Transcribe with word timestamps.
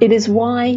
It 0.00 0.12
is 0.12 0.28
why 0.28 0.76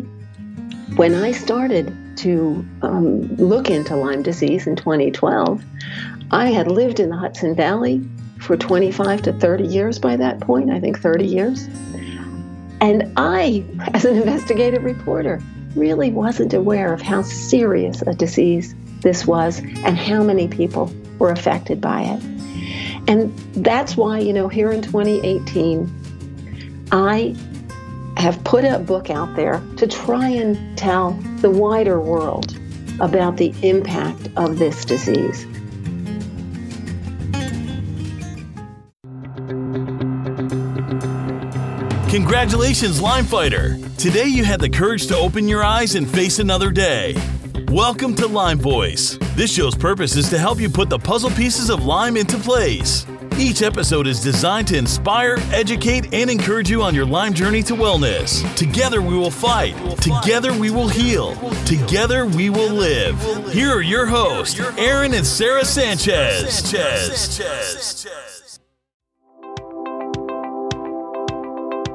when 0.95 1.15
I 1.15 1.31
started 1.31 1.95
to 2.17 2.66
um, 2.81 3.35
look 3.38 3.69
into 3.69 3.96
Lyme 3.96 4.21
disease 4.21 4.67
in 4.67 4.75
2012, 4.75 5.64
I 6.32 6.48
had 6.48 6.67
lived 6.67 7.00
in 7.00 7.09
the 7.09 7.17
Hudson 7.17 7.55
Valley 7.55 8.04
for 8.39 8.57
25 8.57 9.21
to 9.23 9.34
30 9.34 9.66
years 9.66 9.98
by 9.98 10.18
that 10.18 10.41
point, 10.41 10.70
I 10.70 10.80
think 10.80 11.00
30 11.00 11.25
years. 11.25 11.68
And 12.82 13.14
I, 13.16 13.64
as 13.94 14.04
an 14.04 14.18
investigative 14.18 14.84
reporter, 14.84 15.42
really 15.76 16.12
wasn't 16.12 16.54
aware 16.54 16.94
of 16.94 17.02
how 17.02 17.21
serious 17.21 18.02
a 18.02 18.14
disease 18.14 18.76
this 19.02 19.26
was 19.26 19.60
and 19.60 19.98
how 19.98 20.21
many 20.21 20.48
people 20.48 20.94
were 21.18 21.32
affected 21.32 21.80
by 21.80 22.02
it. 22.02 22.24
And 23.08 23.36
that's 23.55 23.96
why, 23.96 24.20
you 24.20 24.34
know, 24.34 24.50
here 24.50 24.71
in 24.71 24.82
2018, 24.82 26.88
I 26.92 27.36
have 28.24 28.42
put 28.46 28.64
a 28.64 28.80
book 28.80 29.10
out 29.10 29.36
there 29.36 29.61
to 29.75 29.86
try 29.86 30.29
and 30.29 30.78
tell 30.78 31.11
the 31.42 31.50
wider 31.50 32.00
world 32.00 32.57
about 33.02 33.35
the 33.35 33.53
impact 33.63 34.30
of 34.38 34.57
this 34.57 34.85
disease. 34.85 35.45
Congratulations, 42.09 43.02
Lyme 43.02 43.25
Fighter! 43.25 43.77
Today 43.97 44.27
you 44.27 44.45
had 44.45 44.61
the 44.61 44.69
courage 44.69 45.08
to 45.08 45.17
open 45.17 45.49
your 45.49 45.61
eyes 45.61 45.95
and 45.95 46.09
face 46.09 46.39
another 46.39 46.71
day. 46.71 47.17
Welcome 47.67 48.16
to 48.16 48.27
Lyme 48.27 48.59
Voice. 48.59 49.17
This 49.35 49.53
show's 49.53 49.75
purpose 49.75 50.16
is 50.16 50.30
to 50.30 50.38
help 50.38 50.61
you 50.61 50.69
put 50.69 50.89
the 50.89 50.97
puzzle 50.97 51.31
pieces 51.31 51.69
of 51.69 51.83
Lyme 51.83 52.16
into 52.16 52.38
place. 52.38 53.05
Each 53.43 53.61
episode 53.61 54.07
is 54.07 54.21
designed 54.21 54.70
to 54.70 54.77
inspire, 54.77 55.35
educate, 55.52 56.13
and 56.13 56.29
encourage 56.29 56.70
you 56.70 56.81
on 56.81 56.95
your 56.95 57.05
Lyme 57.05 57.33
journey 57.33 57.61
to 57.63 57.73
wellness. 57.73 58.41
Together 58.55 59.02
we 59.02 59.17
will 59.17 59.29
fight. 59.29 59.75
Together 59.97 60.57
we 60.57 60.71
will 60.71 60.88
heal. 60.88 61.36
Together 61.66 62.25
we 62.25 62.49
will 62.49 62.71
live. 62.71 63.21
Here 63.52 63.69
are 63.69 63.81
your 63.81 64.05
hosts, 64.05 64.58
Aaron 64.77 65.14
and 65.14 65.25
Sarah 65.25 65.66
Sanchez. 65.66 66.73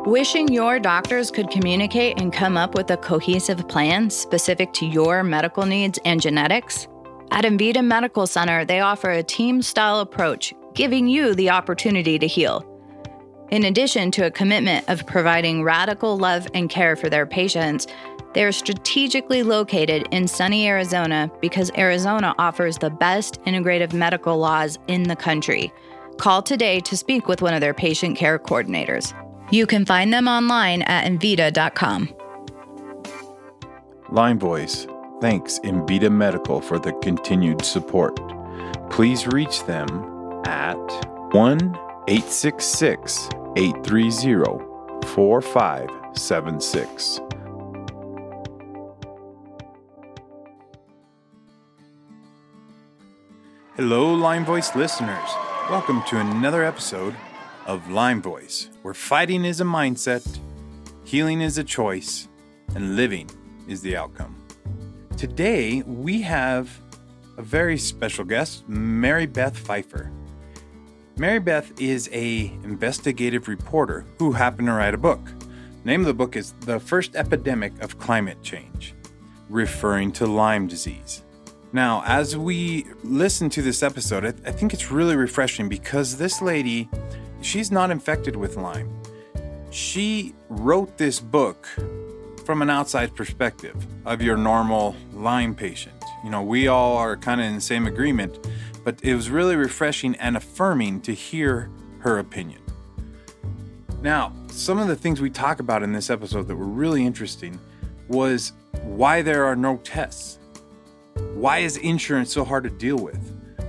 Wishing 0.04 0.52
your 0.52 0.78
doctors 0.78 1.30
could 1.30 1.48
communicate 1.48 2.20
and 2.20 2.30
come 2.30 2.58
up 2.58 2.74
with 2.74 2.90
a 2.90 2.98
cohesive 2.98 3.66
plan 3.68 4.10
specific 4.10 4.74
to 4.74 4.84
your 4.84 5.24
medical 5.24 5.64
needs 5.64 5.98
and 6.04 6.20
genetics? 6.20 6.86
At 7.30 7.44
Envita 7.44 7.84
Medical 7.84 8.26
Center, 8.26 8.64
they 8.64 8.80
offer 8.80 9.10
a 9.10 9.22
team 9.22 9.60
style 9.62 10.00
approach, 10.00 10.54
giving 10.78 11.08
you 11.08 11.34
the 11.34 11.50
opportunity 11.50 12.20
to 12.20 12.26
heal. 12.28 12.64
In 13.50 13.64
addition 13.64 14.12
to 14.12 14.26
a 14.26 14.30
commitment 14.30 14.88
of 14.88 15.04
providing 15.08 15.64
radical 15.64 16.16
love 16.16 16.46
and 16.54 16.70
care 16.70 16.94
for 16.94 17.10
their 17.10 17.26
patients, 17.26 17.88
they 18.32 18.44
are 18.44 18.52
strategically 18.52 19.42
located 19.42 20.06
in 20.12 20.28
sunny 20.28 20.68
Arizona 20.68 21.32
because 21.40 21.72
Arizona 21.76 22.32
offers 22.38 22.78
the 22.78 22.90
best 22.90 23.42
integrative 23.42 23.92
medical 23.92 24.38
laws 24.38 24.78
in 24.86 25.02
the 25.02 25.16
country. 25.16 25.72
Call 26.16 26.42
today 26.42 26.78
to 26.80 26.96
speak 26.96 27.26
with 27.26 27.42
one 27.42 27.54
of 27.54 27.60
their 27.60 27.74
patient 27.74 28.16
care 28.16 28.38
coordinators. 28.38 29.12
You 29.50 29.66
can 29.66 29.84
find 29.84 30.12
them 30.14 30.28
online 30.28 30.82
at 30.82 31.10
Envita.com. 31.10 32.14
Lyme 34.12 34.38
Voice 34.38 34.86
thanks 35.20 35.58
Envita 35.64 36.12
Medical 36.12 36.60
for 36.60 36.78
the 36.78 36.92
continued 37.02 37.64
support. 37.64 38.20
Please 38.90 39.26
reach 39.26 39.64
them 39.64 40.17
at 40.48 40.80
1 41.34 41.60
866 42.08 43.28
830 43.56 45.06
4576. 45.06 47.20
Hello, 53.76 54.14
Lyme 54.14 54.46
Voice 54.46 54.74
listeners. 54.74 55.28
Welcome 55.68 56.02
to 56.08 56.18
another 56.18 56.64
episode 56.64 57.14
of 57.66 57.90
Lyme 57.90 58.22
Voice, 58.22 58.70
where 58.80 58.94
fighting 58.94 59.44
is 59.44 59.60
a 59.60 59.64
mindset, 59.64 60.38
healing 61.04 61.42
is 61.42 61.58
a 61.58 61.64
choice, 61.64 62.26
and 62.74 62.96
living 62.96 63.28
is 63.68 63.82
the 63.82 63.98
outcome. 63.98 64.34
Today, 65.18 65.82
we 65.82 66.22
have 66.22 66.80
a 67.36 67.42
very 67.42 67.76
special 67.76 68.24
guest, 68.24 68.66
Mary 68.66 69.26
Beth 69.26 69.56
Pfeiffer. 69.56 70.10
Mary 71.18 71.40
Beth 71.40 71.72
is 71.80 72.08
a 72.12 72.44
investigative 72.62 73.48
reporter 73.48 74.04
who 74.20 74.30
happened 74.30 74.68
to 74.68 74.72
write 74.72 74.94
a 74.94 74.98
book. 74.98 75.24
The 75.24 75.84
name 75.84 76.02
of 76.02 76.06
the 76.06 76.14
book 76.14 76.36
is 76.36 76.52
The 76.60 76.78
First 76.78 77.16
Epidemic 77.16 77.72
of 77.82 77.98
Climate 77.98 78.40
Change, 78.44 78.94
referring 79.48 80.12
to 80.12 80.28
Lyme 80.28 80.68
disease. 80.68 81.24
Now, 81.72 82.04
as 82.06 82.36
we 82.36 82.86
listen 83.02 83.50
to 83.50 83.62
this 83.62 83.82
episode, 83.82 84.26
I, 84.26 84.28
I 84.48 84.52
think 84.52 84.72
it's 84.72 84.92
really 84.92 85.16
refreshing 85.16 85.68
because 85.68 86.18
this 86.18 86.40
lady 86.40 86.88
she's 87.40 87.72
not 87.72 87.90
infected 87.90 88.36
with 88.36 88.56
Lyme. 88.56 88.88
She 89.70 90.36
wrote 90.48 90.98
this 90.98 91.18
book 91.18 91.66
from 92.44 92.62
an 92.62 92.70
outside 92.70 93.16
perspective 93.16 93.74
of 94.06 94.22
your 94.22 94.36
normal 94.36 94.94
Lyme 95.12 95.56
patient. 95.56 95.96
You 96.22 96.30
know, 96.30 96.42
we 96.42 96.68
all 96.68 96.96
are 96.96 97.16
kind 97.16 97.40
of 97.40 97.46
in 97.48 97.56
the 97.56 97.60
same 97.60 97.88
agreement, 97.88 98.38
but 98.88 99.04
it 99.04 99.14
was 99.14 99.28
really 99.28 99.54
refreshing 99.54 100.16
and 100.16 100.34
affirming 100.34 100.98
to 100.98 101.12
hear 101.12 101.68
her 101.98 102.20
opinion. 102.20 102.62
Now, 104.00 104.32
some 104.50 104.78
of 104.78 104.88
the 104.88 104.96
things 104.96 105.20
we 105.20 105.28
talk 105.28 105.60
about 105.60 105.82
in 105.82 105.92
this 105.92 106.08
episode 106.08 106.48
that 106.48 106.56
were 106.56 106.64
really 106.64 107.04
interesting 107.04 107.60
was 108.08 108.54
why 108.84 109.20
there 109.20 109.44
are 109.44 109.54
no 109.54 109.76
tests. 109.84 110.38
Why 111.34 111.58
is 111.58 111.76
insurance 111.76 112.32
so 112.32 112.46
hard 112.46 112.64
to 112.64 112.70
deal 112.70 112.96
with? 112.96 113.20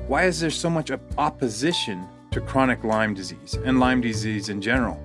Why 0.08 0.24
is 0.24 0.40
there 0.40 0.50
so 0.50 0.70
much 0.70 0.90
opposition 1.18 2.08
to 2.32 2.40
chronic 2.40 2.86
Lyme 2.86 3.14
disease 3.14 3.56
and 3.66 3.78
Lyme 3.78 4.00
disease 4.00 4.48
in 4.48 4.62
general. 4.62 5.04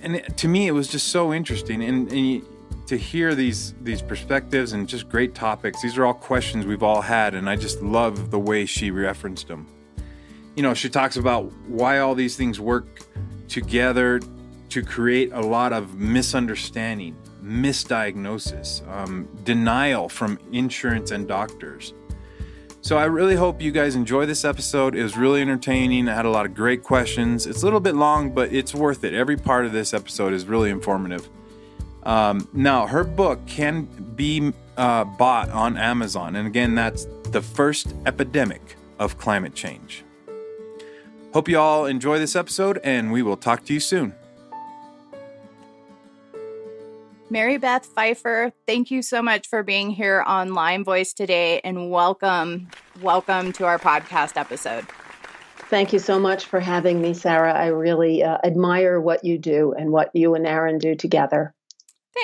And 0.00 0.24
to 0.38 0.48
me, 0.48 0.66
it 0.66 0.72
was 0.72 0.88
just 0.88 1.08
so 1.08 1.34
interesting. 1.34 1.82
And, 1.84 2.10
and 2.10 2.42
to 2.86 2.96
hear 2.96 3.34
these 3.34 3.74
these 3.82 4.02
perspectives 4.02 4.72
and 4.72 4.88
just 4.88 5.08
great 5.08 5.34
topics. 5.34 5.82
These 5.82 5.96
are 5.98 6.04
all 6.04 6.14
questions 6.14 6.66
we've 6.66 6.82
all 6.82 7.00
had, 7.00 7.34
and 7.34 7.48
I 7.48 7.56
just 7.56 7.82
love 7.82 8.30
the 8.30 8.38
way 8.38 8.66
she 8.66 8.90
referenced 8.90 9.48
them. 9.48 9.66
You 10.56 10.62
know, 10.62 10.74
she 10.74 10.90
talks 10.90 11.16
about 11.16 11.52
why 11.66 11.98
all 11.98 12.14
these 12.14 12.36
things 12.36 12.60
work 12.60 12.86
together 13.48 14.20
to 14.70 14.82
create 14.82 15.32
a 15.32 15.40
lot 15.40 15.72
of 15.72 15.94
misunderstanding, 15.94 17.16
misdiagnosis, 17.42 18.86
um, 18.88 19.28
denial 19.44 20.08
from 20.08 20.38
insurance 20.52 21.10
and 21.10 21.28
doctors. 21.28 21.94
So 22.80 22.98
I 22.98 23.04
really 23.04 23.36
hope 23.36 23.62
you 23.62 23.70
guys 23.70 23.94
enjoy 23.94 24.26
this 24.26 24.44
episode. 24.44 24.96
It 24.96 25.02
was 25.04 25.16
really 25.16 25.40
entertaining. 25.40 26.08
I 26.08 26.14
had 26.14 26.24
a 26.24 26.30
lot 26.30 26.46
of 26.46 26.54
great 26.54 26.82
questions. 26.82 27.46
It's 27.46 27.62
a 27.62 27.64
little 27.64 27.80
bit 27.80 27.94
long, 27.94 28.32
but 28.32 28.52
it's 28.52 28.74
worth 28.74 29.04
it. 29.04 29.14
Every 29.14 29.36
part 29.36 29.66
of 29.66 29.72
this 29.72 29.94
episode 29.94 30.32
is 30.32 30.46
really 30.46 30.70
informative. 30.70 31.28
Um, 32.02 32.48
now, 32.52 32.86
her 32.86 33.04
book 33.04 33.46
can 33.46 33.84
be 34.16 34.52
uh, 34.76 35.04
bought 35.04 35.50
on 35.50 35.76
Amazon. 35.76 36.36
And 36.36 36.46
again, 36.46 36.74
that's 36.74 37.06
The 37.30 37.42
First 37.42 37.94
Epidemic 38.06 38.76
of 38.98 39.18
Climate 39.18 39.54
Change. 39.54 40.04
Hope 41.32 41.48
you 41.48 41.58
all 41.58 41.86
enjoy 41.86 42.18
this 42.18 42.36
episode, 42.36 42.78
and 42.84 43.10
we 43.12 43.22
will 43.22 43.36
talk 43.36 43.64
to 43.64 43.74
you 43.74 43.80
soon. 43.80 44.14
Mary 47.30 47.56
Beth 47.56 47.86
Pfeiffer, 47.86 48.52
thank 48.66 48.90
you 48.90 49.00
so 49.00 49.22
much 49.22 49.48
for 49.48 49.62
being 49.62 49.88
here 49.88 50.20
on 50.26 50.52
Lyme 50.52 50.84
Voice 50.84 51.14
today 51.14 51.62
and 51.64 51.90
welcome, 51.90 52.68
welcome 53.00 53.52
to 53.52 53.64
our 53.64 53.78
podcast 53.78 54.36
episode. 54.36 54.84
Thank 55.70 55.94
you 55.94 55.98
so 55.98 56.18
much 56.18 56.44
for 56.44 56.60
having 56.60 57.00
me, 57.00 57.14
Sarah. 57.14 57.54
I 57.54 57.68
really 57.68 58.22
uh, 58.22 58.36
admire 58.44 59.00
what 59.00 59.24
you 59.24 59.38
do 59.38 59.72
and 59.72 59.90
what 59.90 60.10
you 60.12 60.34
and 60.34 60.46
Aaron 60.46 60.76
do 60.76 60.94
together. 60.94 61.54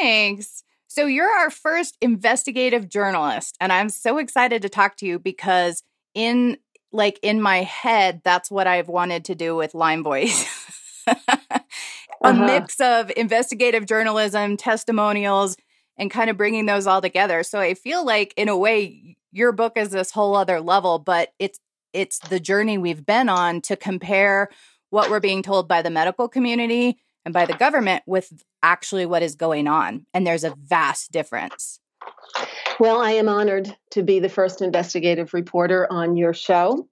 Thanks. 0.00 0.64
So, 0.86 1.06
you're 1.06 1.30
our 1.30 1.50
first 1.50 1.96
investigative 2.00 2.88
journalist, 2.88 3.56
and 3.60 3.72
I'm 3.72 3.88
so 3.88 4.18
excited 4.18 4.62
to 4.62 4.68
talk 4.68 4.96
to 4.98 5.06
you 5.06 5.18
because, 5.18 5.82
in 6.14 6.58
like 6.92 7.18
in 7.22 7.42
my 7.42 7.58
head, 7.58 8.22
that's 8.24 8.50
what 8.50 8.66
I've 8.66 8.88
wanted 8.88 9.26
to 9.26 9.34
do 9.34 9.54
with 9.54 9.74
Lyme 9.74 10.02
Voice. 10.02 10.46
a 12.22 12.28
uh-huh. 12.28 12.46
mix 12.46 12.80
of 12.80 13.12
investigative 13.16 13.86
journalism, 13.86 14.56
testimonials, 14.56 15.56
and 15.96 16.10
kind 16.10 16.30
of 16.30 16.36
bringing 16.36 16.66
those 16.66 16.86
all 16.86 17.00
together. 17.00 17.42
So 17.42 17.60
I 17.60 17.74
feel 17.74 18.04
like 18.04 18.34
in 18.36 18.48
a 18.48 18.56
way 18.56 19.16
your 19.32 19.52
book 19.52 19.76
is 19.76 19.90
this 19.90 20.10
whole 20.10 20.34
other 20.36 20.60
level, 20.60 20.98
but 20.98 21.32
it's 21.38 21.60
it's 21.92 22.18
the 22.18 22.40
journey 22.40 22.78
we've 22.78 23.04
been 23.04 23.28
on 23.28 23.60
to 23.62 23.76
compare 23.76 24.50
what 24.90 25.10
we're 25.10 25.20
being 25.20 25.42
told 25.42 25.68
by 25.68 25.82
the 25.82 25.90
medical 25.90 26.28
community 26.28 26.98
and 27.24 27.34
by 27.34 27.46
the 27.46 27.54
government 27.54 28.02
with 28.06 28.42
actually 28.62 29.06
what 29.06 29.22
is 29.22 29.34
going 29.34 29.68
on. 29.68 30.06
And 30.14 30.26
there's 30.26 30.44
a 30.44 30.54
vast 30.56 31.12
difference. 31.12 31.80
Well, 32.80 33.00
I 33.00 33.12
am 33.12 33.28
honored 33.28 33.74
to 33.90 34.02
be 34.02 34.20
the 34.20 34.28
first 34.28 34.62
investigative 34.62 35.34
reporter 35.34 35.86
on 35.90 36.16
your 36.16 36.32
show. 36.32 36.88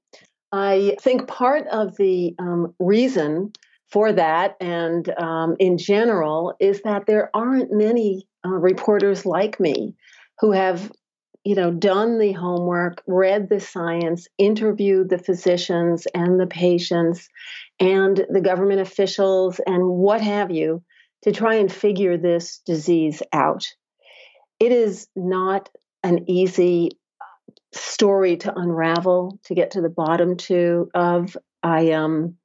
I 0.52 0.96
think 1.00 1.28
part 1.28 1.67
of 1.69 1.96
the 1.96 2.34
um, 2.38 2.75
reason 2.78 3.52
for 3.88 4.12
that 4.12 4.56
and 4.61 5.08
um, 5.19 5.56
in 5.58 5.78
general 5.78 6.55
is 6.61 6.82
that 6.82 7.06
there 7.06 7.31
aren't 7.34 7.72
many 7.72 8.26
uh, 8.44 8.50
reporters 8.50 9.25
like 9.25 9.61
me 9.61 9.94
who 10.40 10.52
have 10.52 10.90
you 11.44 11.55
know 11.55 11.70
done 11.70 12.19
the 12.19 12.32
homework 12.32 13.02
read 13.06 13.49
the 13.49 13.61
science 13.61 14.26
interviewed 14.38 15.08
the 15.08 15.19
physicians 15.19 16.06
and 16.14 16.40
the 16.40 16.46
patients 16.46 17.29
and 17.78 18.25
the 18.31 18.40
government 18.40 18.81
officials 18.81 19.61
and 19.67 19.87
what 19.87 20.20
have 20.20 20.50
you 20.50 20.82
to 21.23 21.32
try 21.32 21.56
and 21.56 21.73
figure 21.73 22.17
this 22.17 22.61
disease 22.67 23.23
out 23.32 23.64
it 24.58 24.73
is 24.73 25.08
not 25.14 25.69
an 26.02 26.31
easy 26.31 26.90
story 27.73 28.37
to 28.37 28.55
unravel 28.55 29.38
to 29.44 29.55
get 29.55 29.73
to 29.73 29.81
the 29.81 29.90
bottom 29.90 30.37
to 30.37 30.88
of 30.94 31.37
i 31.62 31.93
um 31.93 32.37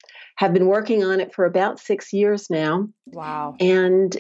have 0.42 0.54
been 0.54 0.66
working 0.66 1.04
on 1.04 1.20
it 1.20 1.36
for 1.36 1.46
about 1.46 1.80
six 1.80 2.12
years 2.12 2.50
now. 2.50 2.90
Wow. 3.06 3.56
And 3.60 4.18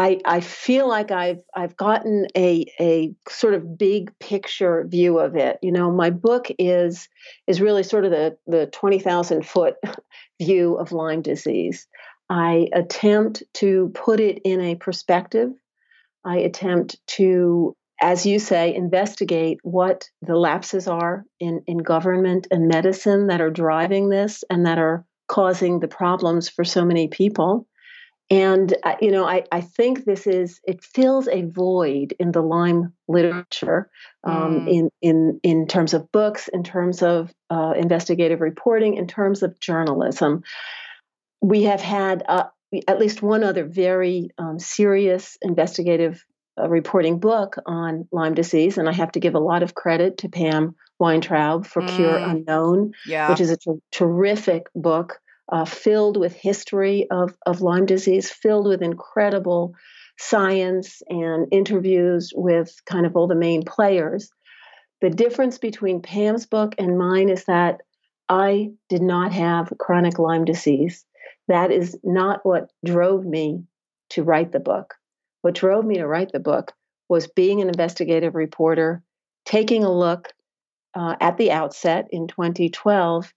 I, 0.00 0.18
I 0.24 0.40
feel 0.40 0.88
like 0.88 1.10
I've 1.10 1.42
I've 1.54 1.76
gotten 1.76 2.26
a 2.34 2.64
a 2.80 3.12
sort 3.28 3.52
of 3.52 3.76
big 3.76 4.18
picture 4.18 4.86
view 4.88 5.18
of 5.18 5.36
it. 5.36 5.58
You 5.60 5.72
know, 5.72 5.92
my 5.92 6.08
book 6.08 6.46
is 6.58 7.06
is 7.46 7.60
really 7.60 7.82
sort 7.82 8.06
of 8.06 8.10
the 8.10 8.38
the 8.46 8.66
twenty 8.68 8.98
thousand 8.98 9.46
foot 9.46 9.74
view 10.40 10.76
of 10.76 10.92
Lyme 10.92 11.20
disease. 11.20 11.86
I 12.30 12.68
attempt 12.72 13.42
to 13.54 13.90
put 13.92 14.20
it 14.20 14.40
in 14.42 14.62
a 14.62 14.76
perspective. 14.76 15.50
I 16.24 16.38
attempt 16.38 16.96
to, 17.18 17.76
as 18.00 18.24
you 18.24 18.38
say, 18.38 18.74
investigate 18.74 19.58
what 19.64 20.08
the 20.22 20.36
lapses 20.36 20.88
are 20.88 21.26
in, 21.40 21.62
in 21.66 21.76
government 21.78 22.46
and 22.50 22.68
medicine 22.68 23.26
that 23.26 23.42
are 23.42 23.50
driving 23.50 24.08
this 24.08 24.44
and 24.48 24.64
that 24.64 24.78
are 24.78 25.04
causing 25.28 25.80
the 25.80 25.88
problems 25.88 26.48
for 26.48 26.64
so 26.64 26.86
many 26.86 27.08
people. 27.08 27.66
And, 28.30 28.72
uh, 28.84 28.94
you 29.00 29.10
know, 29.10 29.26
I, 29.26 29.44
I 29.50 29.60
think 29.60 30.04
this 30.04 30.28
is, 30.28 30.60
it 30.64 30.84
fills 30.84 31.26
a 31.26 31.42
void 31.42 32.14
in 32.20 32.30
the 32.30 32.42
Lyme 32.42 32.92
literature 33.08 33.90
um, 34.22 34.66
mm. 34.66 34.70
in, 34.70 34.90
in, 35.02 35.40
in 35.42 35.66
terms 35.66 35.94
of 35.94 36.12
books, 36.12 36.46
in 36.46 36.62
terms 36.62 37.02
of 37.02 37.34
uh, 37.50 37.72
investigative 37.76 38.40
reporting, 38.40 38.94
in 38.96 39.08
terms 39.08 39.42
of 39.42 39.58
journalism. 39.58 40.44
We 41.42 41.64
have 41.64 41.80
had 41.80 42.22
uh, 42.28 42.44
at 42.86 43.00
least 43.00 43.20
one 43.20 43.42
other 43.42 43.64
very 43.64 44.30
um, 44.38 44.60
serious 44.60 45.36
investigative 45.42 46.24
uh, 46.56 46.68
reporting 46.68 47.18
book 47.18 47.56
on 47.66 48.06
Lyme 48.12 48.34
disease, 48.34 48.78
and 48.78 48.88
I 48.88 48.92
have 48.92 49.12
to 49.12 49.20
give 49.20 49.34
a 49.34 49.40
lot 49.40 49.64
of 49.64 49.74
credit 49.74 50.18
to 50.18 50.28
Pam 50.28 50.76
Weintraub 51.00 51.66
for 51.66 51.82
mm. 51.82 51.96
Cure 51.96 52.16
Unknown, 52.16 52.92
yeah. 53.06 53.30
which 53.30 53.40
is 53.40 53.50
a 53.50 53.56
ter- 53.56 53.80
terrific 53.90 54.66
book 54.74 55.20
uh, 55.50 55.64
filled 55.64 56.16
with 56.16 56.34
history 56.34 57.06
of, 57.10 57.36
of 57.46 57.60
Lyme 57.60 57.86
disease, 57.86 58.30
filled 58.30 58.66
with 58.66 58.82
incredible 58.82 59.74
science 60.18 61.02
and 61.08 61.48
interviews 61.50 62.32
with 62.34 62.74
kind 62.86 63.06
of 63.06 63.16
all 63.16 63.26
the 63.26 63.34
main 63.34 63.64
players. 63.64 64.30
The 65.00 65.10
difference 65.10 65.58
between 65.58 66.02
Pam's 66.02 66.46
book 66.46 66.74
and 66.78 66.98
mine 66.98 67.30
is 67.30 67.44
that 67.46 67.80
I 68.28 68.72
did 68.88 69.02
not 69.02 69.32
have 69.32 69.72
chronic 69.78 70.18
Lyme 70.18 70.44
disease. 70.44 71.04
That 71.48 71.72
is 71.72 71.98
not 72.04 72.40
what 72.44 72.70
drove 72.84 73.24
me 73.24 73.64
to 74.10 74.22
write 74.22 74.52
the 74.52 74.60
book. 74.60 74.94
What 75.42 75.54
drove 75.54 75.84
me 75.84 75.96
to 75.96 76.06
write 76.06 76.32
the 76.32 76.38
book 76.38 76.72
was 77.08 77.26
being 77.26 77.60
an 77.60 77.68
investigative 77.68 78.34
reporter, 78.34 79.02
taking 79.44 79.84
a 79.84 79.92
look 79.92 80.28
uh, 80.94 81.16
at 81.20 81.38
the 81.38 81.50
outset 81.50 82.08
in 82.10 82.28
2012 82.28 83.32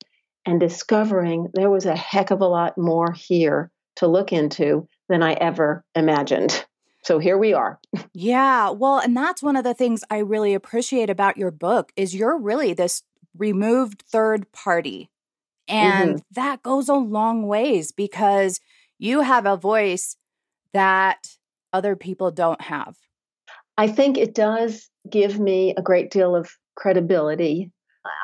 and 0.45 0.59
discovering 0.59 1.49
there 1.53 1.69
was 1.69 1.85
a 1.85 1.95
heck 1.95 2.31
of 2.31 2.41
a 2.41 2.47
lot 2.47 2.77
more 2.77 3.11
here 3.11 3.71
to 3.97 4.07
look 4.07 4.33
into 4.33 4.87
than 5.09 5.23
I 5.23 5.33
ever 5.33 5.83
imagined. 5.95 6.65
So 7.03 7.19
here 7.19 7.37
we 7.37 7.53
are. 7.53 7.79
Yeah, 8.13 8.69
well, 8.69 8.99
and 8.99 9.15
that's 9.15 9.43
one 9.43 9.55
of 9.55 9.63
the 9.63 9.73
things 9.73 10.03
I 10.09 10.19
really 10.19 10.53
appreciate 10.53 11.09
about 11.09 11.37
your 11.37 11.51
book 11.51 11.91
is 11.95 12.15
you're 12.15 12.37
really 12.37 12.73
this 12.73 13.03
removed 13.37 14.03
third 14.07 14.51
party. 14.51 15.09
And 15.67 16.15
mm-hmm. 16.15 16.19
that 16.31 16.63
goes 16.63 16.89
a 16.89 16.93
long 16.93 17.45
ways 17.47 17.91
because 17.91 18.59
you 18.99 19.21
have 19.21 19.45
a 19.45 19.57
voice 19.57 20.15
that 20.73 21.27
other 21.73 21.95
people 21.95 22.31
don't 22.31 22.61
have. 22.61 22.95
I 23.77 23.87
think 23.87 24.17
it 24.17 24.35
does 24.35 24.89
give 25.09 25.39
me 25.39 25.73
a 25.75 25.81
great 25.81 26.11
deal 26.11 26.35
of 26.35 26.51
credibility. 26.75 27.71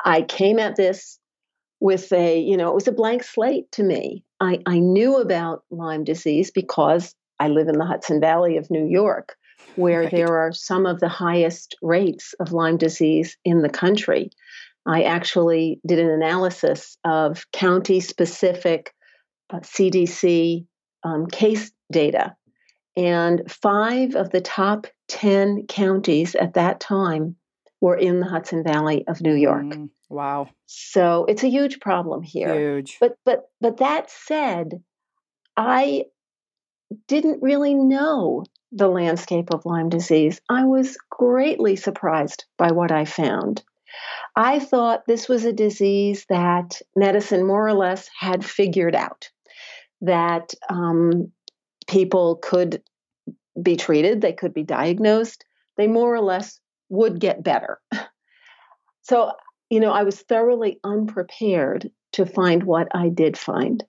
I 0.04 0.22
came 0.22 0.58
at 0.58 0.76
this 0.76 1.18
with 1.80 2.12
a, 2.12 2.38
you 2.38 2.56
know, 2.56 2.68
it 2.68 2.74
was 2.74 2.88
a 2.88 2.92
blank 2.92 3.22
slate 3.22 3.70
to 3.72 3.82
me. 3.82 4.22
I, 4.38 4.60
I 4.66 4.78
knew 4.78 5.16
about 5.16 5.64
Lyme 5.70 6.04
disease 6.04 6.50
because 6.50 7.14
I 7.38 7.48
live 7.48 7.68
in 7.68 7.78
the 7.78 7.86
Hudson 7.86 8.20
Valley 8.20 8.58
of 8.58 8.70
New 8.70 8.86
York, 8.86 9.36
where 9.76 10.02
right. 10.02 10.10
there 10.10 10.36
are 10.38 10.52
some 10.52 10.86
of 10.86 11.00
the 11.00 11.08
highest 11.08 11.76
rates 11.82 12.34
of 12.38 12.52
Lyme 12.52 12.76
disease 12.76 13.36
in 13.44 13.62
the 13.62 13.70
country. 13.70 14.30
I 14.86 15.02
actually 15.02 15.80
did 15.86 15.98
an 15.98 16.10
analysis 16.10 16.98
of 17.04 17.50
county 17.52 18.00
specific 18.00 18.94
uh, 19.50 19.60
CDC 19.60 20.66
um, 21.02 21.26
case 21.26 21.72
data. 21.90 22.36
And 22.96 23.50
five 23.50 24.16
of 24.16 24.30
the 24.30 24.40
top 24.40 24.86
10 25.08 25.66
counties 25.66 26.34
at 26.34 26.54
that 26.54 26.80
time 26.80 27.36
were 27.80 27.96
in 27.96 28.20
the 28.20 28.26
Hudson 28.26 28.62
Valley 28.62 29.04
of 29.08 29.20
New 29.20 29.34
York. 29.34 29.64
Mm, 29.64 29.90
wow. 30.08 30.48
So 30.66 31.24
it's 31.28 31.42
a 31.42 31.48
huge 31.48 31.80
problem 31.80 32.22
here. 32.22 32.54
Huge. 32.54 32.98
But 33.00 33.16
but 33.24 33.50
but 33.60 33.78
that 33.78 34.10
said, 34.10 34.82
I 35.56 36.04
didn't 37.08 37.42
really 37.42 37.74
know 37.74 38.44
the 38.72 38.88
landscape 38.88 39.52
of 39.52 39.66
Lyme 39.66 39.88
disease. 39.88 40.40
I 40.48 40.64
was 40.64 40.96
greatly 41.10 41.76
surprised 41.76 42.44
by 42.56 42.72
what 42.72 42.92
I 42.92 43.04
found. 43.04 43.62
I 44.36 44.60
thought 44.60 45.06
this 45.06 45.28
was 45.28 45.44
a 45.44 45.52
disease 45.52 46.24
that 46.28 46.80
medicine 46.94 47.46
more 47.46 47.66
or 47.66 47.74
less 47.74 48.08
had 48.18 48.44
figured 48.44 48.94
out, 48.94 49.28
that 50.02 50.54
um, 50.68 51.32
people 51.88 52.36
could 52.36 52.82
be 53.60 53.76
treated, 53.76 54.20
they 54.20 54.32
could 54.32 54.54
be 54.54 54.62
diagnosed, 54.62 55.44
they 55.76 55.88
more 55.88 56.14
or 56.14 56.20
less 56.20 56.59
would 56.90 57.18
get 57.18 57.42
better. 57.42 57.80
So, 59.02 59.32
you 59.70 59.80
know, 59.80 59.90
I 59.90 60.04
was 60.04 60.20
thoroughly 60.20 60.78
unprepared 60.84 61.90
to 62.12 62.26
find 62.26 62.62
what 62.62 62.86
I 62.94 63.08
did 63.08 63.36
find. 63.36 63.82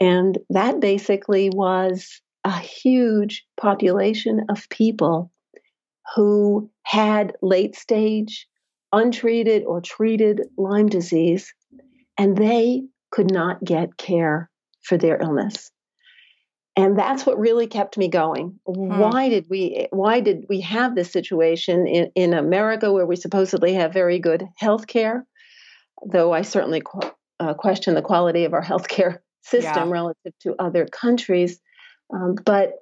And 0.00 0.36
that 0.50 0.80
basically 0.80 1.48
was 1.48 2.20
a 2.44 2.58
huge 2.58 3.46
population 3.56 4.44
of 4.50 4.68
people 4.68 5.30
who 6.14 6.70
had 6.82 7.34
late 7.40 7.76
stage, 7.76 8.46
untreated 8.92 9.64
or 9.64 9.80
treated 9.80 10.42
Lyme 10.58 10.88
disease, 10.88 11.54
and 12.18 12.36
they 12.36 12.82
could 13.10 13.30
not 13.30 13.64
get 13.64 13.96
care 13.96 14.50
for 14.82 14.98
their 14.98 15.22
illness 15.22 15.70
and 16.74 16.98
that's 16.98 17.26
what 17.26 17.38
really 17.38 17.66
kept 17.66 17.98
me 17.98 18.08
going. 18.08 18.58
Hmm. 18.66 18.98
why 18.98 19.28
did 19.28 19.46
we 19.48 19.88
why 19.90 20.20
did 20.20 20.46
we 20.48 20.60
have 20.60 20.94
this 20.94 21.12
situation 21.12 21.86
in, 21.86 22.10
in 22.14 22.34
america 22.34 22.92
where 22.92 23.06
we 23.06 23.16
supposedly 23.16 23.74
have 23.74 23.92
very 23.92 24.18
good 24.18 24.46
health 24.56 24.86
care 24.86 25.26
though 26.10 26.32
i 26.32 26.42
certainly 26.42 26.80
qu- 26.80 27.10
uh, 27.40 27.54
question 27.54 27.94
the 27.94 28.02
quality 28.02 28.44
of 28.44 28.54
our 28.54 28.62
healthcare 28.72 29.18
system 29.42 29.88
yeah. 29.88 29.92
relative 29.92 30.32
to 30.42 30.54
other 30.58 30.86
countries. 30.86 31.60
Um, 32.12 32.36
but 32.44 32.74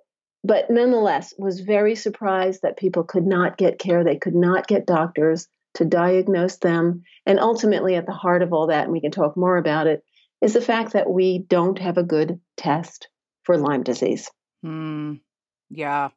but 0.42 0.70
nonetheless 0.70 1.34
was 1.36 1.60
very 1.60 1.94
surprised 1.94 2.62
that 2.62 2.78
people 2.78 3.04
could 3.04 3.26
not 3.26 3.58
get 3.58 3.78
care. 3.78 4.04
They 4.04 4.16
could 4.16 4.34
not 4.34 4.66
get 4.66 4.86
doctors 4.86 5.48
to 5.74 5.84
diagnose 5.84 6.56
them. 6.56 7.02
And 7.26 7.38
ultimately 7.38 7.94
at 7.94 8.06
the 8.06 8.12
heart 8.12 8.42
of 8.42 8.52
all 8.52 8.68
that 8.68 8.84
and 8.84 8.92
we 8.92 9.02
can 9.02 9.10
talk 9.10 9.36
more 9.36 9.58
about 9.58 9.86
it 9.86 10.02
is 10.40 10.54
the 10.54 10.62
fact 10.62 10.94
that 10.94 11.10
we 11.10 11.40
don't 11.40 11.78
have 11.78 11.98
a 11.98 12.02
good 12.02 12.40
test 12.56 13.08
for 13.50 13.58
Lyme 13.58 13.82
disease. 13.82 14.30
Mm, 14.64 15.20
yeah. 15.70 16.10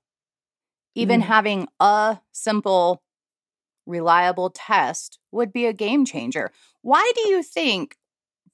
Even 0.93 1.19
mm. 1.19 1.23
having 1.23 1.67
a 1.79 2.19
simple, 2.31 3.01
reliable 3.87 4.51
test 4.51 5.17
would 5.31 5.51
be 5.51 5.65
a 5.65 5.73
game 5.73 6.05
changer. 6.05 6.51
Why 6.83 7.11
do 7.15 7.29
you 7.29 7.41
think, 7.41 7.95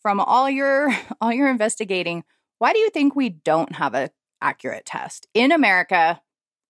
from 0.01 0.21
all 0.21 0.49
your 0.49 0.95
all 1.21 1.33
your 1.33 1.49
investigating, 1.49 2.23
why 2.59 2.71
do 2.71 2.79
you 2.79 2.89
think 2.89 3.15
we 3.17 3.27
don't 3.27 3.75
have 3.75 3.95
a 3.95 4.11
accurate 4.41 4.85
test 4.85 5.27
in 5.33 5.51
America, 5.51 6.21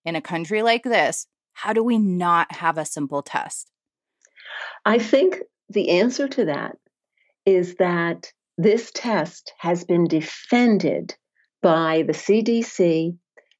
in 0.04 0.16
a 0.16 0.22
country 0.22 0.64
like 0.64 0.84
this? 0.84 1.28
How 1.54 1.74
do 1.74 1.84
we 1.84 2.00
not 2.00 2.56
have 2.56 2.80
a 2.80 2.86
simple 2.86 3.22
test? 3.22 3.70
I 4.84 4.98
think 4.98 5.38
the 5.70 5.92
answer 6.00 6.28
to 6.28 6.46
that 6.46 6.76
is 7.46 7.76
that 7.76 8.34
this 8.58 8.90
test 8.96 9.54
has 9.60 9.84
been 9.84 10.06
defended 10.06 11.16
by 11.62 12.04
the 12.06 12.14
CDC 12.14 13.18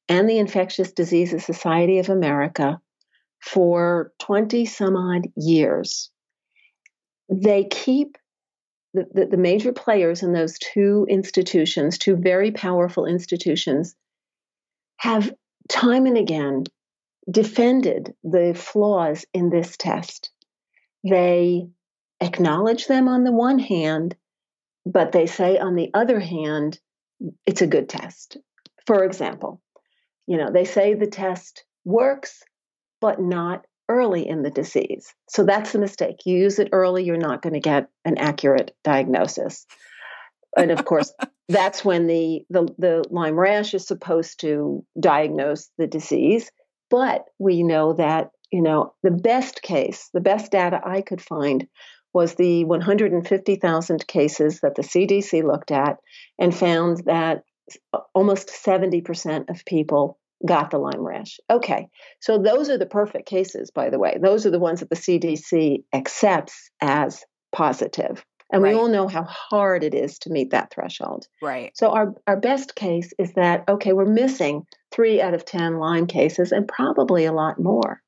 and 0.08 0.28
the 0.28 0.38
Infectious 0.38 0.92
Diseases 0.92 1.44
Society 1.44 1.98
of 1.98 2.08
America 2.08 2.80
for 3.40 4.12
20 4.20 4.64
some 4.66 4.96
odd 4.96 5.28
years. 5.36 6.10
They 7.28 7.64
keep 7.64 8.18
the, 8.92 9.06
the, 9.12 9.26
the 9.26 9.36
major 9.36 9.72
players 9.72 10.22
in 10.22 10.32
those 10.32 10.58
two 10.58 11.06
institutions, 11.08 11.96
two 11.98 12.16
very 12.16 12.50
powerful 12.50 13.06
institutions, 13.06 13.94
have 14.96 15.32
time 15.68 16.06
and 16.06 16.18
again 16.18 16.64
defended 17.30 18.14
the 18.24 18.54
flaws 18.54 19.24
in 19.32 19.50
this 19.50 19.76
test. 19.76 20.30
They 21.08 21.68
acknowledge 22.20 22.86
them 22.86 23.08
on 23.08 23.24
the 23.24 23.32
one 23.32 23.58
hand, 23.58 24.16
but 24.84 25.12
they 25.12 25.26
say 25.26 25.58
on 25.58 25.76
the 25.76 25.90
other 25.94 26.18
hand, 26.18 26.78
it's 27.46 27.62
a 27.62 27.66
good 27.66 27.88
test. 27.88 28.36
For 28.86 29.04
example, 29.04 29.60
you 30.26 30.36
know, 30.36 30.50
they 30.52 30.64
say 30.64 30.94
the 30.94 31.06
test 31.06 31.64
works, 31.84 32.42
but 33.00 33.20
not 33.20 33.64
early 33.88 34.26
in 34.26 34.42
the 34.42 34.50
disease. 34.50 35.12
So 35.28 35.44
that's 35.44 35.72
the 35.72 35.78
mistake. 35.78 36.20
You 36.24 36.38
use 36.38 36.58
it 36.58 36.68
early, 36.72 37.04
you're 37.04 37.16
not 37.16 37.42
going 37.42 37.54
to 37.54 37.60
get 37.60 37.88
an 38.04 38.18
accurate 38.18 38.74
diagnosis. 38.84 39.66
And 40.56 40.70
of 40.70 40.84
course, 40.84 41.12
that's 41.48 41.84
when 41.84 42.06
the, 42.06 42.42
the, 42.50 42.68
the 42.78 43.04
Lyme 43.10 43.38
rash 43.38 43.74
is 43.74 43.86
supposed 43.86 44.40
to 44.40 44.84
diagnose 44.98 45.70
the 45.76 45.88
disease. 45.88 46.50
But 46.88 47.24
we 47.38 47.62
know 47.62 47.94
that, 47.94 48.30
you 48.52 48.62
know, 48.62 48.94
the 49.02 49.10
best 49.10 49.62
case, 49.62 50.08
the 50.12 50.20
best 50.20 50.52
data 50.52 50.80
I 50.84 51.02
could 51.02 51.20
find 51.20 51.66
was 52.12 52.34
the 52.34 52.64
150,000 52.64 54.06
cases 54.06 54.60
that 54.60 54.74
the 54.74 54.82
CDC 54.82 55.44
looked 55.44 55.70
at 55.70 55.98
and 56.38 56.54
found 56.54 57.04
that 57.06 57.42
almost 58.14 58.48
70% 58.48 59.48
of 59.48 59.64
people 59.64 60.18
got 60.46 60.70
the 60.70 60.78
Lyme 60.78 61.06
rash. 61.06 61.38
Okay, 61.50 61.88
so 62.20 62.38
those 62.38 62.70
are 62.70 62.78
the 62.78 62.86
perfect 62.86 63.28
cases, 63.28 63.70
by 63.70 63.90
the 63.90 63.98
way. 63.98 64.18
Those 64.20 64.46
are 64.46 64.50
the 64.50 64.58
ones 64.58 64.80
that 64.80 64.90
the 64.90 64.96
CDC 64.96 65.84
accepts 65.92 66.70
as 66.80 67.24
positive. 67.52 68.24
And 68.52 68.62
right. 68.62 68.74
we 68.74 68.80
all 68.80 68.88
know 68.88 69.06
how 69.06 69.22
hard 69.24 69.84
it 69.84 69.94
is 69.94 70.18
to 70.20 70.30
meet 70.30 70.50
that 70.50 70.72
threshold. 70.72 71.26
Right. 71.40 71.70
So 71.76 71.90
our, 71.90 72.14
our 72.26 72.36
best 72.36 72.74
case 72.74 73.12
is 73.18 73.32
that, 73.34 73.64
okay, 73.68 73.92
we're 73.92 74.06
missing 74.06 74.66
three 74.90 75.20
out 75.20 75.34
of 75.34 75.44
10 75.44 75.78
Lyme 75.78 76.06
cases 76.06 76.50
and 76.50 76.66
probably 76.66 77.26
a 77.26 77.32
lot 77.32 77.60
more. 77.60 78.02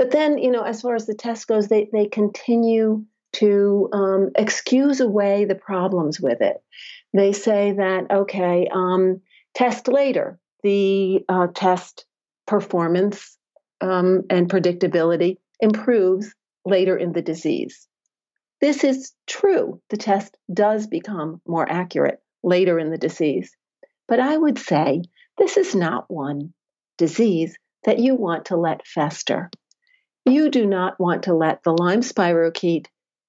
But 0.00 0.12
then, 0.12 0.38
you 0.38 0.50
know, 0.50 0.62
as 0.62 0.80
far 0.80 0.94
as 0.94 1.04
the 1.04 1.12
test 1.12 1.46
goes, 1.46 1.68
they, 1.68 1.90
they 1.92 2.06
continue 2.06 3.04
to 3.34 3.90
um, 3.92 4.30
excuse 4.34 5.00
away 5.00 5.44
the 5.44 5.54
problems 5.54 6.18
with 6.18 6.40
it. 6.40 6.56
They 7.12 7.34
say 7.34 7.72
that, 7.72 8.10
okay, 8.10 8.66
um, 8.72 9.20
test 9.52 9.88
later. 9.88 10.38
The 10.62 11.22
uh, 11.28 11.48
test 11.54 12.06
performance 12.46 13.36
um, 13.82 14.22
and 14.30 14.48
predictability 14.48 15.36
improves 15.60 16.34
later 16.64 16.96
in 16.96 17.12
the 17.12 17.20
disease. 17.20 17.86
This 18.58 18.84
is 18.84 19.12
true. 19.26 19.82
The 19.90 19.98
test 19.98 20.34
does 20.50 20.86
become 20.86 21.42
more 21.46 21.70
accurate 21.70 22.22
later 22.42 22.78
in 22.78 22.90
the 22.90 22.96
disease. 22.96 23.54
But 24.08 24.18
I 24.18 24.34
would 24.34 24.58
say 24.58 25.02
this 25.36 25.58
is 25.58 25.74
not 25.74 26.10
one 26.10 26.54
disease 26.96 27.54
that 27.84 27.98
you 27.98 28.14
want 28.14 28.46
to 28.46 28.56
let 28.56 28.86
fester. 28.86 29.50
You 30.24 30.50
do 30.50 30.66
not 30.66 31.00
want 31.00 31.24
to 31.24 31.34
let 31.34 31.62
the 31.62 31.72
Lyme 31.72 32.02
spirochete 32.02 32.86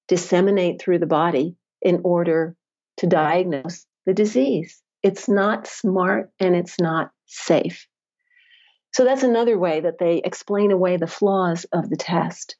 disseminate 0.08 0.80
through 0.80 0.98
the 0.98 1.06
body 1.06 1.56
in 1.80 2.02
order 2.04 2.56
to 2.98 3.06
diagnose 3.06 3.86
the 4.06 4.14
disease. 4.14 4.82
It's 5.02 5.28
not 5.28 5.66
smart 5.66 6.30
and 6.38 6.54
it's 6.54 6.78
not 6.78 7.10
safe. 7.26 7.86
So 8.92 9.04
that's 9.04 9.22
another 9.22 9.58
way 9.58 9.80
that 9.80 9.98
they 9.98 10.20
explain 10.22 10.70
away 10.70 10.96
the 10.98 11.06
flaws 11.06 11.64
of 11.72 11.88
the 11.88 11.96
test. 11.96 12.56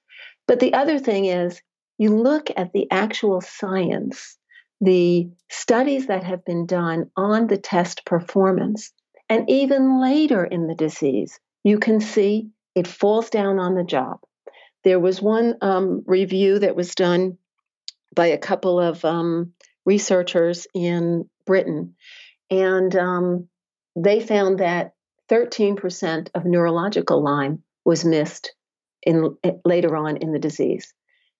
But 0.49 0.61
the 0.61 0.75
other 0.75 0.99
thing 0.99 1.27
is, 1.27 1.61
you 1.99 2.17
look 2.17 2.49
at 2.57 2.73
the 2.73 2.91
actual 2.91 3.41
science, 3.43 4.37
the 4.81 5.31
studies 5.51 6.07
that 6.07 6.25
have 6.25 6.45
been 6.45 6.67
done 6.67 7.11
on 7.17 7.47
the 7.47 7.59
test 7.59 8.05
performance, 8.07 8.93
and 9.29 9.49
even 9.49 10.01
later 10.01 10.45
in 10.45 10.67
the 10.67 10.75
disease, 10.75 11.39
you 11.63 11.79
can 11.79 12.01
see 12.01 12.49
it 12.75 12.87
falls 12.87 13.31
down 13.31 13.59
on 13.59 13.75
the 13.75 13.85
job. 13.85 14.21
There 14.85 15.01
was 15.01 15.23
one 15.23 15.57
um, 15.61 16.03
review 16.07 16.59
that 16.59 16.77
was 16.77 16.95
done 16.95 17.39
by 18.15 18.27
a 18.27 18.39
couple 18.39 18.81
of 18.81 19.05
um, 19.05 19.53
researchers 19.85 20.67
in 20.75 21.29
Britain, 21.47 21.95
and 22.51 22.95
um, 22.97 23.49
they 23.97 24.21
found 24.21 24.59
that 24.59 24.93
13% 25.31 26.29
of 26.35 26.45
neurological 26.45 27.23
Lyme 27.23 27.63
was 27.85 28.05
missed 28.05 28.55
in 29.03 29.37
later 29.65 29.97
on 29.97 30.19
in 30.19 30.33
the 30.33 30.39
disease. 30.39 30.93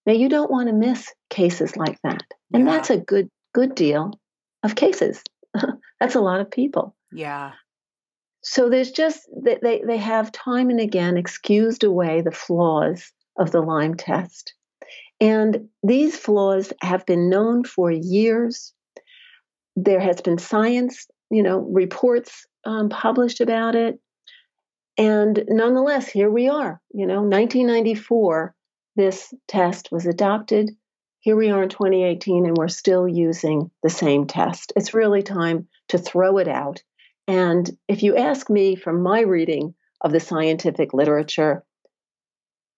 Now 0.07 0.15
you 0.15 0.29
don't 0.29 0.51
want 0.51 0.69
to 0.69 0.75
miss 0.75 1.13
cases 1.31 1.77
like 1.77 1.99
that. 2.03 2.23
And 2.53 2.67
yeah. 2.67 2.73
that's 2.73 2.91
a 2.91 2.97
good 2.97 3.29
good 3.55 3.75
deal 3.75 4.19
of 4.63 4.75
cases. 4.75 5.23
that's 6.01 6.15
a 6.15 6.21
lot 6.21 6.41
of 6.41 6.51
people. 6.51 6.97
Yeah. 7.13 7.53
So 8.43 8.69
there's 8.69 8.91
just 8.91 9.29
they 9.37 9.83
they 9.87 9.97
have 9.99 10.33
time 10.33 10.71
and 10.71 10.81
again 10.81 11.17
excused 11.17 11.85
away 11.85 12.21
the 12.21 12.33
flaws 12.33 13.13
of 13.39 13.51
the 13.51 13.61
Lyme 13.61 13.95
test. 13.95 14.55
And 15.21 15.69
these 15.83 16.17
flaws 16.17 16.73
have 16.81 17.07
been 17.07 17.31
known 17.31 17.65
for 17.65 17.91
years. 17.91 18.73
There 19.77 20.01
has 20.01 20.21
been 20.21 20.39
science, 20.39 21.07
you 21.31 21.43
know, 21.43 21.59
reports 21.59 22.47
um, 22.65 22.89
published 22.89 23.41
about 23.41 23.77
it. 23.77 24.01
And 24.99 25.45
nonetheless, 25.49 26.09
here 26.09 26.31
we 26.31 26.49
are, 26.49 26.81
you 26.93 27.07
know, 27.07 27.23
1994 27.23 28.55
this 28.97 29.33
test 29.49 29.91
was 29.91 30.07
adopted. 30.07 30.71
Here 31.21 31.37
we 31.37 31.51
are 31.51 31.63
in 31.63 31.69
2018, 31.69 32.47
and 32.47 32.57
we're 32.57 32.69
still 32.69 33.09
using 33.09 33.71
the 33.83 33.91
same 33.91 34.27
test. 34.27 34.73
It's 34.77 34.95
really 34.95 35.23
time 35.23 35.69
to 35.89 35.99
throw 35.99 36.39
it 36.39 36.49
out. 36.49 36.83
And 37.29 37.71
if 37.89 38.03
you 38.03 38.17
ask 38.17 38.51
me 38.51 38.75
from 38.75 39.03
my 39.03 39.21
reading 39.21 39.75
of 40.01 40.13
the 40.13 40.21
scientific 40.21 40.93
literature, 40.93 41.65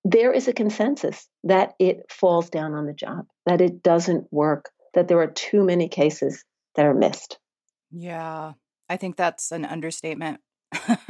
there 0.04 0.32
is 0.32 0.48
a 0.48 0.52
consensus 0.52 1.26
that 1.44 1.74
it 1.78 2.04
falls 2.10 2.50
down 2.50 2.74
on 2.74 2.86
the 2.86 2.92
job, 2.92 3.26
that 3.46 3.60
it 3.60 3.82
doesn't 3.82 4.30
work, 4.30 4.70
that 4.92 5.08
there 5.08 5.20
are 5.20 5.30
too 5.30 5.64
many 5.64 5.88
cases 5.88 6.44
that 6.74 6.84
are 6.84 6.94
missed. 6.94 7.38
Yeah, 7.90 8.52
I 8.88 8.96
think 8.96 9.16
that's 9.16 9.50
an 9.50 9.64
understatement. 9.64 10.40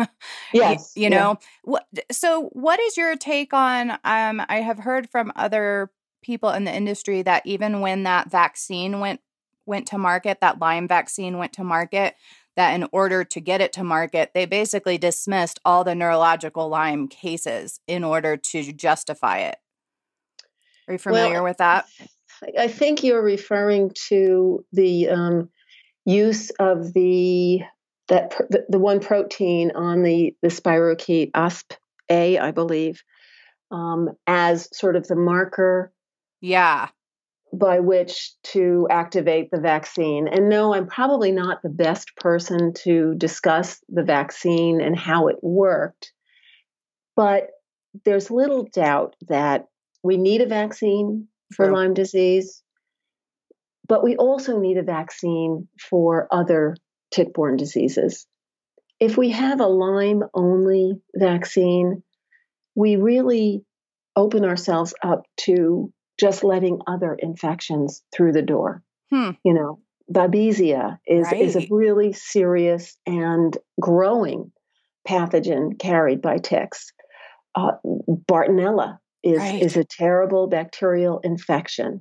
yes. 0.53 0.93
You, 0.95 1.05
you 1.05 1.11
know, 1.11 1.39
what, 1.65 1.87
so 2.13 2.51
what 2.53 2.79
is 2.79 2.97
your 2.97 3.17
take 3.17 3.53
on? 3.53 3.93
Um, 4.05 4.43
I 4.49 4.61
have 4.61 4.79
heard 4.79 5.11
from 5.11 5.33
other 5.35 5.91
people 6.23 6.51
in 6.51 6.65
the 6.65 6.75
industry 6.75 7.23
that 7.23 7.43
even 7.45 7.81
when 7.81 8.05
that 8.05 8.31
vaccine 8.31 9.01
went 9.01 9.21
went 9.67 9.87
to 9.89 9.99
market, 9.99 10.41
that 10.43 10.61
Lyme 10.61 10.87
vaccine 10.87 11.39
went 11.39 11.55
to 11.55 11.65
market, 11.65 12.15
that 12.57 12.75
in 12.75 12.87
order 12.93 13.25
to 13.25 13.41
get 13.41 13.61
it 13.61 13.73
to 13.75 13.85
market, 13.85 14.31
they 14.35 14.47
basically 14.47 14.99
dismissed 14.99 15.61
all 15.65 15.85
the 15.85 15.95
neurological 15.95 16.69
Lyme 16.69 17.09
cases 17.09 17.81
in 17.87 18.05
order 18.05 18.37
to 18.37 18.73
justify 18.73 19.39
it. 19.39 19.57
Are 20.87 20.93
you 20.93 20.99
familiar 20.99 21.35
well, 21.35 21.45
with 21.45 21.59
that? 21.59 21.87
I 22.59 22.69
think 22.69 23.03
you're 23.03 23.23
referring 23.23 23.93
to 24.09 24.65
the 24.73 25.09
um, 25.09 25.51
use 26.05 26.51
of 26.59 26.93
the 26.93 27.61
that 28.09 28.35
the, 28.51 28.67
the 28.69 28.79
one 28.79 29.01
protein 29.01 29.73
on 29.75 30.03
the 30.03 30.37
the 30.43 30.49
spirochete 30.49 31.33
OSP 31.33 31.77
A, 32.11 32.39
I 32.39 32.51
believe, 32.51 33.03
um, 33.71 34.11
as 34.27 34.69
sort 34.77 34.97
of 34.97 35.07
the 35.07 35.17
marker. 35.17 35.93
Yeah. 36.41 36.89
By 37.57 37.81
which 37.81 38.33
to 38.53 38.89
activate 38.91 39.51
the 39.51 39.61
vaccine. 39.61 40.27
And 40.29 40.49
no, 40.49 40.75
I'm 40.75 40.87
probably 40.87 41.31
not 41.31 41.63
the 41.63 41.69
best 41.69 42.17
person 42.17 42.73
to 42.85 43.15
discuss 43.15 43.81
the 43.89 44.03
vaccine 44.03 44.81
and 44.81 44.99
how 44.99 45.29
it 45.29 45.37
worked. 45.43 46.13
But 47.15 47.51
there's 48.05 48.31
little 48.31 48.65
doubt 48.73 49.15
that 49.29 49.67
we 50.03 50.17
need 50.17 50.41
a 50.41 50.47
vaccine 50.47 51.29
for 51.55 51.67
True. 51.67 51.75
Lyme 51.77 51.95
disease, 51.95 52.63
but 53.87 54.03
we 54.03 54.17
also 54.17 54.59
need 54.59 54.79
a 54.79 54.83
vaccine 54.83 55.69
for 55.79 56.27
other 56.31 56.77
tick 57.13 57.33
borne 57.33 57.57
diseases. 57.57 58.27
If 58.99 59.17
we 59.17 59.31
have 59.31 59.61
a 59.61 59.67
Lyme 59.67 60.23
only 60.35 61.01
vaccine, 61.15 62.03
we 62.75 62.97
really 62.97 63.65
open 64.17 64.45
ourselves 64.45 64.95
up 65.03 65.23
to 65.37 65.93
just 66.19 66.45
letting 66.45 66.81
other 66.87 67.15
infections 67.19 68.03
through 68.15 68.33
the 68.33 68.43
door. 68.43 68.83
Hmm. 69.11 69.31
You 69.45 69.55
know, 69.55 69.81
Babesia 70.13 70.99
is, 71.07 71.27
right. 71.27 71.41
is 71.41 71.57
a 71.57 71.67
really 71.71 72.13
serious 72.13 72.97
and 73.07 73.57
growing 73.81 74.53
pathogen 75.09 75.79
carried 75.79 76.23
by 76.23 76.39
ticks. 76.39 76.93
Uh, 77.55 77.73
Bartonella 78.31 78.99
is, 79.23 79.39
right. 79.39 79.63
is 79.63 79.77
a 79.77 79.85
terrible 79.85 80.47
bacterial 80.47 81.21
infection. 81.21 82.01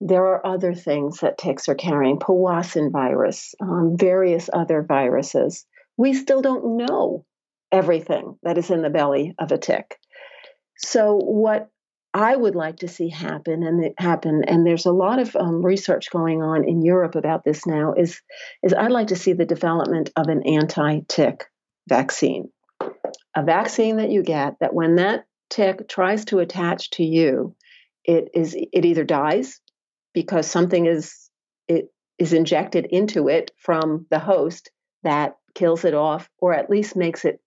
There 0.00 0.24
are 0.24 0.46
other 0.46 0.74
things 0.74 1.20
that 1.20 1.38
ticks 1.38 1.68
are 1.68 1.74
carrying, 1.74 2.18
Powassan 2.18 2.92
virus, 2.92 3.54
um, 3.60 3.96
various 3.98 4.50
other 4.52 4.82
viruses. 4.82 5.64
We 5.96 6.14
still 6.14 6.42
don't 6.42 6.76
know 6.76 7.24
everything 7.72 8.36
that 8.42 8.58
is 8.58 8.70
in 8.70 8.82
the 8.82 8.90
belly 8.90 9.34
of 9.38 9.52
a 9.52 9.58
tick. 9.58 9.98
So, 10.76 11.16
what 11.16 11.70
I 12.16 12.36
would 12.36 12.54
like 12.54 12.76
to 12.76 12.88
see 12.88 13.08
happen 13.08 13.64
and 13.64 13.84
it 13.84 13.94
happen, 13.98 14.44
and 14.46 14.64
there's 14.64 14.86
a 14.86 14.92
lot 14.92 15.18
of 15.18 15.34
um, 15.34 15.64
research 15.64 16.12
going 16.12 16.42
on 16.42 16.62
in 16.62 16.80
Europe 16.80 17.16
about 17.16 17.42
this 17.44 17.66
now. 17.66 17.92
Is 17.94 18.22
is 18.62 18.72
I'd 18.72 18.92
like 18.92 19.08
to 19.08 19.16
see 19.16 19.32
the 19.32 19.44
development 19.44 20.10
of 20.14 20.28
an 20.28 20.44
anti-tick 20.46 21.46
vaccine, 21.88 22.50
a 23.36 23.42
vaccine 23.42 23.96
that 23.96 24.10
you 24.10 24.22
get 24.22 24.54
that 24.60 24.72
when 24.72 24.94
that 24.96 25.26
tick 25.50 25.88
tries 25.88 26.24
to 26.26 26.38
attach 26.38 26.90
to 26.90 27.04
you, 27.04 27.56
it 28.04 28.28
is 28.32 28.54
it 28.54 28.84
either 28.84 29.02
dies 29.04 29.60
because 30.12 30.46
something 30.46 30.86
is 30.86 31.28
it 31.66 31.92
is 32.18 32.32
injected 32.32 32.86
into 32.86 33.28
it 33.28 33.50
from 33.56 34.06
the 34.10 34.20
host 34.20 34.70
that 35.02 35.36
kills 35.56 35.84
it 35.84 35.94
off, 35.94 36.30
or 36.38 36.54
at 36.54 36.70
least 36.70 36.94
makes 36.94 37.24
it 37.24 37.40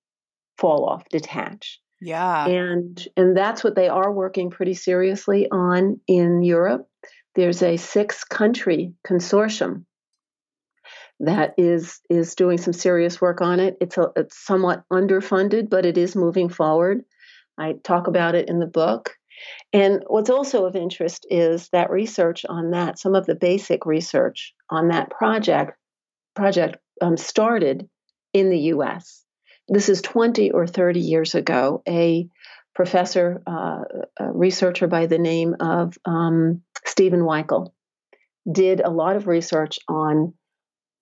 fall 0.57 0.85
off, 0.89 1.07
detach. 1.09 1.79
Yeah. 2.01 2.47
And 2.47 3.07
and 3.17 3.35
that's 3.35 3.63
what 3.63 3.75
they 3.75 3.87
are 3.87 4.11
working 4.11 4.49
pretty 4.49 4.75
seriously 4.75 5.47
on 5.49 5.99
in 6.07 6.43
Europe. 6.43 6.87
There's 7.35 7.61
a 7.61 7.77
six 7.77 8.23
country 8.23 8.93
consortium 9.05 9.85
that 11.19 11.55
is 11.57 11.99
is 12.09 12.35
doing 12.35 12.59
some 12.59 12.73
serious 12.73 13.19
work 13.19 13.41
on 13.41 13.59
it. 13.59 13.77
It's 13.81 13.97
a, 13.97 14.11
it's 14.15 14.37
somewhat 14.37 14.83
underfunded, 14.91 15.69
but 15.69 15.85
it 15.85 15.97
is 15.97 16.15
moving 16.15 16.49
forward. 16.49 17.03
I 17.57 17.73
talk 17.83 18.07
about 18.07 18.35
it 18.35 18.49
in 18.49 18.59
the 18.59 18.67
book. 18.67 19.15
And 19.71 20.03
what's 20.07 20.29
also 20.29 20.65
of 20.65 20.75
interest 20.75 21.25
is 21.29 21.69
that 21.69 21.89
research 21.91 22.45
on 22.47 22.71
that, 22.71 22.97
some 22.99 23.15
of 23.15 23.25
the 23.25 23.35
basic 23.35 23.85
research 23.85 24.53
on 24.69 24.89
that 24.89 25.09
project 25.09 25.77
project 26.35 26.77
um, 27.01 27.17
started 27.17 27.89
in 28.33 28.49
the 28.49 28.59
U.S 28.59 29.26
this 29.67 29.89
is 29.89 30.01
20 30.01 30.51
or 30.51 30.67
30 30.67 30.99
years 30.99 31.35
ago, 31.35 31.81
a 31.87 32.27
professor, 32.73 33.41
uh, 33.47 33.83
a 34.19 34.31
researcher 34.31 34.87
by 34.87 35.07
the 35.07 35.17
name 35.17 35.55
of 35.59 35.97
um, 36.05 36.61
Stephen 36.85 37.21
Wikel 37.21 37.73
did 38.49 38.79
a 38.81 38.89
lot 38.89 39.15
of 39.15 39.27
research 39.27 39.79
on 39.87 40.33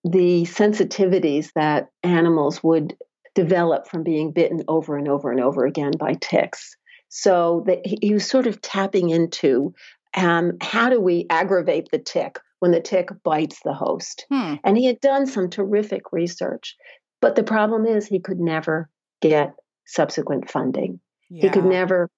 the 0.04 0.42
sensitivities 0.42 1.52
that 1.54 1.88
animals 2.02 2.62
would 2.62 2.96
develop 3.34 3.86
from 3.88 4.02
being 4.02 4.32
bitten 4.32 4.62
over 4.68 4.96
and 4.96 5.08
over 5.08 5.30
and 5.30 5.40
over 5.40 5.66
again 5.66 5.92
by 5.98 6.14
ticks. 6.20 6.76
So 7.08 7.64
that 7.66 7.80
he 7.84 8.12
was 8.12 8.26
sort 8.26 8.46
of 8.46 8.60
tapping 8.60 9.10
into 9.10 9.74
um, 10.16 10.52
how 10.60 10.88
do 10.88 11.00
we 11.00 11.26
aggravate 11.30 11.88
the 11.92 11.98
tick 11.98 12.40
when 12.58 12.72
the 12.72 12.80
tick 12.80 13.08
bites 13.22 13.60
the 13.64 13.74
host? 13.74 14.26
Hmm. 14.30 14.54
And 14.64 14.76
he 14.76 14.86
had 14.86 15.00
done 15.00 15.26
some 15.26 15.50
terrific 15.50 16.12
research. 16.12 16.76
But 17.20 17.36
the 17.36 17.42
problem 17.42 17.86
is 17.86 18.06
he 18.06 18.20
could 18.20 18.40
never 18.40 18.88
get 19.20 19.54
subsequent 19.86 20.50
funding. 20.50 21.00
Yeah. 21.30 21.42
He 21.42 21.48
could 21.50 21.64
never 21.64 22.10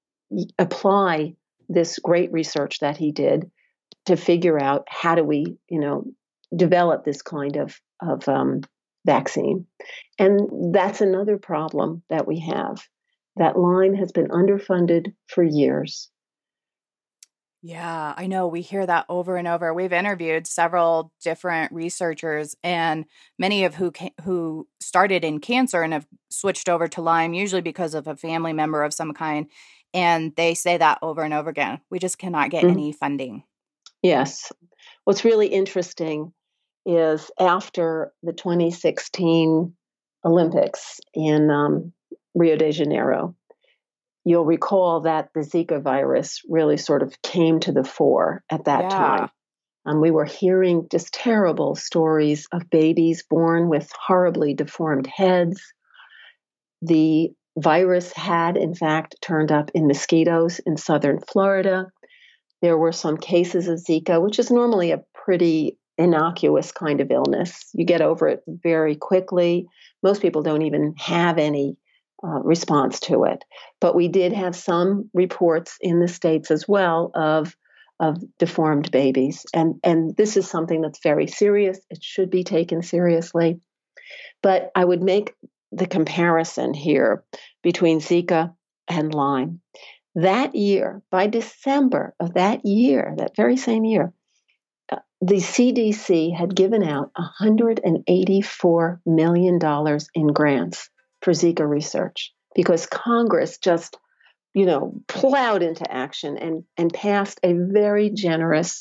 apply 0.59 1.35
this 1.69 1.99
great 1.99 2.33
research 2.33 2.81
that 2.81 2.97
he 2.97 3.13
did 3.13 3.51
to 4.07 4.17
figure 4.17 4.61
out 4.61 4.87
how 4.89 5.15
do 5.15 5.25
we, 5.25 5.59
you 5.69 5.81
know, 5.81 6.05
develop 6.55 7.05
this 7.05 7.23
kind 7.23 7.57
of 7.57 7.79
of 8.01 8.27
um, 8.29 8.63
vaccine. 9.07 9.67
And 10.19 10.75
that's 10.75 11.01
another 11.01 11.39
problem 11.39 12.03
that 12.09 12.27
we 12.27 12.41
have. 12.41 12.87
That 13.37 13.59
Lyme 13.59 13.95
has 13.95 14.13
been 14.13 14.29
underfunded 14.29 15.15
for 15.27 15.43
years. 15.43 16.11
Yeah, 17.61 18.15
I 18.17 18.29
know. 18.29 18.47
We 18.47 18.61
hear 18.61 18.87
that 18.87 19.07
over 19.09 19.37
and 19.37 19.49
over. 19.49 19.75
We've 19.75 19.93
interviewed 19.93 20.47
several 20.47 21.13
different 21.21 21.73
researchers, 21.73 22.55
and 22.63 23.05
many 23.37 23.65
of 23.65 23.75
who 23.75 23.93
who 24.23 24.69
started 24.81 25.25
in 25.25 25.41
cancer 25.41 25.83
and 25.83 25.93
have 25.93 26.07
switched 26.31 26.69
over 26.69 26.87
to 26.89 27.03
Lyme, 27.03 27.35
usually 27.35 27.63
because 27.63 27.95
of 27.95 28.07
a 28.07 28.17
family 28.17 28.53
member 28.53 28.85
of 28.85 28.95
some 28.95 29.13
kind. 29.13 29.47
And 29.93 30.37
they 30.37 30.55
say 30.55 30.77
that 30.77 30.99
over 31.03 31.23
and 31.23 31.35
over 31.35 31.51
again. 31.51 31.81
We 31.91 31.99
just 31.99 32.19
cannot 32.19 32.51
get 32.51 32.63
mm-hmm. 32.63 32.73
any 32.73 32.93
funding. 32.93 33.43
Yes. 34.03 34.53
What's 35.05 35.25
really 35.25 35.49
interesting 35.49 36.33
is 36.87 37.31
after 37.41 38.13
the 38.23 38.33
2016 38.33 39.75
Olympics 40.25 41.01
in 41.15 41.51
um, 41.51 41.93
Rio 42.35 42.57
de 42.57 42.71
Janeiro, 42.71 43.35
you'll 44.29 44.45
recall 44.45 45.03
that 45.03 45.31
the 45.35 45.41
Zika 45.41 45.83
virus 45.83 46.43
really 46.49 46.77
sort 46.77 47.03
of 47.03 47.21
came 47.23 47.61
to 47.61 47.73
the 47.73 47.85
fore 47.85 48.43
at 48.51 48.65
that 48.65 48.83
yeah. 48.83 48.89
time. 48.89 49.31
Um, 49.87 50.01
we 50.01 50.11
were 50.11 50.27
hearing 50.27 50.87
just 50.91 51.15
terrible 51.15 51.75
stories 51.75 52.47
of 52.53 52.69
babies 52.69 53.25
born 53.29 53.69
with 53.69 53.91
horribly 54.07 54.53
deformed 54.53 55.07
heads. 55.07 55.63
The 56.83 57.31
virus 57.57 58.13
had, 58.13 58.57
in 58.57 58.75
fact, 58.75 59.17
turned 59.23 59.51
up 59.51 59.71
in 59.75 59.87
mosquitoes 59.87 60.61
in 60.67 60.77
southern 60.77 61.21
Florida. 61.21 61.87
There 62.61 62.77
were 62.77 62.93
some 62.93 63.17
cases 63.17 63.67
of 63.69 63.79
Zika, 63.79 64.23
which 64.23 64.39
is 64.39 64.51
normally 64.51 64.91
a 64.91 65.05
pretty 65.15 65.79
innocuous 65.97 66.71
kind 66.71 67.01
of 67.01 67.11
illness. 67.11 67.71
You 67.73 67.87
get 67.87 68.03
over 68.03 68.29
it 68.29 68.43
very 68.47 68.95
quickly. 68.95 69.67
Most 70.03 70.21
people 70.21 70.43
don't 70.43 70.63
even 70.63 70.95
have 70.99 71.39
any 71.39 71.77
uh, 72.23 72.41
response 72.43 73.01
to 73.01 73.25
it. 73.25 73.45
But 73.81 73.95
we 73.95 74.09
did 74.09 74.33
have 74.33 74.57
some 74.57 75.11
reports 75.15 75.77
in 75.81 76.01
the 76.01 76.09
states 76.09 76.51
as 76.51 76.67
well 76.67 77.11
of 77.15 77.55
of 78.01 78.23
deformed 78.39 78.91
babies, 78.93 79.45
and 79.53 79.81
and 79.83 80.17
this 80.17 80.37
is 80.37 80.49
something 80.49 80.81
that's 80.81 81.03
very 81.03 81.27
serious. 81.27 81.79
It 81.91 82.03
should 82.03 82.31
be 82.31 82.45
taken 82.45 82.83
seriously. 82.83 83.61
But 84.43 84.71
I 84.75 84.85
would 84.85 85.03
make 85.03 85.35
the 85.73 85.87
comparison 85.87 86.75
here 86.75 87.25
between 87.63 88.01
Zika 88.01 88.55
and 88.89 89.13
Lyme. 89.13 89.61
That 90.15 90.55
year, 90.55 91.03
by 91.11 91.27
December 91.27 92.15
of 92.19 92.35
that 92.35 92.65
year, 92.65 93.15
that 93.19 93.37
very 93.37 93.57
same 93.57 93.85
year, 93.85 94.13
uh, 94.91 94.97
the 95.21 95.37
CDC 95.37 96.37
had 96.37 96.55
given 96.55 96.83
out 96.83 97.13
$184 97.41 99.01
million 99.07 99.99
in 100.15 100.27
grants 100.29 100.91
for 101.29 101.33
Zika 101.33 101.69
research 101.69 102.33
because 102.55 102.87
Congress 102.87 103.59
just, 103.59 103.99
you 104.55 104.65
know, 104.65 104.95
plowed 105.09 105.63
into 105.63 105.85
action 105.93 106.39
and, 106.39 106.65
and 106.79 106.91
passed 106.91 107.39
a 107.43 107.53
very 107.53 108.09
generous 108.09 108.79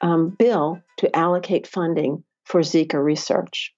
um, 0.00 0.30
bill 0.30 0.82
to 0.98 1.16
allocate 1.16 1.68
funding 1.68 2.24
for 2.46 2.62
Zika 2.62 3.00
research. 3.00 3.72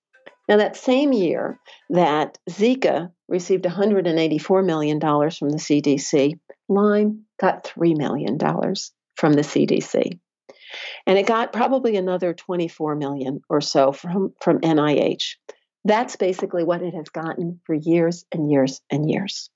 Now, 0.48 0.56
that 0.56 0.78
same 0.78 1.12
year 1.12 1.60
that 1.90 2.38
Zika 2.48 3.12
received 3.28 3.66
$184 3.66 4.64
million 4.64 4.98
from 4.98 5.50
the 5.50 5.58
CDC, 5.58 6.38
Lyme 6.70 7.26
got 7.38 7.64
$3 7.64 7.98
million 7.98 8.38
from 8.38 9.34
the 9.34 9.42
CDC. 9.42 10.18
And 11.06 11.18
it 11.18 11.26
got 11.26 11.52
probably 11.52 11.96
another 11.96 12.32
24 12.32 12.94
million 12.94 13.42
or 13.50 13.60
so 13.60 13.92
from, 13.92 14.32
from 14.40 14.60
NIH. 14.60 15.34
That's 15.84 16.16
basically 16.16 16.64
what 16.64 16.82
it 16.82 16.94
has 16.94 17.08
gotten 17.10 17.60
for 17.64 17.74
years 17.74 18.24
and 18.32 18.50
years 18.50 18.80
and 18.90 19.10
years. 19.10 19.50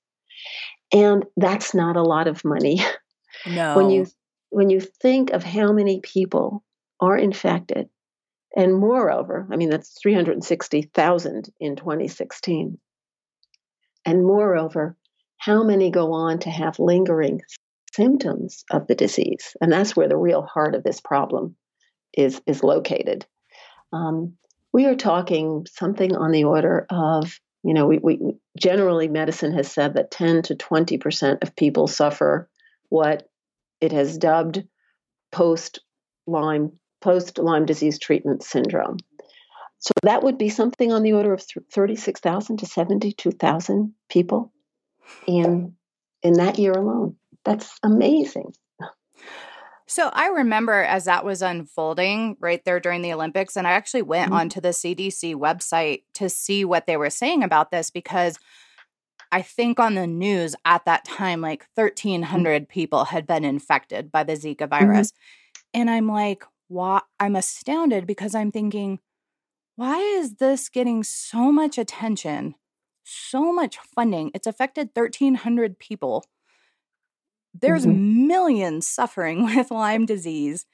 And 0.93 1.25
that's 1.37 1.73
not 1.73 1.95
a 1.95 2.03
lot 2.03 2.27
of 2.27 2.45
money. 2.45 2.81
No. 3.45 3.75
when 3.75 3.89
you 3.89 4.07
when 4.51 4.69
you 4.69 4.79
think 4.79 5.31
of 5.31 5.43
how 5.43 5.71
many 5.71 5.99
people 5.99 6.63
are 6.99 7.17
infected, 7.17 7.89
and 8.55 8.75
moreover, 8.75 9.47
I 9.51 9.55
mean 9.55 9.69
that's 9.69 9.99
360,000 10.01 11.49
in 11.59 11.75
2016. 11.75 12.79
And 14.05 14.25
moreover, 14.25 14.97
how 15.37 15.63
many 15.63 15.91
go 15.91 16.13
on 16.13 16.39
to 16.39 16.49
have 16.49 16.79
lingering 16.79 17.41
symptoms 17.93 18.65
of 18.71 18.87
the 18.87 18.95
disease? 18.95 19.55
And 19.61 19.71
that's 19.71 19.95
where 19.95 20.07
the 20.07 20.17
real 20.17 20.43
heart 20.43 20.75
of 20.75 20.83
this 20.83 21.01
problem 21.01 21.55
is 22.13 22.41
is 22.45 22.63
located. 22.63 23.25
Um, 23.93 24.33
we 24.71 24.85
are 24.85 24.95
talking 24.95 25.65
something 25.71 26.15
on 26.15 26.31
the 26.31 26.43
order 26.43 26.85
of, 26.89 27.39
you 27.63 27.73
know, 27.73 27.87
we, 27.87 27.97
we 27.97 28.19
generally 28.57 29.07
medicine 29.07 29.53
has 29.53 29.71
said 29.71 29.95
that 29.95 30.11
10 30.11 30.43
to 30.43 30.55
20% 30.55 31.43
of 31.43 31.55
people 31.55 31.87
suffer 31.87 32.49
what 32.89 33.27
it 33.81 33.91
has 33.91 34.17
dubbed 34.17 34.63
post 35.31 35.79
Lyme 36.27 36.73
post 37.01 37.37
Lyme 37.37 37.65
disease 37.65 37.97
treatment 37.97 38.43
syndrome. 38.43 38.97
So 39.79 39.91
that 40.03 40.23
would 40.23 40.37
be 40.37 40.49
something 40.49 40.91
on 40.91 41.03
the 41.03 41.13
order 41.13 41.33
of 41.33 41.41
36,000 41.73 42.57
to 42.57 42.65
72,000 42.65 43.93
people 44.09 44.51
in 45.25 45.75
in 46.21 46.33
that 46.33 46.59
year 46.59 46.73
alone. 46.73 47.15
That's 47.45 47.79
amazing. 47.81 48.53
So 49.89 50.11
I 50.13 50.27
remember 50.27 50.83
as 50.83 51.05
that 51.05 51.25
was 51.25 51.41
unfolding 51.41 52.37
right 52.39 52.63
there 52.63 52.79
during 52.79 53.01
the 53.01 53.11
Olympics, 53.11 53.57
and 53.57 53.65
I 53.65 53.71
actually 53.71 54.03
went 54.03 54.27
mm-hmm. 54.27 54.39
onto 54.39 54.61
the 54.61 54.69
CDC 54.69 55.33
website 55.33 56.03
to 56.13 56.29
see 56.29 56.63
what 56.63 56.85
they 56.85 56.95
were 56.95 57.09
saying 57.09 57.41
about 57.41 57.71
this 57.71 57.89
because 57.89 58.37
I 59.31 59.41
think 59.41 59.79
on 59.79 59.95
the 59.95 60.05
news 60.05 60.55
at 60.63 60.85
that 60.85 61.05
time, 61.05 61.41
like 61.41 61.65
1,300 61.73 62.63
mm-hmm. 62.63 62.71
people 62.71 63.05
had 63.05 63.25
been 63.25 63.43
infected 63.43 64.11
by 64.11 64.23
the 64.23 64.33
Zika 64.33 64.57
mm-hmm. 64.57 64.69
virus. 64.69 65.11
Mm-hmm. 65.11 65.81
And 65.81 65.89
I'm 65.89 66.07
like, 66.07 66.43
why? 66.67 67.01
I'm 67.19 67.35
astounded 67.35 68.05
because 68.05 68.35
I'm 68.35 68.51
thinking, 68.51 68.99
why 69.75 69.97
is 69.97 70.35
this 70.35 70.69
getting 70.69 71.03
so 71.03 71.51
much 71.51 71.79
attention, 71.79 72.53
so 73.03 73.51
much 73.51 73.79
funding? 73.79 74.29
It's 74.35 74.45
affected 74.45 74.91
1,300 74.93 75.79
people 75.79 76.25
there's 77.53 77.85
mm-hmm. 77.85 78.27
millions 78.27 78.87
suffering 78.87 79.45
with 79.55 79.71
Lyme 79.71 80.05
disease. 80.05 80.65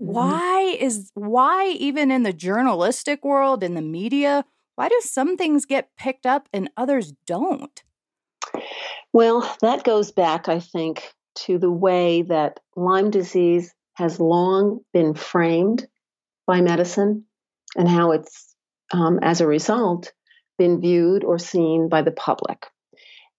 Mm-hmm. 0.00 0.12
Why 0.12 0.76
is 0.78 1.10
why 1.14 1.66
even 1.78 2.10
in 2.10 2.22
the 2.22 2.32
journalistic 2.32 3.24
world 3.24 3.62
in 3.62 3.74
the 3.74 3.82
media, 3.82 4.44
why 4.76 4.88
do 4.88 5.00
some 5.02 5.36
things 5.36 5.66
get 5.66 5.96
picked 5.96 6.26
up 6.26 6.48
and 6.52 6.70
others 6.76 7.12
don't? 7.26 7.82
Well, 9.12 9.56
that 9.60 9.84
goes 9.84 10.12
back, 10.12 10.48
I 10.48 10.60
think, 10.60 11.12
to 11.46 11.58
the 11.58 11.70
way 11.70 12.22
that 12.22 12.60
Lyme 12.76 13.10
disease 13.10 13.74
has 13.94 14.20
long 14.20 14.80
been 14.92 15.14
framed 15.14 15.86
by 16.46 16.60
medicine 16.60 17.24
and 17.76 17.88
how 17.88 18.12
it's, 18.12 18.54
um, 18.92 19.18
as 19.22 19.40
a 19.40 19.46
result, 19.46 20.12
been 20.58 20.80
viewed 20.80 21.24
or 21.24 21.38
seen 21.38 21.88
by 21.88 22.02
the 22.02 22.12
public. 22.12 22.66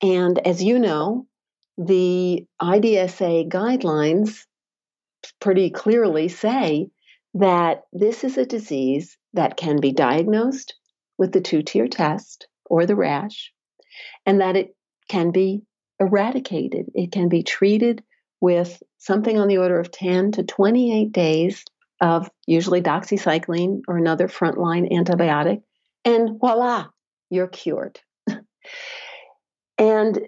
And 0.02 0.40
as 0.46 0.64
you 0.64 0.80
know, 0.80 1.28
the 1.86 2.46
IDSA 2.62 3.50
guidelines 3.50 4.46
pretty 5.40 5.72
clearly 5.72 6.28
say 6.28 6.90
that 7.34 7.84
this 7.92 8.24
is 8.24 8.38
a 8.38 8.46
disease 8.46 9.18
that 9.34 9.58
can 9.58 9.80
be 9.80 9.92
diagnosed 9.92 10.76
with 11.18 11.32
the 11.32 11.42
two 11.42 11.64
tier 11.64 11.88
test 11.88 12.48
or 12.66 12.86
the 12.86 12.96
rash, 12.96 13.52
and 14.26 14.42
that 14.42 14.56
it 14.56 14.76
can 15.08 15.32
be 15.32 15.64
eradicated. 16.00 16.86
It 16.94 17.12
can 17.12 17.30
be 17.30 17.44
treated 17.44 18.04
with 18.40 18.82
something 18.98 19.40
on 19.40 19.48
the 19.48 19.58
order 19.58 19.80
of 19.80 19.92
10 19.92 20.34
to 20.34 20.44
28 20.44 21.12
days 21.12 21.64
of 22.00 22.30
usually 22.46 22.82
doxycycline 22.82 23.82
or 23.88 23.98
another 23.98 24.28
frontline 24.28 24.92
antibiotic, 24.92 25.62
and 26.06 26.40
voila, 26.40 26.88
you're 27.30 27.48
cured. 27.48 28.00
and 29.78 30.20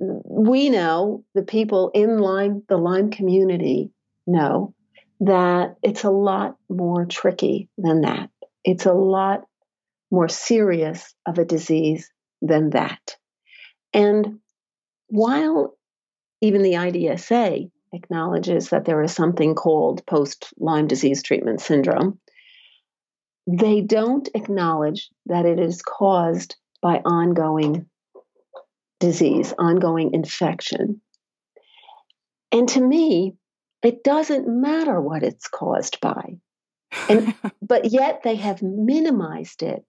we 0.00 0.70
know 0.70 1.24
the 1.34 1.42
people 1.42 1.90
in 1.92 2.18
Lyme, 2.18 2.62
the 2.68 2.78
Lyme 2.78 3.10
community 3.10 3.90
know 4.26 4.74
that 5.20 5.76
it's 5.82 6.04
a 6.04 6.10
lot 6.10 6.56
more 6.70 7.04
tricky 7.04 7.68
than 7.76 8.00
that. 8.00 8.30
It's 8.64 8.86
a 8.86 8.94
lot 8.94 9.42
more 10.10 10.28
serious 10.28 11.14
of 11.26 11.38
a 11.38 11.44
disease 11.44 12.10
than 12.40 12.70
that. 12.70 13.16
And 13.92 14.38
while 15.08 15.76
even 16.40 16.62
the 16.62 16.74
IDSA 16.74 17.70
acknowledges 17.92 18.70
that 18.70 18.86
there 18.86 19.02
is 19.02 19.12
something 19.12 19.54
called 19.54 20.06
post 20.06 20.54
Lyme 20.58 20.86
disease 20.86 21.22
treatment 21.22 21.60
syndrome, 21.60 22.18
they 23.46 23.82
don't 23.82 24.28
acknowledge 24.34 25.10
that 25.26 25.44
it 25.44 25.58
is 25.58 25.82
caused 25.82 26.56
by 26.80 27.02
ongoing 27.04 27.86
disease, 29.00 29.52
ongoing 29.58 30.14
infection. 30.14 31.00
And 32.52 32.68
to 32.70 32.80
me, 32.80 33.34
it 33.82 34.04
doesn't 34.04 34.46
matter 34.46 35.00
what 35.00 35.22
it's 35.22 35.48
caused 35.48 36.00
by. 36.00 36.36
And 37.08 37.34
but 37.62 37.90
yet 37.90 38.20
they 38.22 38.36
have 38.36 38.62
minimized 38.62 39.62
it 39.62 39.84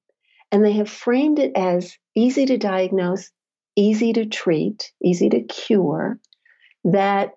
and 0.52 0.66
they 0.66 0.74
have 0.74 0.90
framed 0.90 1.40
it 1.40 1.52
as 1.56 1.96
easy 2.16 2.46
to 2.46 2.58
diagnose, 2.58 3.30
easy 3.76 4.14
to 4.14 4.26
treat, 4.26 4.92
easy 5.04 5.30
to 5.30 5.42
cure, 5.42 6.20
that 6.84 7.32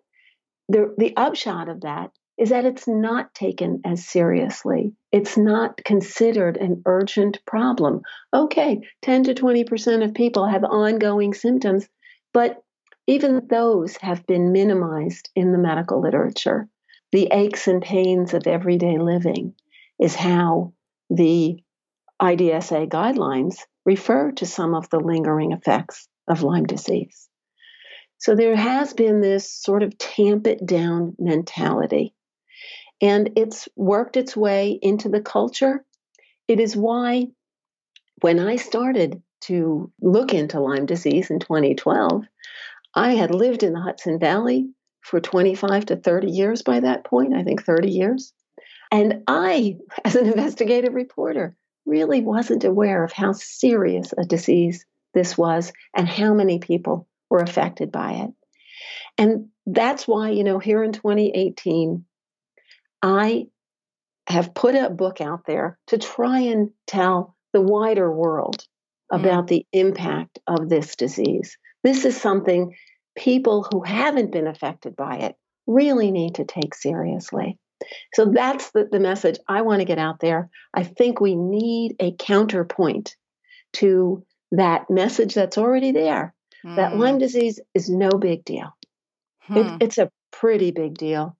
the, 0.68 0.94
the 0.96 1.14
upshot 1.16 1.68
of 1.68 1.82
that 1.82 2.10
is 2.38 2.51
that 2.51 2.64
it's 2.64 2.88
not 2.88 3.33
taken 3.35 3.81
as 3.85 4.07
seriously. 4.07 4.92
It's 5.12 5.37
not 5.37 5.83
considered 5.85 6.57
an 6.57 6.83
urgent 6.87 7.38
problem. 7.47 8.03
Okay, 8.33 8.81
10 9.03 9.25
to 9.25 9.35
20% 9.35 10.05
of 10.05 10.14
people 10.14 10.47
have 10.47 10.64
ongoing 10.64 11.33
symptoms, 11.33 11.88
but 12.33 12.62
even 13.07 13.47
those 13.49 13.97
have 13.99 14.27
been 14.27 14.53
minimized 14.53 15.31
in 15.37 15.53
the 15.53 15.59
medical 15.59 16.01
literature. 16.01 16.68
The 17.12 17.29
aches 17.33 17.68
and 17.68 17.81
pains 17.81 18.35
of 18.35 18.47
everyday 18.47 18.99
living 18.99 19.55
is 20.01 20.16
how 20.16 20.73
the 21.11 21.62
IDSA 22.20 22.88
guidelines 22.88 23.59
refer 23.85 24.33
to 24.33 24.47
some 24.47 24.75
of 24.75 24.88
the 24.90 24.99
lingering 24.99 25.53
effects 25.53 26.09
of 26.27 26.42
Lyme 26.42 26.64
disease. 26.64 27.29
So 28.18 28.35
there 28.35 28.57
has 28.57 28.94
been 28.94 29.20
this 29.20 29.53
sort 29.53 29.83
of 29.83 29.99
tamp 29.99 30.47
it 30.47 30.64
down 30.64 31.14
mentality. 31.18 32.14
And 33.05 33.33
it's 33.37 33.69
worked 33.77 34.17
its 34.17 34.35
way 34.35 34.79
into 34.81 35.11
the 35.11 35.21
culture. 35.21 35.85
It 36.49 36.59
is 36.59 36.75
why 36.75 37.27
when 38.23 38.38
I 38.38 38.57
started 38.57 39.21
to 39.43 39.93
look 40.01 40.33
into 40.33 40.59
Lyme 40.59 40.87
disease 40.87 41.29
in 41.29 41.38
2012, 41.38 42.25
I 42.95 43.12
had 43.12 43.35
lived 43.35 43.62
in 43.62 43.75
the 43.75 43.83
Hudson 43.83 44.19
Valley 44.19 44.71
for 45.03 45.21
25 45.21 45.85
to 45.85 45.97
30 45.97 46.31
years 46.31 46.62
by 46.62 46.81
that 46.81 47.05
point, 47.05 47.35
I 47.35 47.43
think 47.43 47.62
30 47.62 47.90
years. 47.90 48.33
And 48.90 49.23
I, 49.27 49.77
as 50.07 50.17
an 50.17 50.25
investigative 50.25 50.95
reporter, 50.95 51.55
really 51.85 52.23
wasn't 52.23 52.64
aware 52.64 53.05
of 53.05 53.12
how 53.12 53.33
serious 53.33 54.14
a 54.17 54.25
disease 54.25 54.87
this 55.12 55.37
was 55.37 55.75
and 55.95 56.09
how 56.09 56.33
many 56.33 56.59
people 56.59 57.07
were 57.29 57.40
affected 57.40 57.93
by 57.93 58.12
it. 58.12 58.31
And 59.19 59.49
that's 59.67 60.09
why, 60.09 60.31
you 60.31 60.43
know, 60.43 60.59
here 60.59 60.83
in 60.83 60.93
2018, 60.93 62.07
I 63.05 63.49
have 64.27 64.55
put 64.55 64.75
a 64.75 64.88
book 64.88 65.21
out 65.21 65.43
there 65.47 65.79
to 65.88 65.99
try 65.99 66.40
and 66.40 66.71
tell 66.87 67.37
the 67.53 67.61
wider 67.61 68.11
world 68.11 68.64
about 69.12 69.47
the 69.47 69.67
impact 69.75 70.38
of 70.47 70.71
this 70.71 70.97
disease. 70.97 71.59
This 71.83 72.07
is 72.07 72.19
something 72.19 72.75
people 73.14 73.69
who 73.71 73.83
haven't 73.83 74.33
been 74.33 74.47
affected 74.47 74.97
by 74.97 75.19
it 75.19 75.37
really 75.67 76.11
need 76.11 76.37
to 76.37 76.47
take 76.47 76.75
seriously. 76.75 77.59
So 78.14 78.33
that's 78.33 78.71
the, 78.71 78.88
the 78.90 79.01
message 79.01 79.38
I 79.47 79.61
want 79.61 79.81
to 79.81 79.85
get 79.85 79.99
out 79.99 80.21
there. 80.21 80.49
I 80.73 80.85
think 80.85 81.21
we 81.21 81.37
need 81.37 81.97
a 82.01 82.12
counterpoint 82.12 83.17
to 83.75 84.25
that 84.53 84.88
message 84.88 85.35
that's 85.35 85.59
already 85.59 85.93
there 85.93 86.35
mm. 86.64 86.77
that 86.77 86.97
Lyme 86.97 87.19
disease 87.19 87.61
is 87.75 87.90
no 87.90 88.09
big 88.09 88.47
deal. 88.47 88.75
Hmm. 89.40 89.57
It, 89.59 89.83
it's 89.83 89.99
a 89.99 90.11
pretty 90.31 90.71
big 90.71 90.97
deal. 90.97 91.37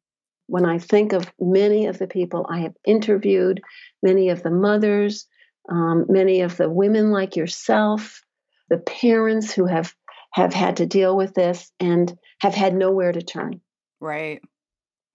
When 0.47 0.67
I 0.67 0.79
think 0.79 1.13
of 1.13 1.31
many 1.41 1.87
of 1.87 1.99
the 1.99 2.07
people 2.07 2.47
I 2.49 2.61
have 2.61 2.75
interviewed, 2.85 3.63
many 4.03 4.29
of 4.29 4.43
the 4.43 4.51
mothers, 4.51 5.27
um, 5.69 6.07
many 6.09 6.43
of 6.43 6.57
the 6.57 6.69
women 6.69 7.11
like 7.11 7.37
yourself, 7.37 8.23
the 8.69 8.79
parents 8.79 9.53
who 9.53 9.67
have 9.67 9.95
have 10.33 10.53
had 10.53 10.79
to 10.79 10.87
deal 10.87 11.17
with 11.17 11.33
this 11.35 11.71
and 11.79 12.19
have 12.41 12.55
had 12.55 12.75
nowhere 12.75 13.13
to 13.13 13.23
turn. 13.23 13.61
Right. 14.01 14.43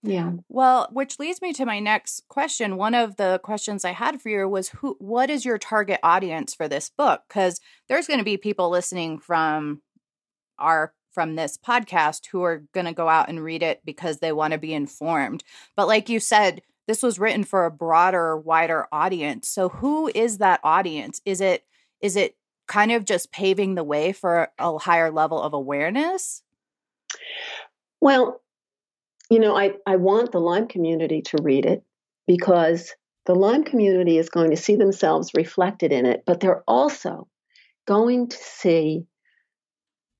Yeah. 0.02 0.32
Well, 0.48 0.88
which 0.92 1.18
leads 1.18 1.42
me 1.42 1.52
to 1.52 1.66
my 1.66 1.78
next 1.78 2.26
question. 2.28 2.78
One 2.78 2.94
of 2.94 3.16
the 3.16 3.38
questions 3.42 3.84
I 3.84 3.92
had 3.92 4.22
for 4.22 4.30
you 4.30 4.48
was 4.48 4.70
who 4.70 4.96
what 4.98 5.28
is 5.28 5.44
your 5.44 5.58
target 5.58 6.00
audience 6.02 6.54
for 6.54 6.68
this 6.68 6.90
book? 6.90 7.22
Cuz 7.28 7.60
there's 7.88 8.06
going 8.06 8.18
to 8.18 8.24
be 8.24 8.38
people 8.38 8.70
listening 8.70 9.18
from 9.18 9.82
our 10.58 10.94
from 11.12 11.34
this 11.34 11.58
podcast 11.58 12.26
who 12.26 12.42
are 12.42 12.64
going 12.72 12.86
to 12.86 12.92
go 12.92 13.08
out 13.08 13.28
and 13.28 13.42
read 13.42 13.62
it 13.62 13.80
because 13.84 14.18
they 14.18 14.32
want 14.32 14.52
to 14.52 14.58
be 14.58 14.72
informed. 14.72 15.44
But 15.76 15.88
like 15.88 16.08
you 16.08 16.20
said, 16.20 16.62
this 16.86 17.02
was 17.02 17.18
written 17.18 17.44
for 17.44 17.66
a 17.66 17.70
broader, 17.70 18.36
wider 18.36 18.86
audience. 18.92 19.48
So 19.48 19.68
who 19.68 20.10
is 20.14 20.38
that 20.38 20.60
audience? 20.64 21.20
Is 21.24 21.40
it 21.40 21.64
is 22.00 22.16
it 22.16 22.36
kind 22.66 22.92
of 22.92 23.04
just 23.04 23.32
paving 23.32 23.74
the 23.74 23.84
way 23.84 24.12
for 24.12 24.48
a 24.58 24.78
higher 24.78 25.10
level 25.10 25.40
of 25.42 25.52
awareness? 25.52 26.42
Well, 28.00 28.40
you 29.28 29.38
know, 29.38 29.56
I, 29.56 29.74
I 29.86 29.96
want 29.96 30.32
the 30.32 30.40
Lyme 30.40 30.66
community 30.66 31.22
to 31.22 31.38
read 31.42 31.66
it 31.66 31.82
because 32.26 32.94
the 33.26 33.34
Lyme 33.34 33.64
community 33.64 34.18
is 34.18 34.28
going 34.28 34.50
to 34.50 34.56
see 34.56 34.76
themselves 34.76 35.32
reflected 35.34 35.92
in 35.92 36.06
it, 36.06 36.22
but 36.26 36.40
they're 36.40 36.64
also 36.66 37.28
going 37.86 38.28
to 38.28 38.36
see 38.36 39.04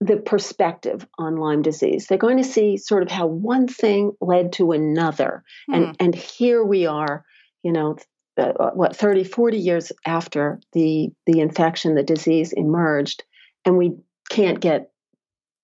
the 0.00 0.16
perspective 0.16 1.06
on 1.18 1.36
Lyme 1.36 1.62
disease. 1.62 2.06
They're 2.06 2.18
going 2.18 2.38
to 2.38 2.44
see 2.44 2.78
sort 2.78 3.02
of 3.02 3.10
how 3.10 3.26
one 3.26 3.68
thing 3.68 4.12
led 4.20 4.54
to 4.54 4.72
another. 4.72 5.44
Hmm. 5.68 5.74
And, 5.74 5.96
and 6.00 6.14
here 6.14 6.64
we 6.64 6.86
are, 6.86 7.24
you 7.62 7.72
know, 7.72 7.96
uh, 8.38 8.70
what 8.70 8.96
30 8.96 9.24
40 9.24 9.58
years 9.58 9.92
after 10.06 10.60
the 10.72 11.10
the 11.26 11.40
infection 11.40 11.94
the 11.94 12.02
disease 12.02 12.52
emerged 12.52 13.24
and 13.64 13.76
we 13.76 13.96
can't 14.30 14.60
get 14.60 14.92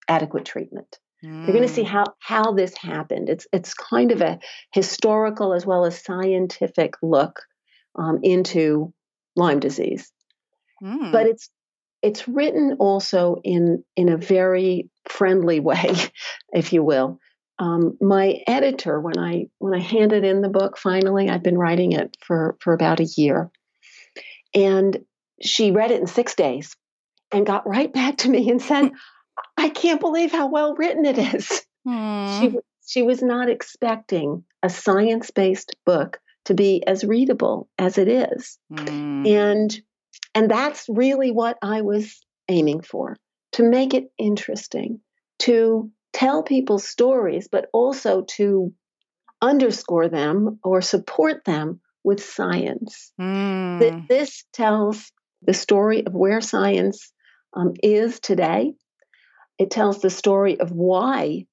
adequate 0.08 0.44
treatment 0.44 0.98
mm. 1.24 1.46
they're 1.46 1.54
going 1.54 1.66
to 1.66 1.72
see 1.72 1.84
hmm. 1.84 1.88
how 1.88 2.04
how 2.18 2.52
this 2.52 2.76
happened 2.76 3.30
it's 3.30 3.46
it's 3.52 3.72
kind 3.72 4.10
of 4.12 4.20
a 4.20 4.38
historical 4.72 5.54
as 5.54 5.64
well 5.64 5.86
as 5.86 6.02
scientific 6.04 6.94
look 7.02 7.40
um, 7.94 8.18
into 8.22 8.92
lyme 9.36 9.60
disease 9.60 10.12
mm. 10.82 11.12
but 11.12 11.26
it's 11.26 11.48
it's 12.02 12.28
written 12.28 12.76
also 12.78 13.40
in 13.44 13.84
in 13.96 14.08
a 14.08 14.16
very 14.16 14.88
friendly 15.08 15.60
way, 15.70 15.94
if 16.52 16.72
you 16.72 16.82
will. 16.82 17.18
Um, 17.58 17.96
my 18.00 18.40
editor, 18.46 19.00
when 19.00 19.18
I 19.18 19.46
when 19.58 19.74
I 19.74 19.82
handed 19.82 20.24
in 20.24 20.42
the 20.42 20.48
book, 20.48 20.76
finally, 20.76 21.30
I've 21.30 21.42
been 21.42 21.58
writing 21.58 21.92
it 21.92 22.16
for 22.20 22.56
for 22.60 22.74
about 22.74 23.00
a 23.00 23.08
year, 23.16 23.50
and 24.54 24.98
she 25.40 25.70
read 25.70 25.90
it 25.90 26.00
in 26.00 26.06
six 26.06 26.34
days, 26.34 26.76
and 27.32 27.46
got 27.46 27.66
right 27.66 27.92
back 27.92 28.18
to 28.18 28.30
me 28.30 28.50
and 28.50 28.60
said, 28.60 28.90
"I 29.56 29.70
can't 29.70 30.00
believe 30.00 30.32
how 30.32 30.48
well 30.48 30.74
written 30.74 31.06
it 31.06 31.18
is." 31.18 31.62
Hmm. 31.86 32.40
She 32.40 32.58
she 32.86 33.02
was 33.02 33.22
not 33.22 33.48
expecting 33.48 34.44
a 34.62 34.68
science-based 34.68 35.74
book 35.86 36.20
to 36.44 36.54
be 36.54 36.84
as 36.86 37.04
readable 37.04 37.68
as 37.78 37.98
it 37.98 38.08
is. 38.08 38.58
Hmm. 38.70 39.26
And 39.26 39.82
and 40.36 40.50
that's 40.50 40.84
really 40.86 41.30
what 41.30 41.56
I 41.62 41.80
was 41.80 42.20
aiming 42.46 42.82
for, 42.82 43.16
to 43.52 43.62
make 43.62 43.94
it 43.94 44.10
interesting, 44.18 45.00
to 45.40 45.90
tell 46.12 46.42
people 46.42 46.78
stories 46.78 47.48
but 47.50 47.68
also 47.72 48.22
to 48.36 48.74
underscore 49.40 50.08
them 50.10 50.58
or 50.62 50.82
support 50.82 51.42
them 51.46 51.80
with 52.04 52.22
science. 52.22 53.12
Mm. 53.18 54.06
This 54.08 54.44
tells 54.52 55.10
the 55.40 55.54
story 55.54 56.06
of 56.06 56.12
where 56.12 56.42
science 56.42 57.10
um, 57.54 57.72
is 57.82 58.20
today. 58.20 58.74
It 59.58 59.70
tells 59.70 60.02
the 60.02 60.10
story 60.10 60.60
of 60.60 60.70
why 60.70 61.46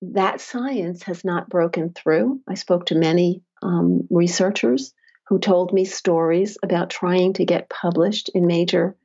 that 0.00 0.40
science 0.40 1.02
has 1.02 1.26
not 1.26 1.50
broken 1.50 1.92
through. 1.92 2.40
I 2.48 2.54
spoke 2.54 2.86
to 2.86 2.94
many 2.94 3.42
um, 3.62 4.06
researchers 4.08 4.94
who 5.28 5.38
told 5.38 5.72
me 5.72 5.84
stories 5.84 6.56
about 6.62 6.90
trying 6.90 7.34
to 7.34 7.44
get 7.44 7.68
published 7.68 8.30
in 8.30 8.46
major 8.46 8.96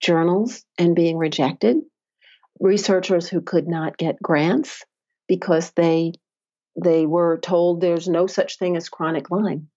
journals 0.00 0.64
and 0.78 0.96
being 0.96 1.16
rejected. 1.16 1.78
Researchers 2.58 3.28
who 3.28 3.40
could 3.40 3.66
not 3.66 3.96
get 3.96 4.22
grants 4.22 4.84
because 5.28 5.70
they 5.72 6.12
they 6.80 7.06
were 7.06 7.38
told 7.38 7.80
there's 7.80 8.08
no 8.08 8.26
such 8.26 8.58
thing 8.58 8.76
as 8.76 8.88
chronic 8.88 9.30
Lyme 9.30 9.68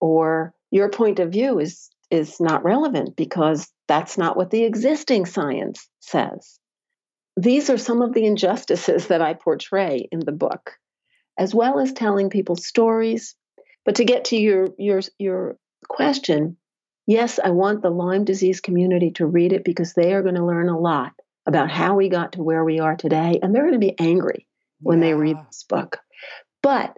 or 0.00 0.52
your 0.70 0.90
point 0.90 1.18
of 1.18 1.32
view 1.32 1.58
is 1.58 1.90
is 2.10 2.40
not 2.40 2.64
relevant 2.64 3.16
because 3.16 3.70
that's 3.88 4.18
not 4.18 4.36
what 4.36 4.50
the 4.50 4.64
existing 4.64 5.26
science 5.26 5.88
says. 6.00 6.58
These 7.36 7.70
are 7.70 7.78
some 7.78 8.02
of 8.02 8.12
the 8.12 8.26
injustices 8.26 9.08
that 9.08 9.22
I 9.22 9.34
portray 9.34 10.08
in 10.12 10.20
the 10.20 10.32
book, 10.32 10.72
as 11.38 11.54
well 11.54 11.80
as 11.80 11.92
telling 11.92 12.30
people 12.30 12.56
stories. 12.56 13.34
But 13.84 13.96
to 13.96 14.04
get 14.04 14.26
to 14.26 14.36
your 14.36 14.68
your 14.78 15.00
your 15.18 15.56
question, 15.88 16.56
yes, 17.06 17.38
I 17.42 17.50
want 17.50 17.82
the 17.82 17.90
Lyme 17.90 18.24
disease 18.24 18.60
community 18.60 19.10
to 19.12 19.26
read 19.26 19.52
it 19.52 19.64
because 19.64 19.92
they 19.92 20.14
are 20.14 20.22
going 20.22 20.36
to 20.36 20.46
learn 20.46 20.68
a 20.68 20.78
lot 20.78 21.12
about 21.46 21.70
how 21.70 21.94
we 21.94 22.08
got 22.08 22.32
to 22.32 22.42
where 22.42 22.64
we 22.64 22.80
are 22.80 22.96
today, 22.96 23.38
and 23.42 23.54
they're 23.54 23.68
going 23.68 23.74
to 23.74 23.78
be 23.78 23.98
angry 23.98 24.46
when 24.80 25.00
yeah. 25.00 25.08
they 25.08 25.14
read 25.14 25.36
this 25.46 25.64
book. 25.68 25.98
But 26.62 26.96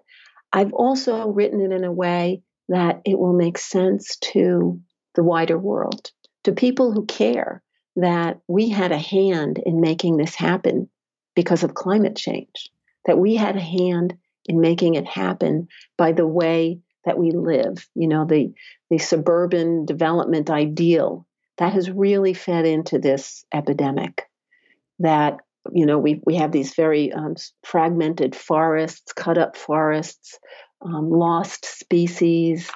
I've 0.53 0.73
also 0.73 1.29
written 1.29 1.61
it 1.61 1.73
in 1.75 1.85
a 1.85 1.93
way 1.93 2.43
that 2.69 3.01
it 3.05 3.19
will 3.19 3.33
make 3.33 3.59
sense 3.59 4.17
to 4.17 4.81
the 5.15 5.23
wider 5.23 5.59
world, 5.59 6.11
to 6.45 6.53
people 6.53 6.93
who 6.93 7.07
care 7.07 7.63
that 7.97 8.41
we 8.47 8.69
had 8.69 8.93
a 8.93 8.99
hand 8.99 9.61
in 9.65 9.81
making 9.81 10.17
this 10.17 10.35
happen 10.35 10.89
because 11.35 11.65
of 11.65 11.75
climate 11.75 12.17
change, 12.17 12.71
that 13.07 13.19
we 13.19 13.35
had 13.35 13.57
a 13.57 13.61
hand 13.61 14.15
in 14.49 14.61
making 14.61 14.95
it 14.95 15.07
happen 15.07 15.69
by 15.97 16.13
the 16.13 16.27
way 16.27 16.81
that 17.05 17.19
we 17.19 17.31
live, 17.31 17.89
you 17.95 18.09
know, 18.09 18.25
the, 18.25 18.53
the 18.91 18.99
suburban 18.99 19.87
development 19.87 20.51
ideal 20.51 21.27
that 21.59 21.73
has 21.73 21.91
really 21.91 22.35
fed 22.35 22.67
into 22.67 22.99
this 22.99 23.45
epidemic. 23.53 24.25
That 24.99 25.39
you 25.73 25.85
know 25.85 25.99
we 25.99 26.21
we 26.25 26.37
have 26.37 26.53
these 26.53 26.75
very 26.75 27.13
um, 27.13 27.35
fragmented 27.65 28.35
forests, 28.35 29.13
cut 29.13 29.39
up 29.39 29.57
forests, 29.57 30.39
um, 30.81 31.11
lost 31.11 31.65
species, 31.67 32.71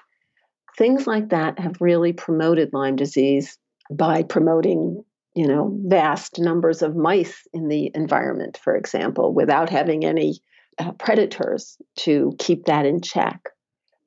things 0.76 1.06
like 1.06 1.30
that 1.30 1.58
have 1.58 1.80
really 1.80 2.12
promoted 2.12 2.72
Lyme 2.72 2.96
disease 2.96 3.58
by 3.90 4.22
promoting 4.22 5.02
you 5.34 5.46
know 5.46 5.76
vast 5.86 6.38
numbers 6.38 6.82
of 6.82 6.96
mice 6.96 7.46
in 7.52 7.68
the 7.68 7.90
environment, 7.94 8.58
for 8.62 8.76
example, 8.76 9.32
without 9.32 9.70
having 9.70 10.04
any 10.04 10.40
uh, 10.78 10.92
predators 10.92 11.76
to 11.96 12.34
keep 12.38 12.66
that 12.66 12.86
in 12.86 13.00
check. 13.00 13.50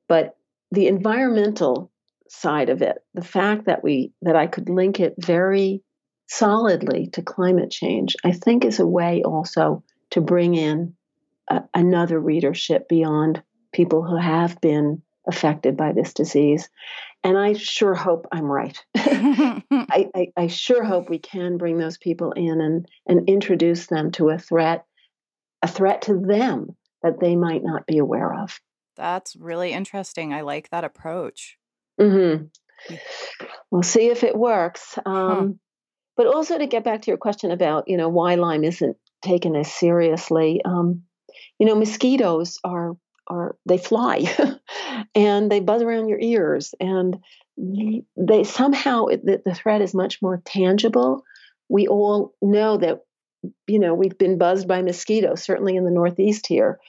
But 0.08 0.38
the 0.72 0.88
environmental 0.88 1.92
side 2.30 2.70
of 2.70 2.82
it, 2.82 2.98
the 3.14 3.24
fact 3.24 3.66
that 3.66 3.84
we 3.84 4.12
that 4.22 4.36
I 4.36 4.48
could 4.48 4.70
link 4.70 5.00
it 5.00 5.16
very 5.20 5.84
solidly 6.28 7.08
to 7.14 7.22
climate 7.22 7.70
change, 7.70 8.16
I 8.24 8.32
think 8.32 8.66
is 8.66 8.80
a 8.80 8.88
way 8.88 9.22
also 9.24 9.84
to 10.12 10.22
bring 10.22 10.56
in 10.56 10.96
another 11.74 12.20
readership 12.20 12.88
beyond 12.88 13.44
people 13.72 14.04
who 14.04 14.16
have 14.16 14.60
been 14.62 15.02
affected 15.28 15.78
by 15.78 15.94
this 15.94 16.14
disease. 16.14 16.70
And 17.24 17.38
I 17.38 17.54
sure 17.54 17.94
hope 17.94 18.28
I'm 18.32 18.46
right. 18.46 18.78
I, 18.96 20.10
I, 20.16 20.28
I, 20.36 20.48
sure 20.48 20.84
hope 20.84 21.10
we 21.10 21.20
can 21.20 21.58
bring 21.58 21.78
those 21.78 21.98
people 21.98 22.34
in 22.34 22.60
and, 22.60 22.88
and 23.08 23.30
introduce 23.30 23.88
them 23.88 24.12
to 24.14 24.30
a 24.30 24.38
threat, 24.38 24.86
a 25.64 25.68
threat 25.68 26.04
to 26.04 26.20
them 26.20 26.76
that 27.02 27.20
they 27.20 27.36
might 27.36 27.64
not 27.64 27.88
be 27.88 27.98
aware 27.98 28.34
of. 28.34 28.60
That's 28.96 29.36
really 29.36 29.72
interesting. 29.72 30.34
I 30.34 30.42
like 30.42 30.70
that 30.70 30.84
approach. 30.84 31.58
Mm-hmm. 32.00 32.46
We'll 33.72 33.84
see 33.84 34.08
if 34.10 34.24
it 34.24 34.38
works. 34.38 34.98
Um, 35.06 35.48
huh. 35.48 35.48
But 36.16 36.28
also 36.28 36.60
to 36.60 36.68
get 36.68 36.84
back 36.84 37.02
to 37.04 37.12
your 37.12 37.18
question 37.18 37.50
about, 37.50 37.88
you 37.88 37.98
know, 37.98 38.10
why 38.10 38.36
Lyme 38.36 38.64
isn't 38.64 38.98
taken 39.24 39.56
as 39.56 39.72
seriously. 39.72 40.62
Um, 40.64 41.04
you 41.58 41.66
know, 41.66 41.76
mosquitoes 41.76 42.60
are 42.64 42.96
are 43.26 43.56
they 43.66 43.78
fly 43.78 44.26
and 45.16 45.50
they 45.50 45.62
buzz 45.62 45.82
around 45.82 46.10
your 46.10 46.20
ears 46.20 46.76
and 46.82 47.18
they 47.58 48.44
somehow 48.44 49.06
the, 49.06 49.42
the 49.46 49.56
threat 49.56 49.82
is 49.82 49.94
much 49.94 50.22
more 50.22 50.42
tangible. 50.44 51.24
We 51.70 51.88
all 51.88 52.34
know 52.42 52.78
that 52.78 53.00
you 53.68 53.80
know 53.80 53.94
we've 53.94 54.18
been 54.18 54.38
buzzed 54.38 54.68
by 54.68 54.82
mosquitoes, 54.82 55.44
certainly 55.44 55.76
in 55.76 55.86
the 55.86 55.92
Northeast 55.92 56.48
here. 56.48 56.80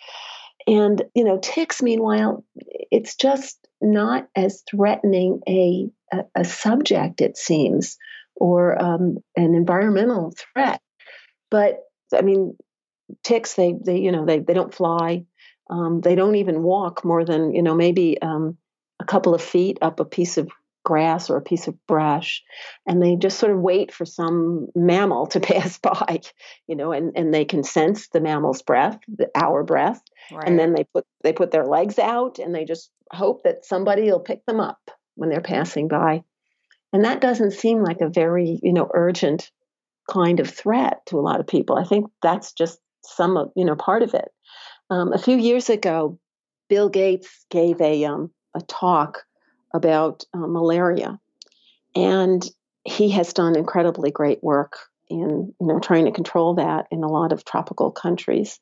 And 0.67 1.03
you 1.15 1.25
know, 1.25 1.39
ticks. 1.43 1.83
Meanwhile, 1.83 2.45
it's 2.57 3.17
just 3.17 3.59
not 3.81 4.29
as 4.35 4.63
threatening 4.71 5.41
a 5.49 5.91
a, 6.13 6.25
a 6.35 6.45
subject. 6.45 7.21
It 7.21 7.37
seems 7.37 7.99
or 8.37 8.81
um, 8.83 9.19
an 9.37 9.55
environmental 9.55 10.33
threat. 10.37 10.81
But 11.51 11.81
I 12.13 12.23
mean, 12.23 12.57
ticks 13.23 13.55
they 13.55 13.75
they 13.85 13.99
you 13.99 14.13
know 14.13 14.25
they 14.25 14.41
they 14.41 14.55
don't 14.55 14.75
fly. 14.75 15.25
Um, 15.71 16.01
they 16.03 16.15
don't 16.15 16.37
even 16.37 16.63
walk 16.63 17.05
more 17.05 17.25
than 17.25 17.55
you 17.55 17.63
know 17.63 17.75
maybe 17.75 18.21
um, 18.21 18.59
a 19.01 19.05
couple 19.05 19.35
of 19.35 19.43
feet 19.43 19.79
up 19.83 20.01
a 20.01 20.05
piece 20.05 20.37
of 20.39 20.49
grass 20.85 21.31
or 21.31 21.37
a 21.37 21.43
piece 21.43 21.67
of 21.67 21.87
brush 21.87 22.43
and 22.87 23.03
they 23.03 23.17
just 23.17 23.39
sort 23.39 23.53
of 23.53 23.59
wait 23.59 23.93
for 23.93 24.05
some 24.05 24.69
mammal 24.75 25.27
to 25.27 25.41
pass 25.53 25.79
by 25.79 26.21
you 26.67 26.77
know 26.77 26.93
and, 26.93 27.13
and 27.17 27.35
they 27.35 27.45
can 27.45 27.65
sense 27.65 28.09
the 28.09 28.21
mammal's 28.21 28.63
breath 28.63 28.99
the, 29.09 29.29
our 29.35 29.65
breath 29.65 30.03
right. 30.31 30.47
and 30.47 30.59
then 30.59 30.75
they 30.75 30.85
put 30.85 31.05
they 31.23 31.33
put 31.33 31.51
their 31.51 31.67
legs 31.67 31.99
out 31.99 32.39
and 32.39 32.55
they 32.55 32.65
just 32.65 32.91
hope 33.11 33.43
that 33.45 33.65
somebody 33.65 34.05
will 34.05 34.21
pick 34.21 34.45
them 34.47 34.61
up 34.61 34.79
when 35.17 35.31
they're 35.31 35.41
passing 35.41 35.89
by 35.89 36.23
and 36.95 37.05
that 37.05 37.21
doesn't 37.21 37.51
seem 37.51 37.83
like 37.83 38.01
a 38.01 38.09
very, 38.09 38.61
you 38.63 38.73
know, 38.73 38.89
urgent 38.95 39.51
kind 40.09 40.39
of 40.39 40.49
threat 40.49 41.05
to 41.07 41.19
a 41.19 41.21
lot 41.21 41.41
of 41.41 41.47
people. 41.49 41.77
I 41.77 41.83
think 41.83 42.07
that's 42.23 42.53
just 42.53 42.79
some 43.03 43.37
of, 43.37 43.51
you 43.57 43.65
know, 43.65 43.75
part 43.75 44.05
of 44.05 44.15
it. 44.15 44.29
Um, 44.91 45.13
a 45.13 45.19
few 45.19 45.37
years 45.37 45.69
ago, 45.69 46.21
Bill 46.69 46.89
Gates 46.89 47.47
gave 47.51 47.81
a, 47.81 48.05
um, 48.05 48.31
a 48.55 48.61
talk 48.61 49.25
about 49.75 50.25
uh, 50.33 50.39
malaria. 50.39 51.21
And 51.95 52.43
he 52.85 53.11
has 53.11 53.35
done 53.35 53.57
incredibly 53.57 54.11
great 54.11 54.43
work 54.43 54.79
in 55.11 55.53
you 55.61 55.67
know 55.67 55.79
trying 55.79 56.07
to 56.07 56.13
control 56.13 56.55
that 56.55 56.87
in 56.91 57.05
a 57.05 57.09
lot 57.09 57.31
of 57.33 57.45
tropical 57.45 57.91
countries 57.91 58.59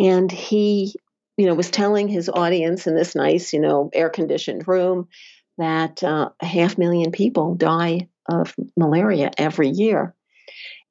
and 0.00 0.32
he 0.32 0.92
you 1.36 1.46
know 1.46 1.54
was 1.54 1.70
telling 1.70 2.08
his 2.08 2.28
audience 2.28 2.88
in 2.88 2.96
this 2.96 3.14
nice 3.14 3.52
you 3.52 3.60
know 3.60 3.88
air 3.94 4.10
conditioned 4.10 4.66
room 4.66 5.06
that 5.60 6.02
uh, 6.02 6.30
a 6.40 6.46
half 6.46 6.76
million 6.78 7.12
people 7.12 7.54
die 7.54 8.08
of 8.26 8.54
malaria 8.76 9.30
every 9.36 9.68
year. 9.68 10.14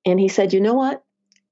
And 0.06 0.20
he 0.20 0.28
said, 0.28 0.54
you 0.54 0.62
know 0.62 0.76
what? 0.76 1.04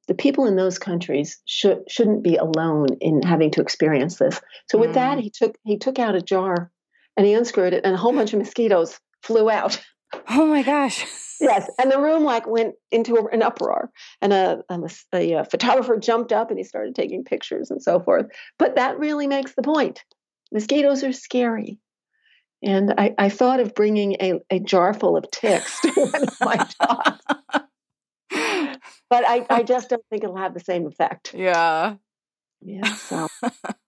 The 0.07 0.13
people 0.13 0.45
in 0.45 0.55
those 0.55 0.79
countries 0.79 1.39
should, 1.45 1.83
shouldn't 1.89 2.23
be 2.23 2.37
alone 2.37 2.87
in 3.01 3.21
having 3.23 3.51
to 3.51 3.61
experience 3.61 4.17
this. 4.17 4.39
So 4.69 4.77
with 4.77 4.91
mm. 4.91 4.95
that, 4.95 5.19
he 5.19 5.29
took 5.29 5.57
he 5.65 5.77
took 5.77 5.99
out 5.99 6.15
a 6.15 6.21
jar 6.21 6.71
and 7.17 7.25
he 7.25 7.33
unscrewed 7.33 7.73
it, 7.73 7.83
and 7.83 7.93
a 7.93 7.97
whole 7.97 8.13
bunch 8.13 8.31
of 8.33 8.39
mosquitoes 8.39 8.99
flew 9.23 9.49
out. 9.49 9.83
Oh 10.29 10.45
my 10.45 10.63
gosh! 10.63 11.05
yes, 11.41 11.69
and 11.77 11.91
the 11.91 11.99
room 11.99 12.23
like 12.23 12.47
went 12.47 12.75
into 12.93 13.27
an 13.29 13.43
uproar, 13.43 13.91
and 14.21 14.31
a, 14.31 14.63
a, 14.69 14.79
a 15.13 15.33
uh, 15.35 15.43
photographer 15.43 15.97
jumped 15.97 16.31
up 16.31 16.49
and 16.49 16.57
he 16.57 16.63
started 16.63 16.95
taking 16.95 17.25
pictures 17.25 17.69
and 17.71 17.83
so 17.83 17.99
forth. 17.99 18.27
But 18.57 18.77
that 18.77 18.99
really 18.99 19.27
makes 19.27 19.53
the 19.53 19.63
point. 19.63 20.05
Mosquitoes 20.49 21.03
are 21.03 21.11
scary. 21.11 21.77
And 22.63 22.93
I, 22.97 23.13
I 23.17 23.29
thought 23.29 23.59
of 23.59 23.75
bringing 23.75 24.13
a, 24.13 24.39
a 24.49 24.59
jar 24.59 24.93
full 24.93 25.17
of 25.17 25.29
ticks 25.29 25.81
to 25.81 25.91
one 25.91 26.23
of 26.23 26.39
my 26.41 26.55
talks. 26.81 27.25
but 29.09 29.27
I, 29.27 29.45
I 29.49 29.63
just 29.63 29.89
don't 29.89 30.03
think 30.09 30.23
it'll 30.23 30.37
have 30.37 30.53
the 30.53 30.59
same 30.59 30.87
effect. 30.87 31.33
Yeah. 31.33 31.95
Yeah. 32.61 32.93
So. 32.93 33.27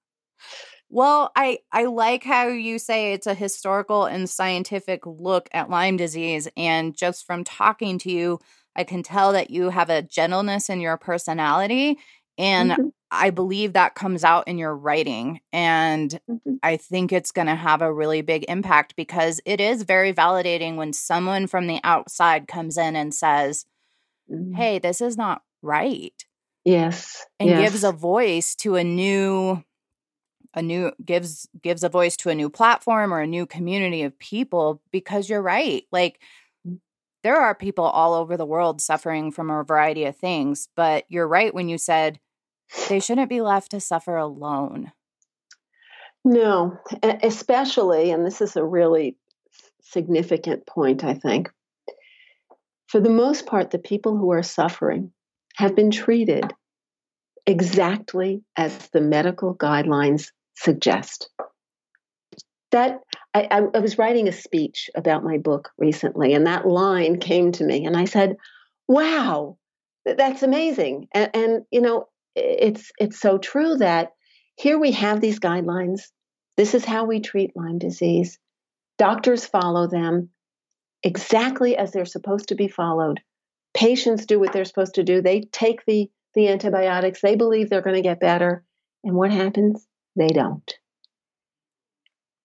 well, 0.90 1.32
I, 1.36 1.60
I 1.72 1.86
like 1.86 2.24
how 2.24 2.48
you 2.48 2.80
say 2.80 3.14
it's 3.14 3.28
a 3.28 3.34
historical 3.34 4.06
and 4.06 4.30
scientific 4.30 5.06
look 5.06 5.48
at 5.52 5.70
Lyme 5.70 5.98
disease. 5.98 6.48
And 6.58 6.98
just 6.98 7.26
from 7.26 7.44
talking 7.44 8.00
to 8.00 8.12
you, 8.12 8.40
I 8.76 8.84
can 8.84 9.04
tell 9.04 9.34
that 9.34 9.50
you 9.50 9.70
have 9.70 9.90
a 9.90 10.02
gentleness 10.02 10.70
in 10.70 10.82
your 10.82 10.98
personality 10.98 11.98
And 12.40 12.72
mm-hmm. 12.72 12.88
I 13.12 13.32
believe 13.32 13.74
that 13.74 13.96
comes 13.96 14.24
out 14.24 14.48
in 14.48 14.58
your 14.58 14.76
writing. 14.76 15.42
And 15.52 16.18
mm-hmm. 16.30 16.56
I 16.64 16.78
think 16.78 17.12
it's 17.12 17.32
going 17.32 17.48
to 17.48 17.56
have 17.56 17.82
a 17.82 17.94
really 17.94 18.22
big 18.22 18.46
impact 18.48 18.96
because 18.96 19.42
it 19.46 19.60
is 19.60 19.84
very 19.84 20.14
validating 20.14 20.78
when 20.78 20.94
someone 20.94 21.48
from 21.48 21.68
the 21.68 21.82
outside 21.84 22.48
comes 22.48 22.78
in 22.78 22.96
and 22.96 23.14
says, 23.14 23.66
mm-hmm. 24.32 24.54
Hey, 24.54 24.80
this 24.80 25.02
is 25.02 25.18
not 25.18 25.42
right. 25.62 26.14
Yes. 26.64 27.26
And 27.40 27.50
yes. 27.50 27.72
gives 27.72 27.84
a 27.84 27.92
voice 27.92 28.56
to 28.58 28.76
a 28.76 28.84
new 28.86 29.64
a 30.54 30.62
new 30.62 30.92
gives 31.04 31.48
gives 31.62 31.84
a 31.84 31.90
voice 31.90 32.18
to 32.18 32.30
a 32.30 32.36
new 32.36 32.50
platform 32.50 33.14
or 33.14 33.22
a 33.22 33.28
new 33.28 33.46
community 33.46 34.04
of 34.04 34.18
people 34.20 34.82
because 34.92 35.30
you're 35.30 35.42
right. 35.42 35.84
Like 35.92 36.20
mm. 36.68 36.80
there 37.24 37.38
are 37.38 37.54
people 37.54 37.86
all 37.86 38.14
over 38.14 38.38
the 38.38 38.46
world 38.46 38.82
suffering 38.82 39.32
from 39.32 39.50
a 39.50 39.64
variety 39.64 40.06
of 40.06 40.16
things, 40.16 40.70
but 40.76 41.06
you're 41.10 41.28
right 41.28 41.54
when 41.54 41.70
you 41.70 41.78
said 41.78 42.20
they 42.88 43.00
shouldn't 43.00 43.30
be 43.30 43.42
left 43.42 43.72
to 43.72 43.80
suffer 43.80 44.16
alone. 44.16 44.92
No, 46.26 46.78
especially, 47.02 48.12
and 48.12 48.26
this 48.26 48.42
is 48.42 48.56
a 48.56 48.64
really 48.64 49.16
significant 49.82 50.68
point, 50.68 51.04
I 51.04 51.14
think. 51.14 51.50
For 52.88 53.00
the 53.00 53.10
most 53.10 53.46
part, 53.46 53.72
the 53.72 53.80
people 53.80 54.18
who 54.18 54.32
are 54.32 54.44
suffering 54.44 55.12
have 55.56 55.76
been 55.76 55.92
treated 55.92 56.54
exactly 57.46 58.44
as 58.56 58.90
the 58.90 59.02
medical 59.02 59.56
guidelines 59.56 60.32
suggest. 60.60 61.30
That 62.72 63.00
I, 63.34 63.48
I, 63.74 63.80
was 63.80 63.98
writing 63.98 64.28
a 64.28 64.32
speech 64.32 64.92
about 64.96 65.24
my 65.24 65.38
book 65.40 65.72
recently, 65.80 66.34
and 66.34 66.46
that 66.46 66.68
line 66.68 67.20
came 67.20 67.52
to 67.54 67.64
me, 67.64 67.86
and 67.86 67.98
I 67.98 68.06
said, 68.06 68.36
"Wow, 68.88 69.58
that's 70.06 70.44
amazing!" 70.44 71.08
And, 71.12 71.32
and 71.34 71.66
you 71.72 71.82
know, 71.82 72.06
it's 72.36 72.92
it's 73.00 73.20
so 73.20 73.40
true 73.40 73.78
that 73.78 74.12
here 74.56 74.78
we 74.78 74.92
have 74.92 75.20
these 75.20 75.40
guidelines. 75.40 76.02
This 76.58 76.76
is 76.76 76.86
how 76.86 77.06
we 77.06 77.22
treat 77.22 77.56
Lyme 77.56 77.80
disease. 77.80 78.38
Doctors 79.00 79.46
follow 79.46 79.88
them 79.88 80.30
exactly 81.02 81.76
as 81.76 81.92
they're 81.92 82.06
supposed 82.06 82.50
to 82.50 82.56
be 82.56 82.68
followed. 82.68 83.20
Patients 83.74 84.28
do 84.28 84.40
what 84.40 84.54
they're 84.54 84.66
supposed 84.66 84.96
to 84.96 85.04
do. 85.04 85.22
They 85.22 85.42
take 85.42 85.86
the 85.86 86.12
the 86.36 86.50
antibiotics. 86.50 87.22
They 87.22 87.36
believe 87.36 87.70
they're 87.70 87.82
going 87.82 87.96
to 87.96 88.04
get 88.04 88.20
better. 88.20 88.64
And 89.04 89.16
what 89.16 89.32
happens? 89.32 89.88
They 90.16 90.28
don't. 90.28 90.74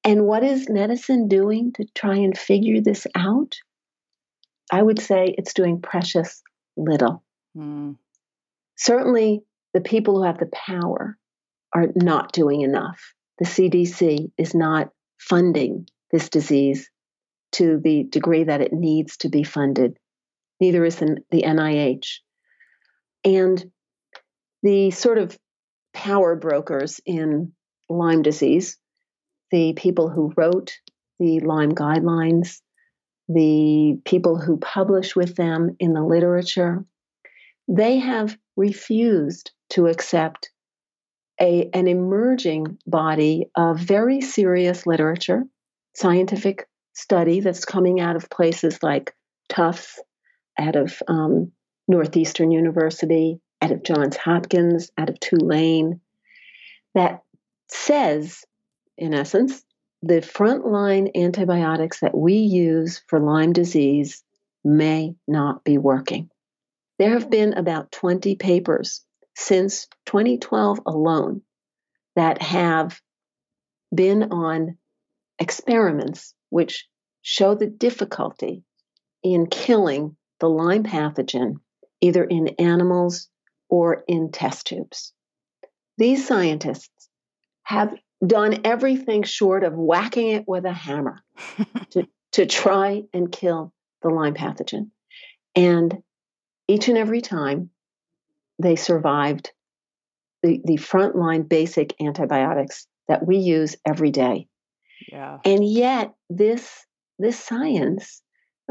And 0.04 0.26
what 0.26 0.44
is 0.44 0.68
medicine 0.68 1.28
doing 1.28 1.72
to 1.72 1.86
try 1.94 2.16
and 2.16 2.36
figure 2.36 2.80
this 2.80 3.06
out? 3.14 3.56
I 4.70 4.82
would 4.82 5.00
say 5.00 5.34
it's 5.36 5.54
doing 5.54 5.80
precious 5.80 6.42
little. 6.76 7.22
Mm. 7.56 7.96
Certainly, 8.76 9.42
the 9.72 9.80
people 9.80 10.16
who 10.16 10.24
have 10.24 10.38
the 10.38 10.50
power 10.52 11.16
are 11.74 11.86
not 11.94 12.32
doing 12.32 12.60
enough. 12.60 13.14
The 13.38 13.46
CDC 13.46 14.30
is 14.36 14.54
not 14.54 14.90
funding 15.18 15.88
this 16.12 16.28
disease 16.28 16.90
to 17.52 17.80
the 17.82 18.04
degree 18.04 18.44
that 18.44 18.60
it 18.60 18.72
needs 18.72 19.16
to 19.18 19.28
be 19.28 19.42
funded. 19.42 19.96
Neither 20.60 20.84
is 20.84 20.96
the 20.96 21.42
NIH. 21.42 22.18
And 23.24 23.64
the 24.62 24.90
sort 24.90 25.18
of 25.18 25.36
power 25.94 26.36
brokers 26.36 27.00
in 27.06 27.52
Lyme 27.88 28.22
disease, 28.22 28.76
the 29.50 29.72
people 29.74 30.10
who 30.10 30.32
wrote 30.36 30.72
the 31.18 31.40
Lyme 31.40 31.72
guidelines, 31.72 32.60
the 33.28 33.98
people 34.04 34.38
who 34.38 34.58
publish 34.58 35.16
with 35.16 35.36
them 35.36 35.76
in 35.78 35.92
the 35.94 36.02
literature, 36.02 36.84
they 37.68 37.98
have 37.98 38.36
refused 38.56 39.52
to 39.70 39.86
accept 39.86 40.50
a, 41.40 41.70
an 41.72 41.88
emerging 41.88 42.78
body 42.86 43.46
of 43.56 43.78
very 43.78 44.20
serious 44.20 44.86
literature, 44.86 45.44
scientific 45.94 46.68
study 46.94 47.40
that's 47.40 47.64
coming 47.64 48.00
out 48.00 48.16
of 48.16 48.30
places 48.30 48.82
like 48.82 49.14
Tufts, 49.48 50.00
out 50.58 50.76
of 50.76 51.02
um, 51.08 51.52
Northeastern 51.88 52.50
University, 52.50 53.40
out 53.64 53.72
of 53.72 53.82
Johns 53.82 54.16
Hopkins, 54.18 54.90
out 54.98 55.08
of 55.08 55.18
Tulane, 55.18 56.00
that 56.94 57.22
says, 57.68 58.44
in 58.98 59.14
essence, 59.14 59.64
the 60.02 60.20
frontline 60.20 61.10
antibiotics 61.16 62.00
that 62.00 62.14
we 62.14 62.34
use 62.34 63.02
for 63.08 63.18
Lyme 63.18 63.54
disease 63.54 64.22
may 64.62 65.14
not 65.26 65.64
be 65.64 65.78
working. 65.78 66.28
There 66.98 67.12
have 67.12 67.30
been 67.30 67.54
about 67.54 67.90
20 67.90 68.36
papers 68.36 69.02
since 69.34 69.88
2012 70.06 70.80
alone 70.84 71.40
that 72.16 72.42
have 72.42 73.00
been 73.94 74.24
on 74.24 74.76
experiments 75.38 76.34
which 76.50 76.86
show 77.22 77.54
the 77.54 77.66
difficulty 77.66 78.62
in 79.22 79.46
killing 79.46 80.16
the 80.38 80.50
Lyme 80.50 80.84
pathogen 80.84 81.54
either 82.02 82.22
in 82.22 82.48
animals 82.58 83.30
or 83.74 84.04
in 84.06 84.30
test 84.30 84.68
tubes. 84.68 85.12
These 85.98 86.28
scientists 86.28 87.08
have 87.64 87.92
done 88.24 88.60
everything 88.62 89.24
short 89.24 89.64
of 89.64 89.72
whacking 89.72 90.28
it 90.28 90.44
with 90.46 90.64
a 90.64 90.72
hammer 90.72 91.18
to, 91.90 92.06
to 92.30 92.46
try 92.46 93.02
and 93.12 93.32
kill 93.32 93.72
the 94.02 94.10
Lyme 94.10 94.34
pathogen. 94.34 94.90
And 95.56 96.04
each 96.68 96.86
and 96.86 96.96
every 96.96 97.20
time 97.20 97.70
they 98.60 98.76
survived 98.76 99.50
the, 100.44 100.60
the 100.64 100.76
frontline 100.76 101.48
basic 101.48 102.00
antibiotics 102.00 102.86
that 103.08 103.26
we 103.26 103.38
use 103.38 103.74
every 103.84 104.12
day. 104.12 104.46
Yeah. 105.10 105.38
And 105.44 105.68
yet, 105.68 106.14
this, 106.30 106.86
this 107.18 107.40
science, 107.40 108.22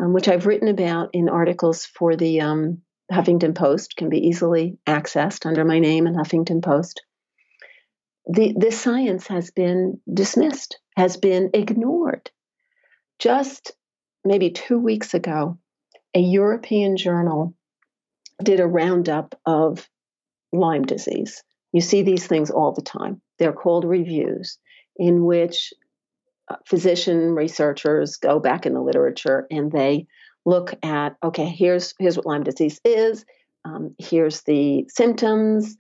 um, 0.01 0.13
which 0.13 0.29
I've 0.29 0.45
written 0.45 0.69
about 0.69 1.09
in 1.11 1.27
articles 1.27 1.85
for 1.85 2.15
the 2.15 2.39
um, 2.39 2.83
Huffington 3.13 3.55
Post, 3.55 3.95
can 3.95 4.09
be 4.09 4.27
easily 4.27 4.77
accessed 4.87 5.45
under 5.45 5.63
my 5.63 5.79
name 5.79 6.07
in 6.07 6.15
Huffington 6.15 6.63
Post 6.63 7.01
the, 8.27 8.53
this 8.57 8.79
science 8.79 9.27
has 9.27 9.51
been 9.51 9.99
dismissed, 10.11 10.79
has 10.95 11.17
been 11.17 11.49
ignored. 11.53 12.29
Just 13.19 13.73
maybe 14.23 14.51
two 14.51 14.79
weeks 14.79 15.13
ago, 15.13 15.57
a 16.13 16.19
European 16.19 16.97
journal 16.97 17.55
did 18.41 18.59
a 18.59 18.67
roundup 18.67 19.39
of 19.45 19.87
Lyme 20.51 20.83
disease. 20.83 21.43
You 21.71 21.81
see 21.81 22.03
these 22.03 22.25
things 22.27 22.51
all 22.51 22.71
the 22.71 22.81
time. 22.81 23.21
They're 23.39 23.53
called 23.53 23.85
reviews, 23.85 24.59
in 24.95 25.25
which 25.25 25.73
uh, 26.47 26.57
physician 26.65 27.33
researchers 27.33 28.17
go 28.17 28.39
back 28.39 28.65
in 28.65 28.73
the 28.73 28.81
literature 28.81 29.47
and 29.49 29.71
they 29.71 30.07
look 30.45 30.73
at 30.83 31.15
okay, 31.23 31.45
here's 31.45 31.93
here's 31.99 32.17
what 32.17 32.25
Lyme 32.25 32.43
disease 32.43 32.79
is. 32.83 33.25
Um, 33.65 33.95
here's 33.97 34.41
the 34.41 34.85
symptoms. 34.89 35.77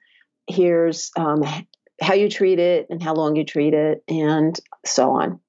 Here's 0.47 1.11
um, 1.17 1.43
how 2.01 2.13
you 2.13 2.29
treat 2.29 2.59
it 2.59 2.87
and 2.89 3.01
how 3.01 3.13
long 3.13 3.35
you 3.35 3.43
treat 3.45 3.73
it, 3.73 4.03
and 4.07 4.57
so 4.85 5.11
on. 5.11 5.39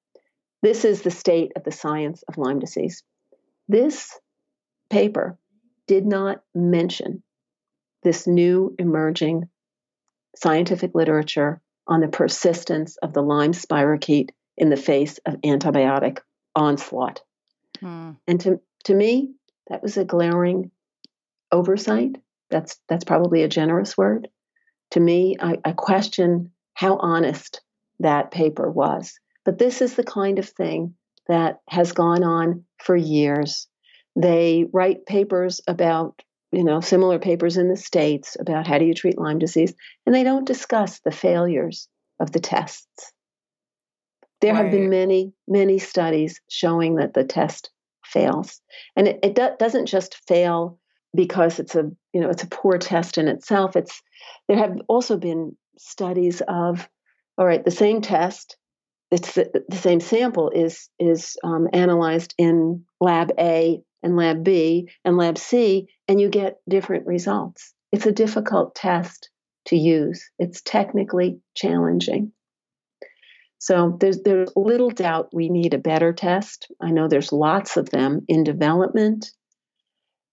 This 0.61 0.85
is 0.85 1.01
the 1.01 1.11
state 1.11 1.51
of 1.55 1.63
the 1.63 1.71
science 1.71 2.23
of 2.23 2.37
Lyme 2.37 2.59
disease. 2.59 3.03
This 3.67 4.17
paper 4.89 5.37
did 5.87 6.05
not 6.05 6.41
mention 6.53 7.23
this 8.03 8.27
new 8.27 8.75
emerging 8.79 9.49
scientific 10.35 10.91
literature 10.93 11.61
on 11.87 12.01
the 12.01 12.07
persistence 12.07 12.97
of 12.97 13.13
the 13.13 13.21
Lyme 13.21 13.53
spirochete 13.53 14.29
in 14.57 14.69
the 14.69 14.77
face 14.77 15.19
of 15.25 15.35
antibiotic 15.41 16.19
onslaught. 16.55 17.21
Hmm. 17.79 18.11
And 18.27 18.39
to, 18.41 18.61
to 18.85 18.93
me, 18.93 19.33
that 19.67 19.83
was 19.83 19.97
a 19.97 20.05
glaring 20.05 20.71
oversight. 21.51 22.15
That's 22.49 22.79
that's 22.87 23.03
probably 23.03 23.43
a 23.43 23.47
generous 23.47 23.97
word 23.97 24.29
to 24.91 24.99
me, 24.99 25.35
I, 25.39 25.57
I 25.63 25.71
question 25.73 26.51
how 26.73 26.97
honest 26.97 27.61
that 27.99 28.31
paper 28.31 28.69
was. 28.69 29.19
But 29.43 29.57
this 29.57 29.81
is 29.81 29.95
the 29.95 30.03
kind 30.03 30.39
of 30.39 30.47
thing 30.47 30.95
that 31.27 31.59
has 31.69 31.91
gone 31.91 32.23
on 32.23 32.63
for 32.83 32.95
years. 32.95 33.67
They 34.15 34.65
write 34.71 35.05
papers 35.05 35.61
about, 35.67 36.21
you 36.51 36.63
know, 36.63 36.79
similar 36.79 37.19
papers 37.19 37.57
in 37.57 37.67
the 37.67 37.77
States 37.77 38.37
about 38.39 38.67
how 38.67 38.77
do 38.77 38.85
you 38.85 38.93
treat 38.93 39.17
Lyme 39.17 39.39
disease, 39.39 39.73
and 40.05 40.13
they 40.13 40.23
don't 40.23 40.47
discuss 40.47 40.99
the 40.99 41.11
failures 41.11 41.87
of 42.19 42.31
the 42.31 42.39
tests. 42.39 43.11
There 44.41 44.53
right. 44.53 44.63
have 44.63 44.71
been 44.71 44.89
many, 44.89 45.33
many 45.47 45.79
studies 45.79 46.41
showing 46.49 46.95
that 46.95 47.13
the 47.13 47.23
test 47.23 47.69
fails. 48.15 48.61
And 48.95 49.07
it, 49.07 49.19
it 49.21 49.35
do, 49.35 49.49
doesn't 49.59 49.85
just 49.85 50.15
fail 50.27 50.79
because 51.13 51.59
it's 51.59 51.75
a 51.75 51.91
you 52.13 52.21
know 52.21 52.29
it's 52.29 52.43
a 52.43 52.47
poor 52.47 52.77
test 52.77 53.17
in 53.17 53.29
itself 53.29 53.77
it's 53.77 54.01
there 54.49 54.57
have 54.57 54.75
also 54.89 55.15
been 55.15 55.55
studies 55.77 56.41
of 56.45 56.89
all 57.37 57.45
right 57.45 57.63
the 57.63 57.71
same 57.71 58.01
test 58.01 58.57
it's 59.11 59.35
the, 59.35 59.63
the 59.69 59.77
same 59.77 60.01
sample 60.01 60.49
is 60.49 60.89
is 60.99 61.37
um, 61.41 61.69
analyzed 61.71 62.33
in 62.37 62.83
lab 62.99 63.31
a 63.39 63.81
and 64.03 64.17
lab 64.17 64.43
b 64.43 64.89
and 65.05 65.15
lab 65.15 65.37
c 65.37 65.87
and 66.09 66.19
you 66.19 66.27
get 66.27 66.57
different 66.67 67.07
results 67.07 67.73
it's 67.93 68.05
a 68.05 68.11
difficult 68.11 68.75
test 68.75 69.29
to 69.67 69.75
use. 69.75 70.29
It's 70.39 70.61
technically 70.61 71.39
challenging. 71.55 72.31
So 73.59 73.97
there's 73.99 74.21
there's 74.21 74.51
little 74.55 74.89
doubt 74.89 75.29
we 75.33 75.49
need 75.49 75.73
a 75.73 75.79
better 75.79 76.13
test. 76.13 76.71
I 76.81 76.91
know 76.91 77.07
there's 77.07 77.31
lots 77.31 77.77
of 77.77 77.89
them 77.89 78.21
in 78.27 78.43
development, 78.43 79.31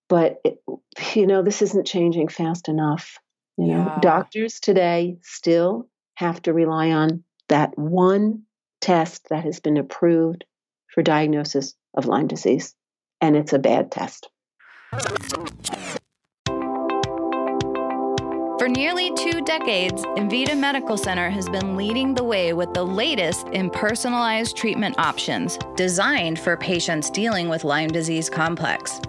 but 0.09 0.41
it, 0.45 0.59
you 1.15 1.27
know 1.27 1.43
this 1.43 1.63
isn't 1.63 1.87
changing 1.87 2.29
fast 2.29 2.69
enough. 2.69 3.19
You 3.57 3.69
know, 3.69 3.85
Yeah. 3.87 3.99
doctors 4.01 4.61
today 4.61 5.19
still 5.23 5.89
have 6.15 6.43
to 6.43 6.53
rely 6.53 6.91
on 6.91 7.25
that 7.49 7.77
one 7.79 8.43
test 8.81 9.29
that 9.31 9.45
has 9.45 9.61
been 9.61 9.77
approved 9.77 10.45
for 10.93 11.03
diagnosis 11.03 11.75
of 11.95 12.07
Lyme 12.07 12.27
disease, 12.27 12.75
and 13.21 13.37
it's 13.37 13.53
a 13.53 13.59
bad 13.59 13.91
test. 13.91 14.29
For 18.63 18.69
nearly 18.69 19.11
two 19.17 19.41
decades, 19.41 20.05
Envita 20.05 20.57
Medical 20.57 20.97
Center 20.97 21.29
has 21.29 21.49
been 21.49 21.77
leading 21.77 22.15
the 22.15 22.23
way 22.23 22.53
with 22.53 22.73
the 22.75 22.85
latest 22.85 23.49
in 23.49 23.69
personalized 23.69 24.57
treatment 24.57 24.97
options 25.01 25.59
designed 25.75 26.39
for 26.39 26.57
patients 26.57 27.11
dealing 27.11 27.49
with 27.49 27.65
Lyme 27.65 27.89
disease 27.89 28.31
complex. 28.31 29.01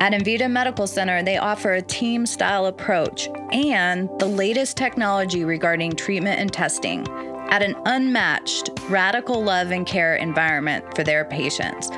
At 0.00 0.14
Envita 0.14 0.50
Medical 0.50 0.86
Center, 0.86 1.22
they 1.22 1.36
offer 1.36 1.74
a 1.74 1.82
team 1.82 2.24
style 2.24 2.64
approach 2.64 3.28
and 3.52 4.08
the 4.18 4.28
latest 4.28 4.78
technology 4.78 5.44
regarding 5.44 5.92
treatment 5.92 6.40
and 6.40 6.50
testing 6.50 7.06
at 7.50 7.62
an 7.62 7.76
unmatched, 7.84 8.70
radical 8.88 9.44
love 9.44 9.72
and 9.72 9.86
care 9.86 10.16
environment 10.16 10.86
for 10.96 11.04
their 11.04 11.26
patients. 11.26 11.90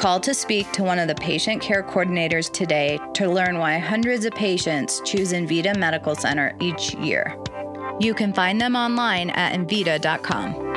Call 0.00 0.18
to 0.20 0.32
speak 0.32 0.72
to 0.72 0.82
one 0.82 0.98
of 0.98 1.08
the 1.08 1.14
patient 1.14 1.60
care 1.60 1.82
coordinators 1.82 2.50
today 2.50 2.98
to 3.12 3.28
learn 3.28 3.58
why 3.58 3.76
hundreds 3.76 4.24
of 4.24 4.32
patients 4.32 5.02
choose 5.04 5.34
Envita 5.34 5.76
Medical 5.76 6.14
Center 6.14 6.56
each 6.58 6.94
year. 6.94 7.36
You 8.00 8.14
can 8.14 8.32
find 8.32 8.58
them 8.58 8.76
online 8.76 9.28
at 9.28 9.52
envita.com. 9.52 10.69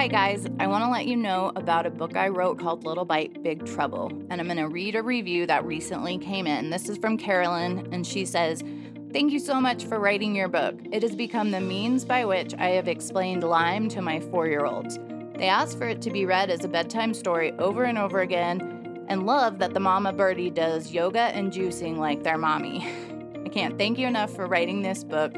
Hi, 0.00 0.08
guys. 0.08 0.46
I 0.58 0.66
want 0.66 0.82
to 0.82 0.88
let 0.88 1.06
you 1.06 1.14
know 1.14 1.52
about 1.56 1.84
a 1.84 1.90
book 1.90 2.16
I 2.16 2.28
wrote 2.28 2.58
called 2.58 2.86
Little 2.86 3.04
Bite, 3.04 3.42
Big 3.42 3.66
Trouble. 3.66 4.10
And 4.30 4.40
I'm 4.40 4.46
going 4.46 4.56
to 4.56 4.66
read 4.66 4.94
a 4.94 5.02
review 5.02 5.44
that 5.46 5.62
recently 5.66 6.16
came 6.16 6.46
in. 6.46 6.70
This 6.70 6.88
is 6.88 6.96
from 6.96 7.18
Carolyn, 7.18 7.86
and 7.92 8.06
she 8.06 8.24
says, 8.24 8.64
Thank 9.12 9.30
you 9.30 9.38
so 9.38 9.60
much 9.60 9.84
for 9.84 10.00
writing 10.00 10.34
your 10.34 10.48
book. 10.48 10.80
It 10.90 11.02
has 11.02 11.14
become 11.14 11.50
the 11.50 11.60
means 11.60 12.06
by 12.06 12.24
which 12.24 12.54
I 12.54 12.70
have 12.70 12.88
explained 12.88 13.44
Lyme 13.44 13.90
to 13.90 14.00
my 14.00 14.20
four 14.20 14.48
year 14.48 14.64
olds. 14.64 14.98
They 15.34 15.48
ask 15.48 15.76
for 15.76 15.86
it 15.86 16.00
to 16.00 16.10
be 16.10 16.24
read 16.24 16.48
as 16.48 16.64
a 16.64 16.68
bedtime 16.68 17.12
story 17.12 17.52
over 17.58 17.84
and 17.84 17.98
over 17.98 18.20
again 18.20 19.04
and 19.08 19.26
love 19.26 19.58
that 19.58 19.74
the 19.74 19.80
mama 19.80 20.14
birdie 20.14 20.48
does 20.48 20.92
yoga 20.92 21.24
and 21.34 21.52
juicing 21.52 21.98
like 21.98 22.22
their 22.22 22.38
mommy. 22.38 22.88
I 23.44 23.50
can't 23.50 23.76
thank 23.76 23.98
you 23.98 24.06
enough 24.06 24.34
for 24.34 24.46
writing 24.46 24.80
this 24.80 25.04
book. 25.04 25.34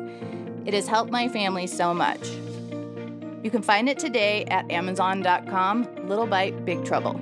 It 0.67 0.73
has 0.73 0.87
helped 0.87 1.11
my 1.11 1.27
family 1.27 1.67
so 1.67 1.93
much. 1.93 2.31
You 3.43 3.51
can 3.51 3.63
find 3.63 3.89
it 3.89 3.99
today 3.99 4.45
at 4.47 4.71
Amazon.com. 4.71 5.89
Little 6.07 6.27
Bite, 6.27 6.65
Big 6.65 6.85
Trouble. 6.85 7.19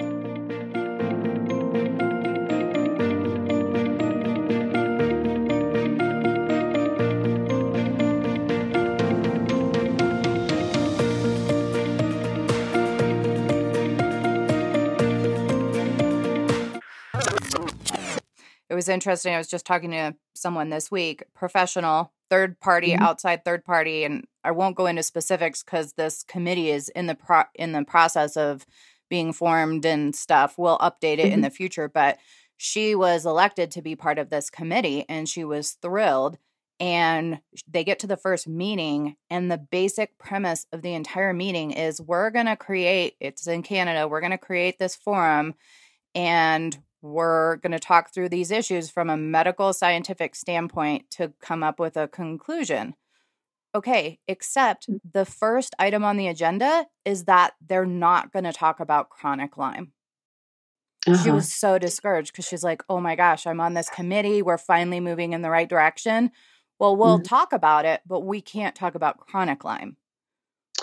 It 18.68 18.74
was 18.74 18.88
interesting. 18.88 19.34
I 19.34 19.38
was 19.38 19.48
just 19.48 19.66
talking 19.66 19.90
to 19.90 20.14
someone 20.34 20.70
this 20.70 20.90
week, 20.90 21.24
professional, 21.34 22.12
third 22.28 22.60
party, 22.60 22.92
Mhm. 22.92 23.00
outside 23.00 23.44
third 23.44 23.64
party, 23.64 24.04
and 24.04 24.26
I 24.44 24.50
won't 24.52 24.76
go 24.76 24.86
into 24.86 25.02
specifics 25.02 25.62
because 25.62 25.92
this 25.94 26.22
committee 26.24 26.70
is 26.70 26.88
in 26.90 27.06
the 27.06 27.14
pro- 27.14 27.44
in 27.54 27.72
the 27.72 27.84
process 27.84 28.36
of 28.36 28.66
being 29.08 29.32
formed 29.32 29.84
and 29.84 30.14
stuff. 30.14 30.56
We'll 30.56 30.78
update 30.78 31.18
it 31.18 31.32
in 31.32 31.40
Mhm. 31.40 31.44
the 31.44 31.50
future, 31.50 31.88
but 31.88 32.18
she 32.56 32.94
was 32.94 33.26
elected 33.26 33.70
to 33.72 33.82
be 33.82 33.96
part 33.96 34.18
of 34.18 34.30
this 34.30 34.50
committee, 34.50 35.04
and 35.08 35.28
she 35.28 35.44
was 35.44 35.72
thrilled. 35.72 36.38
And 36.78 37.40
they 37.68 37.84
get 37.84 37.98
to 38.00 38.06
the 38.06 38.16
first 38.16 38.48
meeting, 38.48 39.16
and 39.28 39.50
the 39.50 39.58
basic 39.58 40.16
premise 40.18 40.66
of 40.72 40.80
the 40.82 40.94
entire 40.94 41.32
meeting 41.34 41.72
is 41.72 42.00
we're 42.00 42.30
going 42.30 42.46
to 42.46 42.56
create, 42.56 43.16
it's 43.20 43.46
in 43.46 43.62
Canada, 43.62 44.08
we're 44.08 44.20
going 44.20 44.30
to 44.30 44.38
create 44.38 44.78
this 44.78 44.96
forum 44.96 45.54
and 46.14 46.78
we're 47.02 47.56
going 47.56 47.72
to 47.72 47.78
talk 47.78 48.12
through 48.12 48.28
these 48.30 48.50
issues 48.50 48.90
from 48.90 49.10
a 49.10 49.16
medical 49.16 49.72
scientific 49.72 50.34
standpoint 50.34 51.10
to 51.10 51.32
come 51.40 51.62
up 51.62 51.78
with 51.80 51.96
a 51.96 52.08
conclusion. 52.08 52.94
Okay, 53.74 54.18
except 54.26 54.88
the 55.12 55.24
first 55.24 55.74
item 55.78 56.04
on 56.04 56.16
the 56.16 56.26
agenda 56.26 56.86
is 57.04 57.24
that 57.24 57.54
they're 57.64 57.86
not 57.86 58.32
going 58.32 58.44
to 58.44 58.52
talk 58.52 58.80
about 58.80 59.10
chronic 59.10 59.56
Lyme. 59.56 59.92
She 61.06 61.12
Uh-huh. 61.12 61.34
was 61.36 61.52
so 61.52 61.78
discouraged 61.78 62.32
because 62.32 62.46
she's 62.46 62.64
like, 62.64 62.82
oh 62.88 63.00
my 63.00 63.14
gosh, 63.14 63.46
I'm 63.46 63.60
on 63.60 63.74
this 63.74 63.88
committee. 63.88 64.42
We're 64.42 64.58
finally 64.58 65.00
moving 65.00 65.32
in 65.32 65.42
the 65.42 65.50
right 65.50 65.68
direction. 65.68 66.30
Well, 66.78 66.96
we'll 66.96 67.20
Mhm. 67.20 67.24
talk 67.28 67.52
about 67.52 67.84
it, 67.84 68.02
but 68.06 68.20
we 68.20 68.40
can't 68.40 68.74
talk 68.74 68.94
about 68.94 69.18
chronic 69.18 69.64
Lyme, 69.64 69.96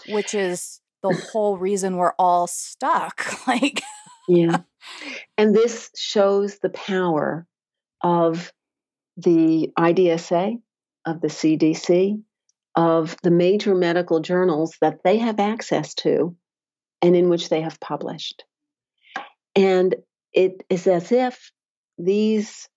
which 0.10 0.34
is 0.34 0.82
the 1.02 1.12
whole 1.34 1.58
reason 1.58 1.98
we're 1.98 2.14
all 2.18 2.48
stuck. 2.48 3.26
like, 3.48 3.82
Yeah. 4.28 4.62
And 5.38 5.56
this 5.56 5.92
shows 5.96 6.60
the 6.60 6.70
power 6.70 7.46
of 8.02 8.52
the 9.18 9.72
IDSA, 9.78 10.62
of 11.06 11.22
the 11.22 11.30
CDC, 11.30 12.22
of 12.78 13.18
the 13.24 13.32
major 13.32 13.74
medical 13.74 14.20
journals 14.20 14.78
that 14.82 15.00
they 15.04 15.18
have 15.18 15.40
access 15.40 15.96
to 15.96 16.36
and 17.02 17.16
in 17.16 17.28
which 17.28 17.50
they 17.50 17.62
have 17.62 17.80
published. 17.80 18.46
And 19.56 19.96
it 20.32 20.64
is 20.70 20.86
as 20.86 21.12
if 21.12 21.52
these 21.98 22.70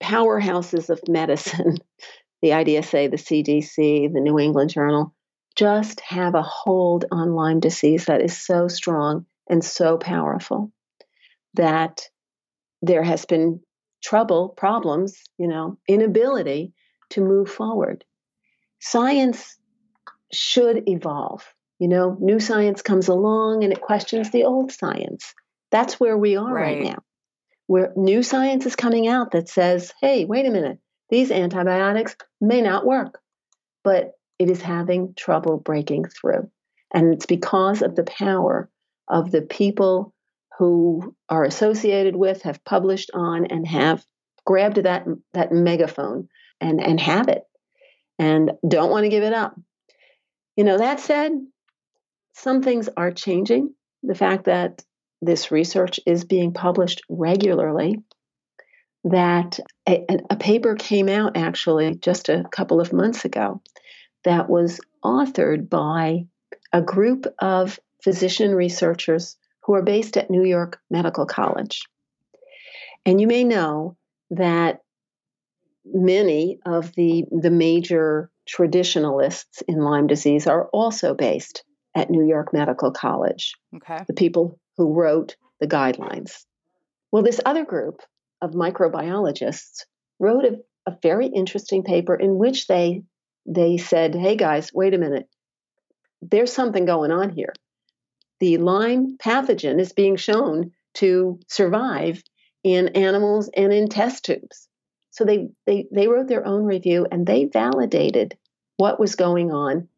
powerhouses 0.00 0.90
of 0.90 1.00
medicine, 1.08 1.78
the 2.42 2.50
IDSA, 2.50 3.10
the 3.10 3.16
CDC, 3.16 4.12
the 4.12 4.20
New 4.20 4.38
England 4.38 4.70
Journal, 4.70 5.14
just 5.56 6.02
have 6.02 6.34
a 6.34 6.42
hold 6.42 7.06
on 7.10 7.32
Lyme 7.32 7.60
disease 7.60 8.04
that 8.04 8.20
is 8.20 8.36
so 8.36 8.68
strong 8.68 9.24
and 9.48 9.64
so 9.64 9.96
powerful 9.96 10.70
that 11.54 12.02
there 12.82 13.02
has 13.02 13.24
been 13.24 13.60
trouble, 14.04 14.50
problems, 14.50 15.16
you 15.38 15.48
know, 15.48 15.78
inability 15.88 16.74
to 17.08 17.22
move 17.22 17.48
forward. 17.48 18.04
Science 18.90 19.56
should 20.32 20.88
evolve. 20.88 21.44
You 21.78 21.88
know, 21.88 22.16
new 22.20 22.40
science 22.40 22.82
comes 22.82 23.08
along 23.08 23.64
and 23.64 23.72
it 23.72 23.80
questions 23.80 24.30
the 24.30 24.44
old 24.44 24.70
science. 24.72 25.34
That's 25.70 25.98
where 25.98 26.16
we 26.16 26.36
are 26.36 26.52
right, 26.52 26.78
Right. 26.78 26.84
now. 26.84 26.98
Where 27.66 27.92
new 27.96 28.22
science 28.22 28.64
is 28.64 28.76
coming 28.76 29.08
out 29.08 29.32
that 29.32 29.48
says, 29.48 29.92
hey, 30.00 30.24
wait 30.24 30.46
a 30.46 30.50
minute, 30.50 30.78
these 31.10 31.32
antibiotics 31.32 32.14
may 32.40 32.62
not 32.62 32.86
work, 32.86 33.20
but 33.82 34.12
it 34.38 34.48
is 34.50 34.62
having 34.62 35.14
trouble 35.14 35.56
breaking 35.58 36.04
through. 36.04 36.48
And 36.94 37.12
it's 37.12 37.26
because 37.26 37.82
of 37.82 37.96
the 37.96 38.04
power 38.04 38.70
of 39.08 39.32
the 39.32 39.42
people 39.42 40.14
who 40.58 41.14
are 41.28 41.44
associated 41.44 42.14
with, 42.14 42.42
have 42.42 42.64
published 42.64 43.10
on, 43.12 43.46
and 43.46 43.66
have 43.66 44.06
grabbed 44.44 44.76
that 44.76 45.04
that 45.34 45.50
megaphone 45.52 46.28
and 46.60 46.80
and 46.80 47.00
have 47.00 47.28
it, 47.28 47.42
and 48.18 48.52
don't 48.66 48.90
want 48.90 49.04
to 49.04 49.10
give 49.10 49.22
it 49.22 49.32
up. 49.32 49.58
You 50.56 50.64
know, 50.64 50.78
that 50.78 51.00
said, 51.00 51.32
some 52.34 52.62
things 52.62 52.88
are 52.96 53.10
changing. 53.10 53.74
The 54.02 54.14
fact 54.14 54.44
that 54.44 54.82
this 55.22 55.50
research 55.50 56.00
is 56.06 56.24
being 56.24 56.52
published 56.52 57.02
regularly, 57.08 57.96
that 59.04 59.60
a, 59.88 60.04
a- 60.30 60.36
paper 60.36 60.74
came 60.74 61.08
out 61.08 61.36
actually 61.36 61.94
just 61.94 62.28
a 62.28 62.44
couple 62.50 62.80
of 62.80 62.92
months 62.92 63.24
ago 63.24 63.62
that 64.24 64.48
was 64.48 64.80
authored 65.04 65.68
by 65.68 66.26
a 66.72 66.82
group 66.82 67.26
of 67.38 67.78
physician 68.02 68.54
researchers 68.54 69.36
who 69.62 69.74
are 69.74 69.82
based 69.82 70.16
at 70.16 70.30
New 70.30 70.44
York 70.44 70.80
Medical 70.90 71.26
College. 71.26 71.86
And 73.04 73.20
you 73.20 73.26
may 73.26 73.44
know 73.44 73.96
that 74.30 74.80
many 75.92 76.58
of 76.66 76.92
the, 76.94 77.24
the 77.30 77.50
major 77.50 78.30
traditionalists 78.46 79.62
in 79.68 79.78
Lyme 79.78 80.06
disease 80.06 80.46
are 80.46 80.68
also 80.68 81.14
based 81.14 81.64
at 81.94 82.10
New 82.10 82.26
York 82.26 82.52
Medical 82.52 82.90
College, 82.90 83.54
okay. 83.76 84.04
the 84.06 84.14
people 84.14 84.58
who 84.76 84.92
wrote 84.92 85.36
the 85.60 85.66
guidelines. 85.66 86.44
Well, 87.10 87.22
this 87.22 87.40
other 87.44 87.64
group 87.64 88.02
of 88.42 88.52
microbiologists 88.52 89.84
wrote 90.18 90.44
a, 90.44 90.90
a 90.90 90.96
very 91.02 91.26
interesting 91.26 91.82
paper 91.82 92.14
in 92.14 92.36
which 92.36 92.66
they 92.66 93.02
they 93.46 93.76
said, 93.76 94.14
hey 94.14 94.36
guys, 94.36 94.72
wait 94.74 94.92
a 94.92 94.98
minute. 94.98 95.28
There's 96.20 96.52
something 96.52 96.84
going 96.84 97.12
on 97.12 97.30
here. 97.30 97.52
The 98.40 98.58
Lyme 98.58 99.16
pathogen 99.18 99.80
is 99.80 99.92
being 99.92 100.16
shown 100.16 100.72
to 100.94 101.38
survive 101.48 102.22
in 102.64 102.88
animals 102.88 103.48
and 103.56 103.72
in 103.72 103.88
test 103.88 104.24
tubes. 104.24 104.65
So 105.16 105.24
they, 105.24 105.48
they, 105.66 105.86
they 105.90 106.08
wrote 106.08 106.28
their 106.28 106.46
own 106.46 106.64
review 106.64 107.06
and 107.10 107.26
they 107.26 107.46
validated 107.46 108.36
what 108.76 109.00
was 109.00 109.16
going 109.16 109.50
on 109.50 109.88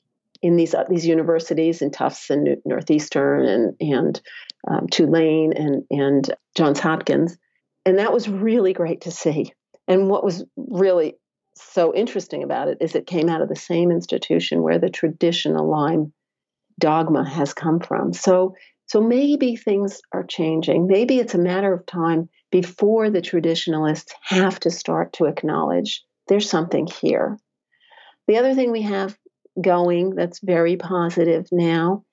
in 0.42 0.56
these 0.56 0.74
uh, 0.74 0.84
these 0.88 1.04
universities 1.04 1.82
in 1.82 1.90
Tufts 1.90 2.30
and 2.30 2.58
Northeastern 2.64 3.44
and 3.44 3.76
and 3.80 4.20
um, 4.68 4.86
Tulane 4.88 5.52
and 5.52 5.84
and 5.90 6.34
Johns 6.56 6.78
Hopkins, 6.78 7.36
and 7.84 7.98
that 7.98 8.12
was 8.12 8.28
really 8.28 8.72
great 8.72 9.00
to 9.00 9.10
see. 9.10 9.52
And 9.88 10.08
what 10.08 10.24
was 10.24 10.44
really 10.56 11.16
so 11.56 11.92
interesting 11.92 12.44
about 12.44 12.68
it 12.68 12.78
is 12.80 12.94
it 12.94 13.06
came 13.06 13.28
out 13.28 13.42
of 13.42 13.48
the 13.48 13.56
same 13.56 13.90
institution 13.90 14.62
where 14.62 14.78
the 14.78 14.90
traditional 14.90 15.68
Lyme 15.68 16.12
dogma 16.78 17.28
has 17.28 17.52
come 17.52 17.80
from. 17.80 18.12
So 18.12 18.54
so 18.86 19.00
maybe 19.00 19.56
things 19.56 20.00
are 20.12 20.24
changing. 20.24 20.86
Maybe 20.86 21.18
it's 21.18 21.34
a 21.34 21.38
matter 21.38 21.72
of 21.72 21.84
time 21.84 22.28
before 22.50 23.10
the 23.10 23.22
traditionalists 23.22 24.12
have 24.22 24.58
to 24.60 24.70
start 24.70 25.12
to 25.14 25.26
acknowledge 25.26 26.04
there's 26.28 26.48
something 26.48 26.86
here. 26.86 27.38
The 28.26 28.36
other 28.36 28.54
thing 28.54 28.70
we 28.70 28.82
have 28.82 29.16
going 29.60 30.14
that's 30.14 30.40
very 30.40 30.76
positive 30.76 31.46
now 31.50 32.04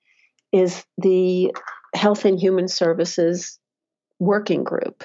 is 0.52 0.84
the 0.98 1.54
Health 1.94 2.24
and 2.24 2.38
Human 2.38 2.68
Services 2.68 3.58
Working 4.18 4.64
Group 4.64 5.04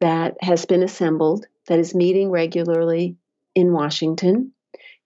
that 0.00 0.36
has 0.40 0.66
been 0.66 0.82
assembled, 0.82 1.46
that 1.68 1.78
is 1.78 1.94
meeting 1.94 2.30
regularly 2.30 3.16
in 3.54 3.72
Washington. 3.72 4.52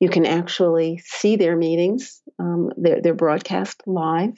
You 0.00 0.08
can 0.08 0.26
actually 0.26 0.98
see 1.04 1.36
their 1.36 1.56
meetings, 1.56 2.22
um, 2.38 2.72
they're, 2.76 3.00
they're 3.00 3.14
broadcast 3.14 3.82
live. 3.86 4.34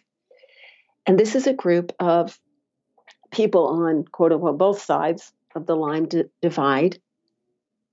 And 1.07 1.18
this 1.18 1.35
is 1.35 1.47
a 1.47 1.55
group 1.55 1.93
of 1.99 2.39
people 3.31 3.66
on 3.66 4.05
quote 4.05 4.33
unquote 4.33 4.59
both 4.59 4.81
sides 4.81 5.33
of 5.55 5.66
the 5.66 5.76
Lyme 5.76 6.07
d- 6.07 6.24
divide 6.43 7.01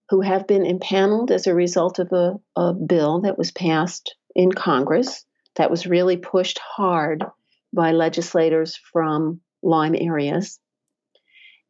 who 0.09 0.21
have 0.21 0.47
been 0.47 0.65
impaneled 0.65 1.31
as 1.31 1.47
a 1.47 1.55
result 1.55 1.99
of 1.99 2.11
a, 2.11 2.35
a 2.55 2.73
bill 2.73 3.21
that 3.21 3.37
was 3.37 3.51
passed 3.51 4.15
in 4.35 4.51
Congress 4.51 5.25
that 5.55 5.71
was 5.71 5.87
really 5.87 6.17
pushed 6.17 6.59
hard 6.59 7.23
by 7.73 7.91
legislators 7.91 8.79
from 8.91 9.41
Lyme 9.63 9.95
areas. 9.95 10.59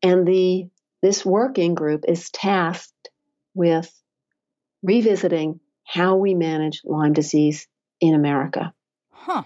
And 0.03 0.27
the 0.27 0.67
this 1.01 1.25
working 1.25 1.75
group 1.75 2.03
is 2.07 2.29
tasked 2.31 3.09
with 3.53 3.91
revisiting 4.83 5.59
how 5.83 6.15
we 6.15 6.33
manage 6.33 6.81
Lyme 6.83 7.13
disease 7.13 7.67
in 8.01 8.15
America. 8.15 8.73
Huh. 9.11 9.43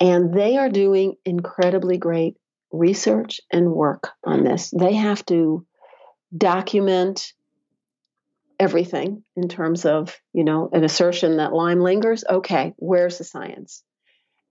And 0.00 0.34
they 0.34 0.56
are 0.56 0.68
doing 0.68 1.16
incredibly 1.24 1.98
great 1.98 2.36
research 2.76 3.40
and 3.52 3.72
work 3.72 4.10
on 4.24 4.44
this. 4.44 4.72
They 4.76 4.94
have 4.94 5.24
to 5.26 5.66
document 6.36 7.32
everything 8.58 9.22
in 9.36 9.48
terms 9.48 9.84
of 9.84 10.18
you 10.32 10.44
know 10.44 10.68
an 10.72 10.84
assertion 10.84 11.36
that 11.38 11.52
Lyme 11.52 11.80
lingers. 11.80 12.24
Okay, 12.28 12.74
where's 12.76 13.18
the 13.18 13.24
science? 13.24 13.82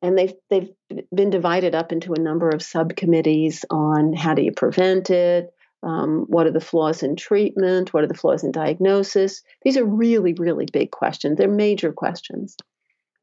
And 0.01 0.17
they've 0.17 0.33
they've 0.49 0.69
been 1.13 1.29
divided 1.29 1.73
up 1.75 1.91
into 1.91 2.13
a 2.13 2.19
number 2.19 2.49
of 2.49 2.61
subcommittees 2.61 3.65
on 3.69 4.13
how 4.13 4.33
do 4.33 4.43
you 4.43 4.51
prevent 4.51 5.09
it, 5.09 5.51
um, 5.83 6.25
what 6.27 6.47
are 6.47 6.51
the 6.51 6.59
flaws 6.59 7.01
in 7.03 7.15
treatment, 7.15 7.93
what 7.93 8.03
are 8.03 8.07
the 8.07 8.13
flaws 8.13 8.43
in 8.43 8.51
diagnosis. 8.51 9.41
These 9.63 9.77
are 9.77 9.85
really 9.85 10.33
really 10.33 10.67
big 10.71 10.91
questions. 10.91 11.37
They're 11.37 11.47
major 11.47 11.91
questions. 11.91 12.57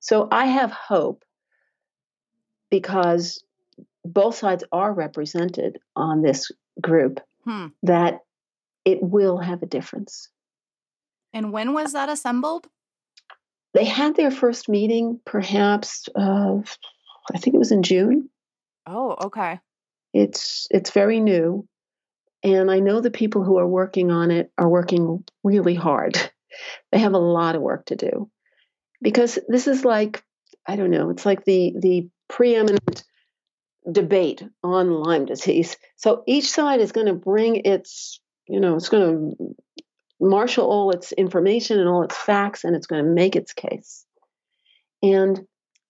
So 0.00 0.26
I 0.32 0.46
have 0.46 0.72
hope 0.72 1.22
because 2.70 3.44
both 4.05 4.36
sides 4.36 4.64
are 4.72 4.92
represented 4.92 5.78
on 5.96 6.22
this 6.22 6.50
group 6.80 7.20
Hmm. 7.44 7.68
that 7.82 8.20
it 8.84 9.03
will 9.03 9.38
have 9.38 9.62
a 9.62 9.66
difference. 9.66 10.28
And 11.32 11.53
when 11.53 11.72
was 11.72 11.92
that 11.92 12.09
assembled? 12.09 12.66
They 13.74 13.84
had 13.84 14.16
their 14.16 14.30
first 14.30 14.68
meeting, 14.68 15.20
perhaps, 15.24 16.09
uh, 16.14 16.59
I 17.32 17.38
think 17.38 17.55
it 17.55 17.59
was 17.59 17.72
in 17.72 17.82
June. 17.82 18.28
Oh, 18.86 19.16
okay. 19.26 19.61
It's 20.12 20.66
it's 20.70 20.90
very 20.90 21.20
new, 21.20 21.66
and 22.42 22.70
I 22.70 22.80
know 22.80 23.00
the 23.00 23.11
people 23.11 23.44
who 23.44 23.57
are 23.59 23.66
working 23.66 24.11
on 24.11 24.30
it 24.30 24.53
are 24.59 24.68
working 24.68 25.24
really 25.42 25.74
hard. 25.74 26.16
They 26.92 26.98
have 26.98 27.14
a 27.14 27.18
lot 27.18 27.57
of 27.57 27.62
work 27.62 27.86
to 27.86 27.96
do 27.96 28.30
because 29.00 29.38
this 29.48 29.66
is 29.66 29.86
like 29.86 30.22
I 30.66 30.76
don't 30.76 30.90
know. 30.90 31.09
It's 31.09 31.24
like 31.24 31.46
the 31.46 31.72
the 31.80 32.11
preeminent 32.28 33.05
debate 33.91 34.45
on 34.62 34.91
Lyme 34.91 35.26
disease. 35.26 35.76
So 35.97 36.22
each 36.26 36.51
side 36.51 36.80
is 36.80 36.93
going 36.93 37.07
to 37.07 37.14
bring 37.14 37.62
its 37.64 38.20
you 38.47 38.61
know 38.61 38.76
it's 38.76 38.89
going 38.89 39.37
to 39.37 39.55
marshal 40.20 40.70
all 40.70 40.91
its 40.91 41.12
information 41.12 41.80
and 41.80 41.89
all 41.89 42.05
its 42.05 42.16
facts, 42.16 42.64
and 42.64 42.76
it's 42.76 42.87
going 42.87 43.05
to 43.05 43.11
make 43.11 43.37
its 43.37 43.53
case. 43.53 44.07
And 45.03 45.47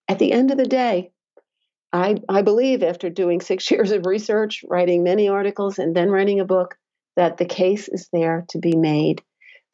at 0.09 0.18
the 0.18 0.32
end 0.32 0.51
of 0.51 0.57
the 0.57 0.66
day, 0.66 1.12
I, 1.93 2.16
I 2.28 2.43
believe 2.43 2.82
after 2.82 3.11
doing 3.11 3.40
six 3.40 3.70
years 3.70 3.93
of 3.93 4.07
research, 4.07 4.64
writing 4.66 5.05
many 5.05 5.28
articles, 5.28 5.78
and 5.78 5.95
then 5.95 6.11
writing 6.11 6.40
a 6.40 6.45
book, 6.45 6.76
that 7.16 7.36
the 7.36 7.45
case 7.45 7.88
is 7.88 8.09
there 8.12 8.47
to 8.49 8.59
be 8.59 8.74
made, 8.74 9.22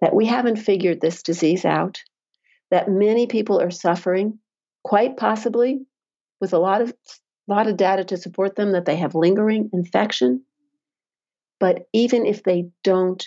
that 0.00 0.14
we 0.14 0.26
haven't 0.26 0.56
figured 0.56 1.00
this 1.00 1.22
disease 1.22 1.64
out, 1.64 2.02
that 2.72 2.90
many 2.90 3.28
people 3.28 3.60
are 3.60 3.70
suffering, 3.70 4.40
quite 4.82 5.16
possibly 5.16 5.80
with 6.40 6.52
a 6.52 6.58
lot 6.58 6.82
of 6.82 6.92
lot 7.48 7.66
of 7.66 7.76
data 7.76 8.04
to 8.04 8.16
support 8.16 8.56
them 8.56 8.72
that 8.72 8.84
they 8.84 8.96
have 8.96 9.14
lingering 9.14 9.70
infection. 9.72 10.42
But 11.58 11.88
even 11.92 12.26
if 12.26 12.42
they 12.42 12.68
don't, 12.84 13.26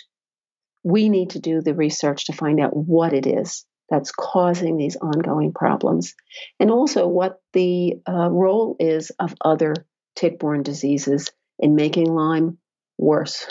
we 0.82 1.08
need 1.08 1.30
to 1.30 1.40
do 1.40 1.60
the 1.60 1.74
research 1.74 2.26
to 2.26 2.32
find 2.32 2.60
out 2.60 2.76
what 2.76 3.12
it 3.12 3.26
is 3.26 3.66
that's 3.90 4.10
causing 4.10 4.76
these 4.78 4.96
ongoing 4.96 5.52
problems, 5.52 6.14
and 6.58 6.70
also 6.70 7.06
what 7.06 7.42
the 7.52 8.00
uh, 8.08 8.30
role 8.30 8.76
is 8.80 9.10
of 9.18 9.34
other 9.44 9.74
tick 10.16 10.38
borne 10.38 10.62
diseases 10.62 11.30
in 11.58 11.74
making 11.74 12.06
Lyme 12.06 12.56
worse, 12.96 13.46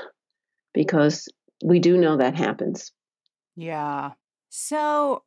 because 0.74 1.28
we 1.64 1.80
do 1.80 1.98
know 1.98 2.18
that 2.18 2.36
happens. 2.36 2.92
Yeah. 3.56 4.12
So 4.50 5.24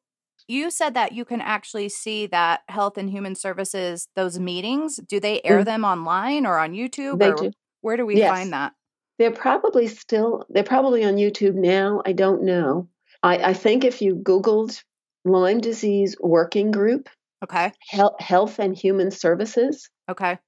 you 0.47 0.71
said 0.71 0.95
that 0.95 1.13
you 1.13 1.25
can 1.25 1.41
actually 1.41 1.89
see 1.89 2.27
that 2.27 2.61
Health 2.69 2.99
and 2.99 3.11
Human 3.11 3.35
Services, 3.35 4.09
those 4.17 4.39
meetings, 4.39 4.97
do 5.09 5.19
they 5.21 5.41
air 5.43 5.61
Mm. 5.61 5.65
them 5.65 5.85
online 5.85 6.47
or 6.47 6.59
on 6.59 6.73
YouTube? 6.73 7.19
They 7.19 7.31
or 7.31 7.35
do. 7.35 7.51
Where 7.81 7.97
do 7.97 8.05
we 8.07 8.17
Yes. 8.17 8.31
find 8.31 8.53
that? 8.53 8.73
They're 9.19 9.31
probably 9.31 9.87
still, 9.87 10.45
they're 10.49 10.65
probably 10.65 11.05
on 11.05 11.15
YouTube 11.17 11.55
now. 11.55 12.03
I 12.05 12.13
don't 12.13 12.43
know. 12.43 12.89
I, 13.23 13.51
I 13.51 13.53
think 13.55 13.85
if 13.85 14.03
you 14.03 14.17
Googled 14.17 14.83
Lyme 15.25 15.61
disease 15.61 16.17
working 16.21 16.71
group, 16.71 17.09
Okay. 17.43 17.73
Hel- 17.91 18.17
Health 18.19 18.59
and 18.59 18.77
Human 18.77 19.11
Services, 19.11 19.89
Okay. 20.11 20.39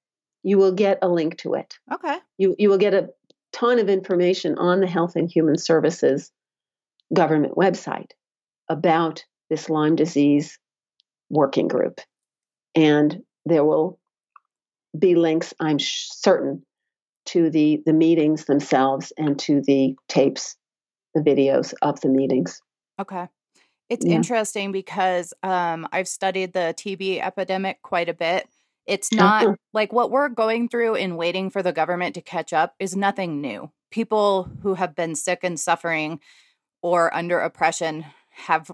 you 0.42 0.58
will 0.58 0.72
get 0.72 0.98
a 1.02 1.08
link 1.08 1.38
to 1.38 1.54
it. 1.54 1.78
Okay. 1.92 2.16
You, 2.38 2.54
you 2.58 2.68
will 2.70 2.78
get 2.78 2.94
a 2.94 3.10
ton 3.52 3.78
of 3.78 3.88
information 3.88 4.58
on 4.58 4.80
the 4.80 4.86
Health 4.86 5.14
and 5.16 5.30
Human 5.30 5.56
Services 5.58 6.30
government 7.14 7.54
website 7.54 8.10
about 8.68 9.24
this 9.50 9.68
Lyme 9.70 9.96
disease 9.96 10.58
working 11.30 11.68
group. 11.68 12.00
And 12.74 13.22
there 13.44 13.64
will 13.64 13.98
be 14.98 15.14
links, 15.14 15.54
I'm 15.60 15.78
certain, 15.78 16.62
to 17.26 17.50
the, 17.50 17.82
the 17.84 17.92
meetings 17.92 18.44
themselves 18.44 19.12
and 19.16 19.38
to 19.40 19.60
the 19.62 19.96
tapes, 20.08 20.56
the 21.14 21.20
videos 21.20 21.74
of 21.82 22.00
the 22.00 22.08
meetings. 22.08 22.60
Okay. 23.00 23.28
It's 23.88 24.04
Yeah. 24.04 24.14
interesting 24.16 24.72
because 24.72 25.32
um, 25.42 25.86
I've 25.92 26.08
studied 26.08 26.52
the 26.52 26.74
TB 26.76 27.20
epidemic 27.20 27.82
quite 27.82 28.08
a 28.08 28.14
bit. 28.14 28.48
It's 28.86 29.12
not 29.12 29.44
Uh-huh. 29.44 29.56
like 29.72 29.92
what 29.92 30.10
we're 30.10 30.28
going 30.28 30.68
through 30.68 30.94
in 30.96 31.16
waiting 31.16 31.50
for 31.50 31.62
the 31.62 31.72
government 31.72 32.14
to 32.14 32.20
catch 32.20 32.52
up 32.52 32.74
is 32.78 32.96
nothing 32.96 33.40
new. 33.40 33.70
People 33.90 34.50
who 34.62 34.74
have 34.74 34.94
been 34.94 35.14
sick 35.14 35.40
and 35.42 35.58
suffering 35.58 36.20
or 36.82 37.14
under 37.14 37.40
oppression 37.40 38.06
have 38.30 38.70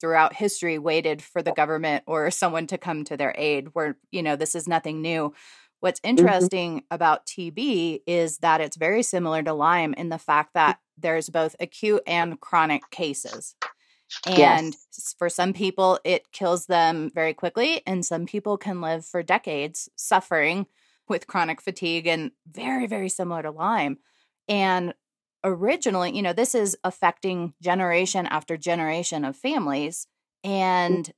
throughout 0.00 0.34
history 0.34 0.78
waited 0.78 1.22
for 1.22 1.42
the 1.42 1.52
government 1.52 2.04
or 2.06 2.30
someone 2.30 2.66
to 2.68 2.78
come 2.78 3.04
to 3.04 3.16
their 3.16 3.34
aid 3.36 3.68
where 3.72 3.96
you 4.10 4.22
know 4.22 4.36
this 4.36 4.54
is 4.54 4.66
nothing 4.66 5.02
new. 5.02 5.32
What's 5.80 6.00
mm-hmm. 6.00 6.10
interesting 6.18 6.84
about 6.90 7.26
tb 7.26 8.02
is 8.06 8.38
that 8.38 8.60
it's 8.60 8.76
very 8.76 9.02
similar 9.02 9.42
to 9.42 9.52
lyme 9.52 9.94
in 9.94 10.08
the 10.08 10.18
fact 10.18 10.50
mm. 10.50 10.54
that 10.54 10.78
there's 10.98 11.30
both 11.30 11.56
acute 11.58 12.02
and 12.06 12.38
chronic 12.40 12.90
cases 12.90 13.54
and 14.26 14.74
Yes. 14.74 15.14
for 15.18 15.28
some 15.28 15.52
people 15.52 15.98
it 16.04 16.32
kills 16.32 16.66
them 16.66 17.10
very 17.14 17.32
quickly 17.32 17.82
and 17.86 18.04
some 18.04 18.26
people 18.26 18.58
can 18.58 18.80
live 18.80 19.06
for 19.06 19.22
decades 19.22 19.88
suffering 19.96 20.66
with 21.08 21.26
chronic 21.26 21.60
fatigue 21.60 22.06
and 22.06 22.32
very 22.46 22.86
very 22.86 23.08
similar 23.08 23.42
to 23.42 23.50
lyme 23.50 23.98
and 24.48 24.94
originally 25.42 26.14
you 26.14 26.22
know 26.22 26.32
this 26.32 26.54
is 26.54 26.76
affecting 26.84 27.54
generation 27.62 28.26
after 28.26 28.56
generation 28.56 29.24
of 29.24 29.36
families 29.36 30.06
and 30.44 31.12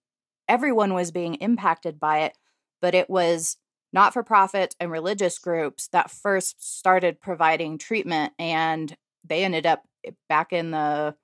everyone 0.49 0.95
was 0.95 1.11
being 1.11 1.35
impacted 1.37 1.99
by 1.99 2.21
it. 2.21 2.37
But 2.81 2.95
it 2.95 3.09
was 3.09 3.57
not 3.93 4.13
for 4.13 4.23
profit 4.23 4.75
and 4.81 4.91
religious 4.91 5.39
groups 5.39 5.89
that 5.89 6.11
first 6.11 6.63
started 6.79 7.21
providing 7.21 7.79
treatment. 7.79 8.33
And 8.39 8.95
they 9.25 9.45
ended 9.45 9.67
up 9.67 9.85
eh, 10.05 10.11
back 10.29 10.53
in 10.53 10.71
the 10.73 11.15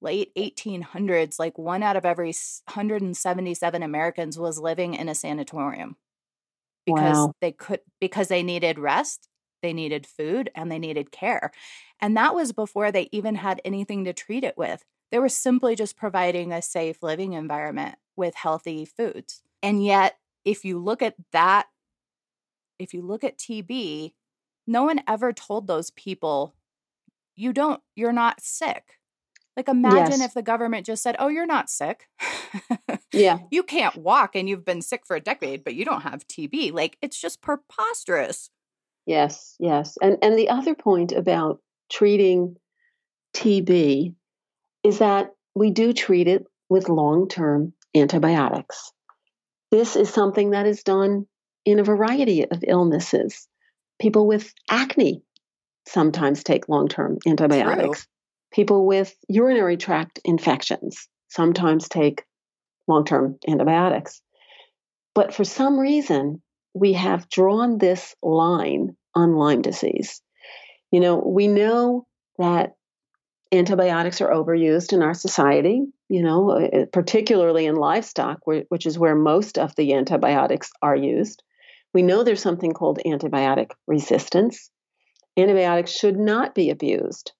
late 0.00 0.30
1800s, 0.36 1.38
like 1.38 1.58
one 1.58 1.82
out 1.82 1.96
of 1.96 2.04
every 2.04 2.32
177 2.66 3.82
Americans 3.82 4.38
was 4.38 4.60
living 4.60 4.94
in 4.94 5.08
a 5.08 5.14
sanatorium 5.14 5.96
because 6.86 7.16
wow. 7.16 7.32
they 7.40 7.52
could, 7.52 7.80
because 8.00 8.28
they 8.28 8.42
needed 8.42 8.78
rest, 8.78 9.28
they 9.62 9.72
needed 9.72 10.06
food, 10.06 10.50
and 10.54 10.70
they 10.70 10.78
needed 10.78 11.10
care. 11.10 11.50
And 12.00 12.16
that 12.16 12.34
was 12.34 12.52
before 12.52 12.92
they 12.92 13.08
even 13.12 13.36
had 13.36 13.60
anything 13.64 14.04
to 14.04 14.12
treat 14.12 14.44
it 14.44 14.56
with. 14.56 14.84
They 15.10 15.18
were 15.18 15.28
simply 15.28 15.74
just 15.74 15.96
providing 15.96 16.52
a 16.52 16.62
safe 16.62 17.02
living 17.02 17.32
environment 17.32 17.96
with 18.16 18.34
healthy 18.34 18.84
foods. 18.84 19.42
And 19.62 19.84
yet, 19.84 20.18
if 20.44 20.64
you 20.64 20.78
look 20.78 21.02
at 21.02 21.14
that, 21.32 21.66
if 22.78 22.94
you 22.94 23.02
look 23.02 23.24
at 23.24 23.38
TB, 23.38 24.12
no 24.66 24.84
one 24.84 25.00
ever 25.08 25.32
told 25.32 25.66
those 25.66 25.90
people, 25.90 26.54
you 27.34 27.52
don't, 27.52 27.80
you're 27.96 28.12
not 28.12 28.40
sick. 28.40 28.98
Like, 29.56 29.68
imagine 29.68 30.20
yes. 30.20 30.28
if 30.28 30.34
the 30.34 30.42
government 30.42 30.86
just 30.86 31.02
said, 31.02 31.16
oh, 31.18 31.26
you're 31.26 31.44
not 31.44 31.68
sick. 31.68 32.06
yeah. 33.12 33.38
You 33.50 33.64
can't 33.64 33.96
walk 33.96 34.36
and 34.36 34.48
you've 34.48 34.64
been 34.64 34.82
sick 34.82 35.04
for 35.04 35.16
a 35.16 35.20
decade, 35.20 35.64
but 35.64 35.74
you 35.74 35.84
don't 35.84 36.02
have 36.02 36.28
TB. 36.28 36.72
Like, 36.72 36.96
it's 37.02 37.20
just 37.20 37.40
preposterous. 37.40 38.50
Yes, 39.08 39.56
yes. 39.58 39.96
And 40.02 40.18
and 40.20 40.38
the 40.38 40.50
other 40.50 40.74
point 40.74 41.12
about 41.12 41.60
treating 41.90 42.56
TB 43.34 44.14
is 44.84 44.98
that 44.98 45.30
we 45.54 45.70
do 45.70 45.94
treat 45.94 46.28
it 46.28 46.44
with 46.68 46.90
long-term 46.90 47.72
antibiotics. 47.96 48.92
This 49.70 49.96
is 49.96 50.10
something 50.12 50.50
that 50.50 50.66
is 50.66 50.82
done 50.82 51.26
in 51.64 51.78
a 51.78 51.84
variety 51.84 52.44
of 52.44 52.62
illnesses. 52.68 53.48
People 53.98 54.26
with 54.26 54.52
acne 54.70 55.22
sometimes 55.86 56.44
take 56.44 56.68
long 56.68 56.86
term 56.86 57.16
antibiotics. 57.26 58.00
True. 58.02 58.08
People 58.52 58.86
with 58.86 59.16
urinary 59.26 59.78
tract 59.78 60.20
infections 60.22 61.08
sometimes 61.28 61.88
take 61.88 62.24
long 62.86 63.06
term 63.06 63.38
antibiotics. 63.48 64.20
But 65.14 65.32
for 65.32 65.44
some 65.44 65.78
reason, 65.78 66.42
we 66.78 66.92
have 66.94 67.28
drawn 67.28 67.78
this 67.78 68.14
line 68.22 68.96
on 69.14 69.34
Lyme 69.34 69.62
disease. 69.62 70.22
You 70.90 71.00
know, 71.00 71.16
we 71.16 71.48
know 71.48 72.06
that 72.38 72.74
antibiotics 73.52 74.20
are 74.20 74.30
overused 74.30 74.92
in 74.92 75.02
our 75.02 75.14
society, 75.14 75.82
you 76.08 76.22
know, 76.22 76.50
uh, 76.50 76.86
particularly 76.92 77.66
in 77.66 77.74
livestock, 77.74 78.40
which 78.44 78.86
is 78.86 78.98
where 78.98 79.14
most 79.14 79.58
of 79.58 79.74
the 79.76 79.94
antibiotics 79.94 80.70
are 80.82 80.96
used. 80.96 81.42
We 81.94 82.02
know 82.02 82.22
there's 82.22 82.42
something 82.42 82.72
called 82.72 83.00
antibiotic 83.04 83.70
resistance. 83.86 84.70
Antibiotics 85.36 85.92
should 85.92 86.18
not 86.18 86.54
be 86.54 86.70
abused. 86.70 87.32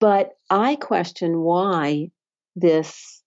But 0.00 0.32
I 0.50 0.76
question 0.76 1.40
why 1.40 2.10
this 2.54 3.22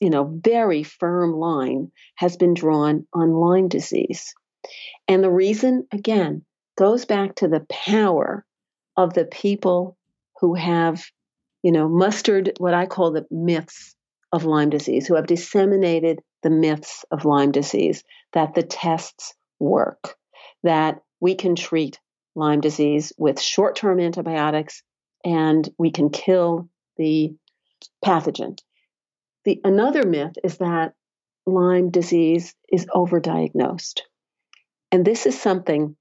you 0.00 0.10
know 0.10 0.24
very 0.24 0.82
firm 0.82 1.32
line 1.32 1.90
has 2.16 2.36
been 2.36 2.54
drawn 2.54 3.06
on 3.12 3.32
Lyme 3.32 3.68
disease. 3.68 4.34
And 5.08 5.22
the 5.22 5.30
reason 5.30 5.86
again 5.92 6.44
goes 6.76 7.04
back 7.04 7.36
to 7.36 7.48
the 7.48 7.66
power 7.70 8.44
of 8.96 9.14
the 9.14 9.24
people 9.24 9.96
who 10.40 10.54
have 10.54 11.04
you 11.62 11.72
know 11.72 11.88
mustered 11.88 12.52
what 12.58 12.74
I 12.74 12.86
call 12.86 13.12
the 13.12 13.26
myths 13.30 13.94
of 14.32 14.44
Lyme 14.44 14.70
disease, 14.70 15.06
who 15.06 15.14
have 15.14 15.26
disseminated 15.26 16.20
the 16.42 16.50
myths 16.50 17.04
of 17.10 17.24
Lyme 17.24 17.52
disease 17.52 18.04
that 18.32 18.54
the 18.54 18.62
tests 18.62 19.34
work, 19.58 20.16
that 20.62 21.00
we 21.20 21.34
can 21.34 21.56
treat 21.56 21.98
Lyme 22.34 22.60
disease 22.60 23.12
with 23.16 23.40
short 23.40 23.76
term 23.76 23.98
antibiotics 23.98 24.82
and 25.24 25.68
we 25.78 25.90
can 25.90 26.10
kill 26.10 26.68
the 26.96 27.34
pathogen. 28.04 28.58
The, 29.44 29.60
another 29.64 30.04
myth 30.04 30.34
is 30.44 30.58
that 30.58 30.94
Lyme 31.46 31.90
disease 31.90 32.54
is 32.70 32.86
overdiagnosed. 32.86 34.00
And 34.92 35.04
this 35.04 35.26
is 35.26 35.40
something 35.40 35.96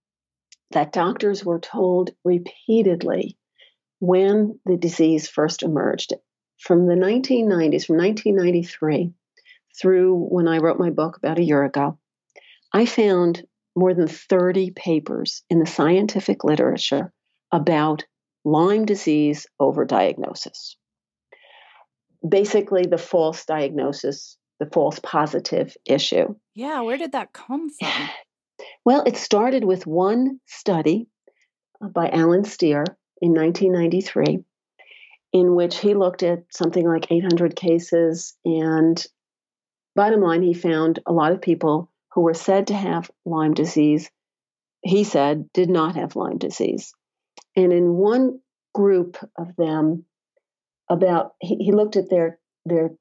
that 0.71 0.93
doctors 0.93 1.43
were 1.43 1.59
told 1.59 2.11
repeatedly 2.23 3.38
when 3.99 4.59
the 4.65 4.77
disease 4.77 5.27
first 5.27 5.63
emerged. 5.63 6.13
From 6.59 6.88
the 6.88 6.95
1990s, 6.95 7.86
from 7.86 7.97
1993 7.97 9.11
through 9.79 10.15
when 10.15 10.47
I 10.47 10.57
wrote 10.57 10.79
my 10.79 10.89
book 10.89 11.17
about 11.17 11.39
a 11.39 11.43
year 11.43 11.63
ago, 11.63 11.97
I 12.73 12.86
found 12.86 13.45
more 13.75 13.93
than 13.93 14.07
30 14.07 14.71
papers 14.71 15.43
in 15.49 15.59
the 15.59 15.65
scientific 15.65 16.43
literature 16.43 17.11
about 17.51 18.05
Lyme 18.45 18.86
disease 18.86 19.47
overdiagnosis. 19.59 20.75
Basically, 22.27 22.83
the 22.83 22.97
false 22.97 23.45
diagnosis, 23.45 24.38
the 24.59 24.65
false 24.65 24.99
positive 24.99 25.75
issue. 25.86 26.36
Yeah, 26.53 26.81
where 26.81 26.97
did 26.97 27.11
that 27.11 27.33
come 27.33 27.69
from? 27.69 28.09
Well, 28.86 29.03
it 29.07 29.17
started 29.17 29.63
with 29.63 29.88
one 29.88 30.39
study 30.45 31.07
uh, 31.81 31.88
by 31.88 32.09
Allen 32.09 32.43
Steere 32.43 32.86
in 33.19 33.33
1993, 33.33 34.43
in 35.33 35.55
which 35.55 35.79
he 35.79 35.95
looked 35.95 36.21
at 36.21 36.43
something 36.51 36.88
like 36.88 37.11
800 37.11 37.55
cases. 37.55 38.38
And 38.45 39.03
bottom 39.95 40.21
line, 40.21 40.43
he 40.43 40.53
found 40.53 40.99
a 41.07 41.11
lot 41.11 41.31
of 41.31 41.41
people 41.41 41.91
who 42.13 42.21
were 42.21 42.36
said 42.36 42.67
to 42.67 42.75
have 42.75 43.09
Lyme 43.25 43.55
disease, 43.55 44.11
he 44.83 45.03
said, 45.03 45.51
did 45.51 45.69
not 45.69 45.95
have 45.95 46.15
Lyme 46.15 46.38
disease. 46.38 46.93
And 47.55 47.73
in 47.73 47.95
one 47.95 48.39
group 48.73 49.17
of 49.36 49.55
them, 49.55 50.05
about 50.89 51.33
he, 51.41 51.55
he 51.55 51.71
looked 51.71 51.95
at 51.95 52.11
their 52.11 52.38
their 52.65 52.91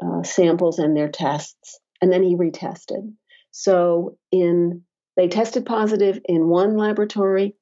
uh, 0.00 0.22
samples 0.22 0.78
and 0.78 0.96
their 0.96 1.08
tests, 1.08 1.80
and 2.00 2.12
then 2.12 2.22
he 2.22 2.36
retested. 2.36 3.12
So 3.50 4.16
in 4.30 4.84
they 5.16 5.28
tested 5.28 5.66
positive 5.66 6.20
in 6.24 6.48
one 6.48 6.76
laboratory, 6.76 7.54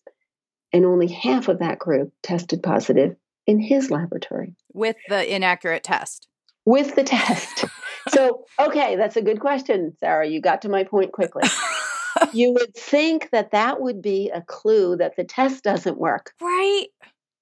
and 0.73 0.85
only 0.85 1.09
half 1.09 1.49
of 1.49 1.59
that 1.59 1.79
group 1.79 2.13
tested 2.23 2.63
positive 2.63 3.17
in 3.47 3.59
his 3.59 3.91
laboratory 3.91 4.55
with 4.73 4.97
the 5.09 5.35
inaccurate 5.35 5.83
test. 5.83 6.29
With 6.65 6.95
the 6.95 7.03
test. 7.03 7.65
so, 8.09 8.45
okay, 8.59 8.97
that's 8.97 9.17
a 9.17 9.23
good 9.23 9.41
question, 9.41 9.97
Sarah. 9.99 10.29
You 10.29 10.41
got 10.41 10.63
to 10.63 10.69
my 10.69 10.85
point 10.85 11.13
quickly. 11.13 11.43
you 12.33 12.53
would 12.53 12.75
think 12.75 13.31
that 13.31 13.53
that 13.53 13.81
would 13.81 14.03
be 14.03 14.31
a 14.31 14.43
clue 14.43 14.97
that 14.97 15.17
the 15.17 15.25
test 15.25 15.65
doesn't 15.65 15.99
work. 15.99 16.33
Right. 16.41 16.87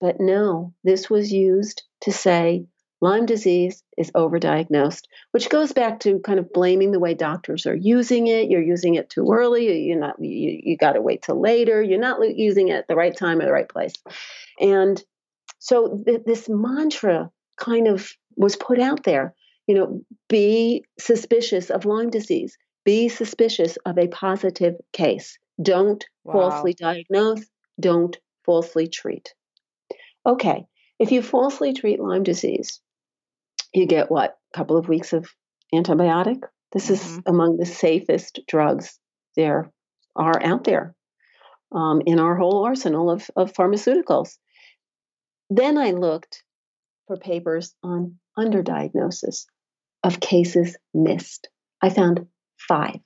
But 0.00 0.20
no, 0.20 0.72
this 0.84 1.11
was 1.11 1.32
used 1.32 1.82
to 2.02 2.12
say 2.12 2.66
Lyme 3.01 3.26
disease 3.26 3.84
is 3.96 4.11
overdiagnosed, 4.12 5.05
which 5.30 5.51
goes 5.51 5.72
back 5.72 6.01
to 6.01 6.18
kind 6.20 6.38
of 6.38 6.53
blaming 6.53 6.90
the 6.90 6.99
way 6.99 7.14
doctors 7.14 7.66
are 7.66 7.76
using 7.76 8.26
it. 8.26 8.51
You're 8.51 8.62
using 8.62 8.96
it 8.96 9.09
too 9.09 9.28
early. 9.32 9.86
You're 9.86 10.01
not. 10.01 10.16
You, 10.18 10.61
you 10.62 10.76
got 10.76 10.92
to 10.92 11.01
wait 11.01 11.22
till 11.22 11.40
later. 11.40 11.82
You're 11.82 12.01
not 12.01 12.18
using 12.36 12.68
it 12.68 12.74
at 12.74 12.88
the 12.88 12.96
right 12.96 13.16
time 13.16 13.40
or 13.40 13.44
the 13.44 13.53
right 13.53 13.68
place. 13.68 13.92
And 14.61 15.03
so 15.61 16.03
th- 16.05 16.22
this 16.26 16.49
mantra 16.49 17.30
kind 17.57 17.86
of 17.86 18.11
was 18.36 18.57
put 18.57 18.80
out 18.80 19.05
there 19.05 19.34
you 19.68 19.74
know, 19.74 20.01
be 20.28 20.84
suspicious 20.99 21.70
of 21.70 21.84
Lyme 21.84 22.11
disease, 22.11 22.57
be 22.84 23.09
suspicious 23.09 23.76
of 23.84 23.99
a 23.99 24.09
positive 24.09 24.74
case. 24.92 25.38
Don't 25.62 26.05
wow. 26.24 26.32
falsely 26.32 26.72
diagnose, 26.72 27.44
don't 27.78 28.18
falsely 28.44 28.88
treat. 28.88 29.34
Okay, 30.26 30.64
if 30.99 31.12
you 31.12 31.22
falsely 31.22 31.74
treat 31.74 32.01
Lyme 32.01 32.22
disease, 32.22 32.80
you 33.73 33.87
get 33.87 34.11
what? 34.11 34.37
A 34.55 34.57
couple 34.57 34.77
of 34.77 34.89
weeks 34.89 35.12
of 35.12 35.29
antibiotic. 35.75 36.43
This 36.73 36.87
mm-hmm. 36.87 36.95
is 36.95 37.21
among 37.27 37.57
the 37.57 37.66
safest 37.66 38.41
drugs 38.47 38.99
there 39.37 39.71
are 40.16 40.43
out 40.43 40.64
there 40.64 40.95
um, 41.73 42.03
in 42.07 42.19
our 42.19 42.37
whole 42.37 42.64
arsenal 42.64 43.11
of, 43.11 43.31
of 43.37 43.53
pharmaceuticals. 43.53 44.37
Then 45.51 45.79
I 45.79 45.93
looked 45.93 46.43
for 47.07 47.16
papers 47.16 47.75
on 47.83 48.19
underdiagnosis 48.39 49.47
of 50.03 50.21
cases 50.21 50.77
missed. 50.93 51.49
I 51.83 51.91
found 51.91 52.27
five 52.69 52.99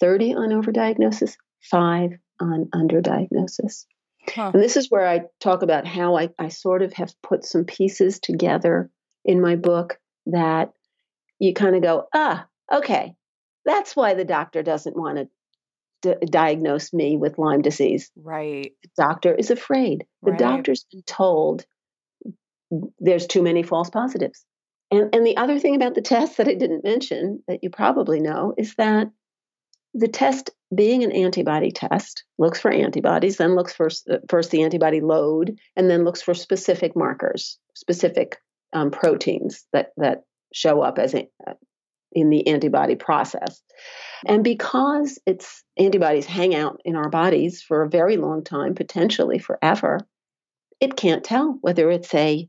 30 0.00 0.34
on 0.34 0.50
overdiagnosis, 0.50 1.36
five 1.70 2.10
on 2.40 2.68
underdiagnosis. 2.74 3.86
Huh. 4.28 4.50
And 4.52 4.62
this 4.62 4.76
is 4.76 4.90
where 4.90 5.06
I 5.06 5.22
talk 5.40 5.62
about 5.62 5.86
how 5.86 6.16
I, 6.16 6.30
I 6.38 6.48
sort 6.48 6.82
of 6.82 6.92
have 6.94 7.14
put 7.22 7.44
some 7.44 7.64
pieces 7.64 8.18
together 8.20 8.90
in 9.26 9.42
my 9.42 9.56
book 9.56 9.98
that 10.26 10.72
you 11.38 11.52
kind 11.52 11.76
of 11.76 11.82
go, 11.82 12.06
ah, 12.14 12.46
okay, 12.72 13.14
that's 13.66 13.94
why 13.94 14.14
the 14.14 14.24
doctor 14.24 14.62
doesn't 14.62 14.96
want 14.96 15.18
to 15.18 15.28
d- 16.02 16.26
diagnose 16.26 16.92
me 16.92 17.16
with 17.16 17.38
Lyme 17.38 17.60
disease. 17.60 18.10
Right. 18.16 18.72
The 18.82 18.90
doctor 18.96 19.34
is 19.34 19.50
afraid. 19.50 20.06
The 20.22 20.30
right. 20.30 20.38
doctor's 20.38 20.86
been 20.90 21.02
told 21.02 21.66
there's 22.98 23.26
too 23.26 23.42
many 23.42 23.62
false 23.62 23.90
positives 23.90 24.44
And, 24.90 25.14
and 25.14 25.26
the 25.26 25.36
other 25.36 25.58
thing 25.58 25.76
about 25.76 25.94
the 25.94 26.02
test 26.02 26.36
that 26.36 26.48
I 26.48 26.54
didn't 26.54 26.84
mention 26.84 27.42
that 27.48 27.62
you 27.62 27.70
probably 27.70 28.20
know 28.20 28.54
is 28.56 28.74
that 28.76 29.08
the 29.94 30.08
test, 30.08 30.50
being 30.74 31.04
an 31.04 31.12
antibody 31.12 31.70
test, 31.70 32.24
looks 32.38 32.60
for 32.60 32.70
antibodies, 32.70 33.36
then 33.36 33.54
looks 33.54 33.72
for 33.72 33.88
first 34.28 34.50
the 34.50 34.62
antibody 34.62 35.00
load, 35.00 35.58
and 35.74 35.88
then 35.88 36.04
looks 36.04 36.22
for 36.22 36.34
specific 36.34 36.94
markers, 36.94 37.58
specific 37.74 38.36
um, 38.72 38.90
proteins 38.90 39.66
that 39.72 39.92
that 39.96 40.22
show 40.52 40.80
up 40.80 40.98
as 40.98 41.14
a, 41.14 41.28
in 42.12 42.30
the 42.30 42.46
antibody 42.48 42.94
process. 42.94 43.62
And 44.26 44.42
because 44.42 45.18
its 45.26 45.62
antibodies 45.76 46.26
hang 46.26 46.54
out 46.54 46.80
in 46.84 46.96
our 46.96 47.10
bodies 47.10 47.62
for 47.62 47.82
a 47.82 47.88
very 47.88 48.16
long 48.16 48.42
time, 48.42 48.74
potentially 48.74 49.38
forever, 49.38 50.00
it 50.80 50.96
can't 50.96 51.24
tell 51.24 51.58
whether 51.60 51.90
it's 51.90 52.14
a 52.14 52.48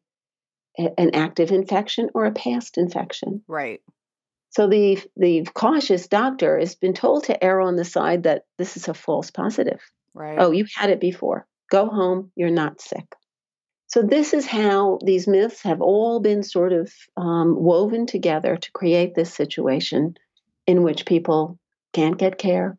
an 0.77 1.15
active 1.15 1.51
infection 1.51 2.09
or 2.13 2.25
a 2.25 2.31
past 2.31 2.77
infection. 2.77 3.41
Right. 3.47 3.81
So 4.51 4.67
the 4.67 4.99
the 5.15 5.47
cautious 5.53 6.07
doctor 6.07 6.59
has 6.59 6.75
been 6.75 6.93
told 6.93 7.25
to 7.25 7.43
err 7.43 7.61
on 7.61 7.75
the 7.75 7.85
side 7.85 8.23
that 8.23 8.43
this 8.57 8.77
is 8.77 8.87
a 8.87 8.93
false 8.93 9.31
positive. 9.31 9.81
Right. 10.13 10.37
Oh, 10.39 10.51
you've 10.51 10.71
had 10.75 10.89
it 10.89 10.99
before. 10.99 11.45
Go 11.69 11.87
home. 11.87 12.31
You're 12.35 12.49
not 12.49 12.79
sick. 12.79 13.05
So 13.87 14.01
this 14.01 14.33
is 14.33 14.45
how 14.45 14.99
these 15.03 15.27
myths 15.27 15.63
have 15.63 15.81
all 15.81 16.19
been 16.19 16.43
sort 16.43 16.73
of 16.73 16.93
um, 17.15 17.55
woven 17.55 18.05
together 18.05 18.57
to 18.57 18.71
create 18.73 19.15
this 19.15 19.33
situation 19.33 20.15
in 20.65 20.83
which 20.83 21.05
people 21.05 21.57
can't 21.93 22.17
get 22.17 22.37
care, 22.37 22.77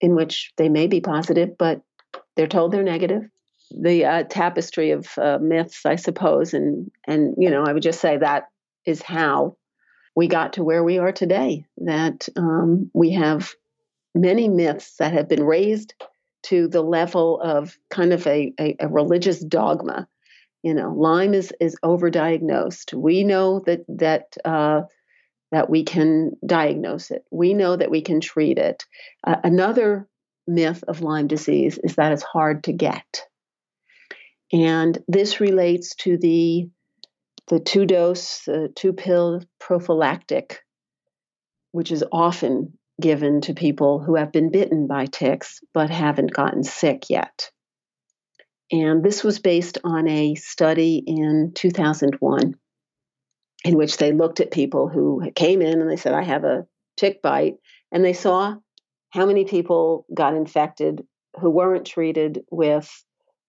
in 0.00 0.14
which 0.14 0.52
they 0.58 0.68
may 0.68 0.86
be 0.86 1.00
positive, 1.00 1.56
but 1.58 1.80
they're 2.36 2.46
told 2.46 2.72
they're 2.72 2.82
negative. 2.82 3.22
The 3.70 4.04
uh, 4.04 4.22
tapestry 4.24 4.90
of 4.90 5.08
uh, 5.16 5.38
myths, 5.40 5.86
I 5.86 5.96
suppose, 5.96 6.52
and 6.52 6.90
and 7.06 7.34
you 7.38 7.48
know, 7.48 7.64
I 7.64 7.72
would 7.72 7.82
just 7.82 8.02
say 8.02 8.18
that 8.18 8.48
is 8.84 9.00
how 9.00 9.56
we 10.14 10.28
got 10.28 10.54
to 10.54 10.64
where 10.64 10.84
we 10.84 10.98
are 10.98 11.12
today. 11.12 11.64
That 11.78 12.28
um, 12.36 12.90
we 12.92 13.12
have 13.12 13.54
many 14.14 14.48
myths 14.48 14.96
that 14.98 15.14
have 15.14 15.28
been 15.28 15.44
raised 15.44 15.94
to 16.44 16.68
the 16.68 16.82
level 16.82 17.40
of 17.40 17.78
kind 17.88 18.12
of 18.12 18.26
a, 18.26 18.52
a, 18.60 18.76
a 18.80 18.88
religious 18.88 19.40
dogma. 19.40 20.06
You 20.62 20.74
know, 20.74 20.92
Lyme 20.92 21.34
is 21.34 21.52
is 21.60 21.76
overdiagnosed. 21.84 22.94
We 22.94 23.24
know 23.24 23.60
that 23.66 23.80
that 23.88 24.36
uh, 24.44 24.82
that 25.50 25.68
we 25.68 25.84
can 25.84 26.32
diagnose 26.44 27.10
it. 27.10 27.24
We 27.30 27.54
know 27.54 27.76
that 27.76 27.90
we 27.90 28.02
can 28.02 28.20
treat 28.20 28.58
it. 28.58 28.84
Uh, 29.26 29.36
another 29.42 30.08
myth 30.46 30.82
of 30.88 31.02
Lyme 31.02 31.26
disease 31.26 31.78
is 31.82 31.96
that 31.96 32.12
it's 32.12 32.22
hard 32.22 32.64
to 32.64 32.72
get. 32.72 33.22
And 34.52 34.98
this 35.08 35.40
relates 35.40 35.94
to 35.96 36.16
the 36.16 36.68
the 37.48 37.58
two 37.58 37.86
dose, 37.86 38.46
uh, 38.46 38.68
two 38.74 38.92
pill 38.92 39.42
prophylactic, 39.58 40.62
which 41.72 41.90
is 41.90 42.04
often 42.12 42.78
given 43.00 43.40
to 43.42 43.54
people 43.54 43.98
who 43.98 44.14
have 44.14 44.30
been 44.30 44.50
bitten 44.50 44.86
by 44.86 45.06
ticks 45.06 45.60
but 45.74 45.90
haven't 45.90 46.32
gotten 46.32 46.62
sick 46.62 47.10
yet. 47.10 47.50
And 48.72 49.04
this 49.04 49.22
was 49.22 49.38
based 49.38 49.78
on 49.84 50.08
a 50.08 50.34
study 50.34 51.02
in 51.06 51.52
2001 51.54 52.54
in 53.64 53.76
which 53.76 53.98
they 53.98 54.12
looked 54.12 54.40
at 54.40 54.50
people 54.50 54.88
who 54.88 55.30
came 55.34 55.60
in 55.62 55.80
and 55.80 55.90
they 55.90 55.96
said, 55.96 56.14
I 56.14 56.22
have 56.22 56.44
a 56.44 56.66
tick 56.96 57.22
bite. 57.22 57.56
And 57.92 58.04
they 58.04 58.14
saw 58.14 58.56
how 59.10 59.26
many 59.26 59.44
people 59.44 60.06
got 60.12 60.34
infected 60.34 61.04
who 61.38 61.50
weren't 61.50 61.86
treated 61.86 62.40
with 62.50 62.90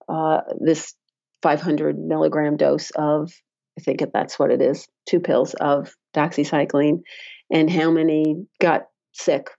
uh, 0.10 0.42
this 0.60 0.94
500 1.42 1.98
milligram 1.98 2.58
dose 2.58 2.92
of 2.92 3.32
I 3.78 3.82
think 3.82 4.04
that's 4.14 4.38
what 4.38 4.52
it 4.52 4.62
is, 4.62 4.88
two 5.10 5.20
pills 5.20 5.56
of 5.56 5.96
doxycycline, 6.16 7.02
and 7.52 7.70
how 7.70 7.90
many 7.90 8.46
got 8.62 8.84
sick 9.14 9.50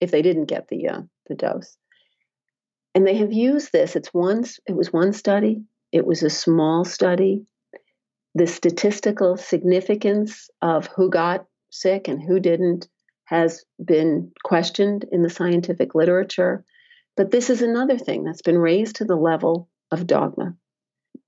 if 0.00 0.10
they 0.10 0.20
didn't 0.20 0.46
get 0.46 0.68
the 0.68 0.88
uh, 0.88 1.00
the 1.28 1.34
dose. 1.34 1.77
And 2.98 3.06
they 3.06 3.18
have 3.18 3.32
used 3.32 3.70
this. 3.70 3.94
It's 3.94 4.12
one. 4.12 4.42
It 4.66 4.74
was 4.74 4.92
one 4.92 5.12
study. 5.12 5.62
It 5.92 6.04
was 6.04 6.24
a 6.24 6.30
small 6.30 6.84
study. 6.84 7.46
The 8.34 8.48
statistical 8.48 9.36
significance 9.36 10.50
of 10.60 10.88
who 10.88 11.08
got 11.08 11.46
sick 11.70 12.08
and 12.08 12.20
who 12.20 12.40
didn't 12.40 12.88
has 13.22 13.64
been 13.80 14.32
questioned 14.42 15.04
in 15.12 15.22
the 15.22 15.30
scientific 15.30 15.94
literature. 15.94 16.64
But 17.16 17.30
this 17.30 17.50
is 17.50 17.62
another 17.62 17.96
thing 17.96 18.24
that's 18.24 18.42
been 18.42 18.58
raised 18.58 18.96
to 18.96 19.04
the 19.04 19.14
level 19.14 19.68
of 19.92 20.08
dogma. 20.08 20.56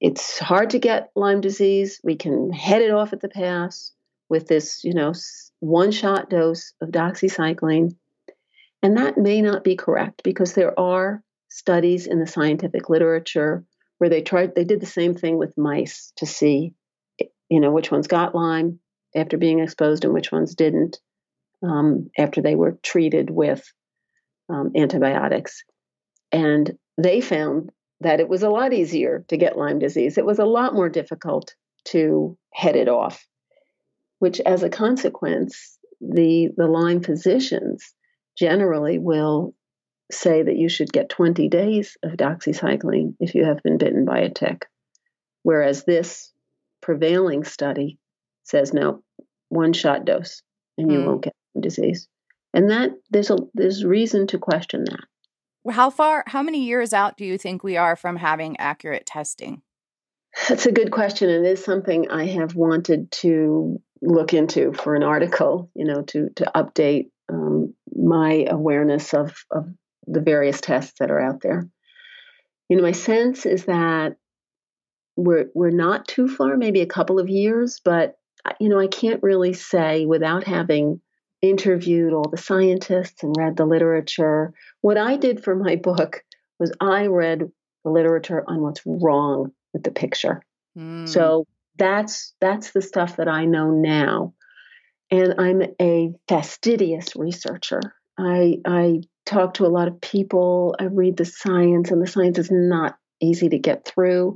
It's 0.01 0.41
hard 0.41 0.71
to 0.71 0.81
get 0.81 1.13
Lyme 1.15 1.41
disease. 1.41 2.01
We 2.03 2.17
can 2.17 2.51
head 2.53 2.83
it 2.83 2.91
off 2.91 3.13
at 3.13 3.21
the 3.21 3.29
pass 3.29 3.93
with 4.29 4.49
this, 4.49 4.83
you 4.83 4.93
know, 4.93 5.13
one 5.61 5.93
shot 5.93 6.31
dose 6.31 6.73
of 6.81 6.89
doxycycline. 6.89 7.95
And 8.83 8.97
that 8.97 9.17
may 9.17 9.41
not 9.41 9.63
be 9.63 9.77
correct 9.77 10.25
because 10.25 10.55
there 10.55 10.77
are 10.77 11.23
studies 11.51 12.07
in 12.07 12.19
the 12.19 12.27
scientific 12.27 12.89
literature 12.89 13.65
where 13.99 14.09
they 14.09 14.23
tried, 14.23 14.55
they 14.55 14.65
did 14.65 14.81
the 14.81 14.87
same 14.87 15.15
thing 15.15 15.37
with 15.37 15.59
mice 15.59 16.13
to 16.17 16.25
see, 16.25 16.73
you 17.51 17.61
know, 17.61 17.71
which 17.71 17.91
ones 17.91 18.07
got 18.07 18.35
Lyme 18.35 18.79
after 19.15 19.37
being 19.37 19.59
exposed 19.59 20.05
and 20.05 20.15
which 20.15 20.33
ones 20.33 20.55
didn't 20.55 20.99
um, 21.63 22.11
after 22.17 22.41
they 22.41 22.55
were 22.55 22.79
treated 22.83 23.29
with 23.29 23.71
um, 24.49 24.71
antibiotics. 24.75 25.65
And 26.33 26.79
they 26.97 27.21
found 27.21 27.71
that 28.01 28.21
it 28.21 28.29
was 28.29 28.43
a 28.43 28.49
lot 28.49 28.73
easier 28.73 29.25
to 29.29 29.37
get 29.37 29.59
Lyme 29.59 29.79
disease. 29.79 30.17
It 30.17 30.25
was 30.25 30.39
a 30.39 30.47
lot 30.47 30.73
more 30.73 30.89
difficult 30.89 31.55
to 31.87 32.39
head 32.55 32.77
it 32.77 32.89
off, 32.89 33.27
which 34.19 34.41
as 34.41 34.63
a 34.63 34.71
consequence, 34.71 35.79
the, 36.01 36.49
the 36.57 36.67
Lyme 36.67 37.03
physicians 37.03 37.93
generally 38.39 38.99
will 38.99 39.55
say 40.13 40.43
that 40.43 40.57
you 40.57 40.69
should 40.69 40.93
get 40.93 41.09
20 41.09 41.49
days 41.49 41.97
of 42.03 42.13
doxycycline 42.13 43.15
if 43.21 43.35
you 43.35 43.45
have 43.45 43.63
been 43.63 43.79
bitten 43.79 44.05
by 44.05 44.21
a 44.21 44.31
tick. 44.31 44.67
Whereas 45.43 45.85
this 45.85 46.33
prevailing 46.81 47.45
study 47.45 47.99
says 48.45 48.73
no, 48.73 49.03
one 49.49 49.73
shot 49.73 50.05
dose 50.05 50.43
and 50.77 50.91
you 50.91 50.99
mm. 50.99 51.07
won't 51.07 51.23
get 51.25 51.35
disease. 51.59 52.09
And 52.53 52.71
that 52.71 52.91
there's 53.11 53.31
a 53.31 53.39
there's 53.55 53.85
reason 53.85 54.27
to 54.29 54.39
question 54.39 54.85
that. 54.85 55.05
How 55.73 55.91
far, 55.91 56.25
how 56.27 56.43
many 56.43 56.65
years 56.65 56.93
out 56.93 57.17
do 57.17 57.25
you 57.25 57.37
think 57.37 57.63
we 57.63 57.77
are 57.77 57.97
from 57.97 58.17
having 58.17 58.57
accurate 58.59 59.07
testing? 59.07 59.63
That's 60.49 60.67
a 60.67 60.73
good 60.73 60.91
question. 60.91 61.29
And 61.29 61.45
it 61.45 61.51
is 61.51 61.65
something 61.65 62.11
I 62.11 62.27
have 62.27 62.55
wanted 62.55 63.11
to 63.13 63.81
look 64.01 64.33
into 64.33 64.73
for 64.73 64.95
an 64.95 65.03
article, 65.03 65.71
you 65.75 65.85
know, 65.85 66.03
to, 66.03 66.31
to 66.37 66.51
update 66.55 67.11
um, 67.29 67.75
my 67.95 68.47
awareness 68.49 69.13
of, 69.13 69.35
of 69.51 69.67
the 70.07 70.21
various 70.21 70.61
tests 70.61 70.99
that 71.01 71.11
are 71.11 71.21
out 71.21 71.41
there. 71.41 71.69
You 72.69 72.77
know, 72.77 72.83
my 72.83 72.93
sense 72.93 73.47
is 73.47 73.65
that 73.65 74.17
we're, 75.17 75.51
we're 75.55 75.71
not 75.71 76.07
too 76.09 76.29
far, 76.29 76.57
maybe 76.57 76.81
a 76.81 76.87
couple 76.87 77.19
of 77.19 77.29
years, 77.29 77.81
but, 77.85 78.17
you 78.59 78.69
know, 78.69 78.79
I 78.79 78.87
can't 78.87 79.23
really 79.23 79.53
say 79.53 80.07
without 80.07 80.45
having 80.45 81.01
interviewed 81.43 82.13
all 82.13 82.29
the 82.31 82.37
scientists 82.37 83.23
and 83.23 83.35
read 83.37 83.57
the 83.57 83.65
literature. 83.65 84.53
What 84.83 84.99
I 84.99 85.17
did 85.17 85.43
for 85.43 85.55
my 85.55 85.77
book 85.77 86.23
was 86.59 86.73
I 86.81 87.07
read 87.07 87.51
the 87.85 87.91
literature 87.91 88.45
on 88.47 88.61
what's 88.61 88.83
wrong 88.85 89.53
with 89.73 89.83
the 89.83 89.91
picture. 89.91 90.43
Mm. 90.77 91.09
So 91.09 91.47
that's 91.77 92.35
that's 92.41 92.73
the 92.73 92.83
stuff 92.83 93.17
that 93.17 93.29
I 93.29 93.47
know 93.47 93.71
now. 93.71 94.35
And 95.11 95.35
I'm 95.39 95.63
a 95.81 96.13
fastidious 96.29 97.17
researcher. 97.17 97.81
I 98.19 98.59
I 98.67 99.01
talk 99.31 99.55
to 99.55 99.67
a 99.67 99.69
lot 99.69 99.89
of 99.89 100.01
people, 100.01 100.75
I 100.79 100.85
read 100.85 101.17
the 101.17 101.25
science 101.25 101.91
and 101.91 102.03
the 102.03 102.07
science 102.07 102.39
is 102.39 102.51
not 102.51 102.97
easy 103.21 103.49
to 103.49 103.59
get 103.59 103.85
through. 103.85 104.35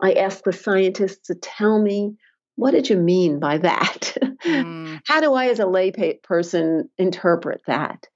I 0.00 0.12
ask 0.12 0.42
the 0.44 0.52
scientists 0.52 1.28
to 1.28 1.34
tell 1.34 1.80
me 1.80 2.16
what 2.56 2.70
did 2.70 2.88
you 2.88 2.96
mean 2.96 3.38
by 3.38 3.58
that? 3.58 4.16
Mm. 4.44 5.00
How 5.06 5.20
do 5.20 5.34
I, 5.34 5.48
as 5.48 5.58
a 5.58 5.66
lay 5.66 5.92
person, 6.22 6.88
interpret 6.96 7.60
that? 7.66 8.06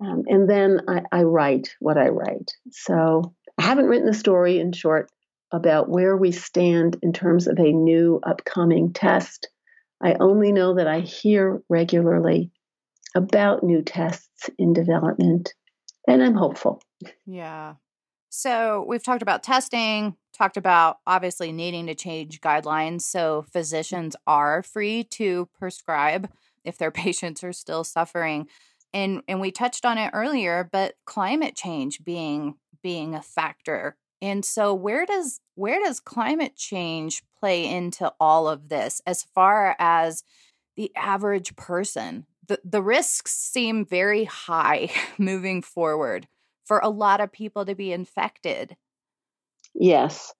Um, 0.00 0.24
and 0.26 0.48
then 0.48 0.82
I, 0.86 1.02
I 1.10 1.22
write 1.22 1.74
what 1.80 1.96
I 1.96 2.08
write. 2.08 2.52
So 2.70 3.34
I 3.56 3.62
haven't 3.62 3.86
written 3.86 4.08
a 4.08 4.14
story 4.14 4.60
in 4.60 4.72
short 4.72 5.10
about 5.50 5.88
where 5.88 6.16
we 6.16 6.32
stand 6.32 6.98
in 7.02 7.12
terms 7.12 7.46
of 7.46 7.58
a 7.58 7.72
new 7.72 8.20
upcoming 8.22 8.92
test. 8.92 9.48
I 10.02 10.14
only 10.20 10.52
know 10.52 10.74
that 10.74 10.86
I 10.86 11.00
hear 11.00 11.62
regularly 11.68 12.52
about 13.14 13.64
new 13.64 13.82
tests 13.82 14.50
in 14.58 14.74
development, 14.74 15.54
and 16.08 16.22
I'm 16.22 16.34
hopeful. 16.34 16.80
Yeah. 17.26 17.74
So 18.30 18.84
we've 18.88 19.02
talked 19.02 19.22
about 19.22 19.42
testing, 19.42 20.16
talked 20.36 20.56
about 20.56 20.98
obviously 21.06 21.52
needing 21.52 21.86
to 21.86 21.94
change 21.94 22.40
guidelines 22.40 23.02
so 23.02 23.44
physicians 23.52 24.16
are 24.26 24.62
free 24.62 25.04
to 25.04 25.48
prescribe 25.58 26.30
if 26.64 26.78
their 26.78 26.90
patients 27.04 27.44
are 27.44 27.52
still 27.52 27.84
suffering. 27.84 28.48
And 28.94 29.22
and 29.28 29.40
we 29.40 29.50
touched 29.50 29.84
on 29.84 29.98
it 29.98 30.10
earlier, 30.14 30.68
but 30.72 30.94
climate 31.04 31.54
change 31.54 32.04
being 32.04 32.56
being 32.82 33.14
a 33.14 33.22
factor 33.22 33.96
And 34.20 34.44
so 34.44 34.74
where 34.74 35.06
does 35.06 35.40
where 35.56 35.80
does 35.80 36.00
climate 36.00 36.56
change 36.56 37.22
play 37.38 37.66
into 37.66 38.12
all 38.20 38.48
of 38.48 38.68
this 38.68 39.00
as 39.06 39.22
far 39.22 39.76
as 39.78 40.24
the 40.76 40.90
average 40.96 41.56
person? 41.56 42.26
The 42.48 42.58
the 42.64 42.82
risks 42.82 43.32
seem 43.32 43.84
very 43.84 44.24
high 44.24 44.90
moving 45.18 45.62
forward 45.62 46.26
for 46.64 46.78
a 46.78 46.88
lot 46.88 47.20
of 47.20 47.32
people 47.32 47.64
to 47.64 47.74
be 47.74 47.92
infected. 47.92 48.76
Yes. 49.74 50.34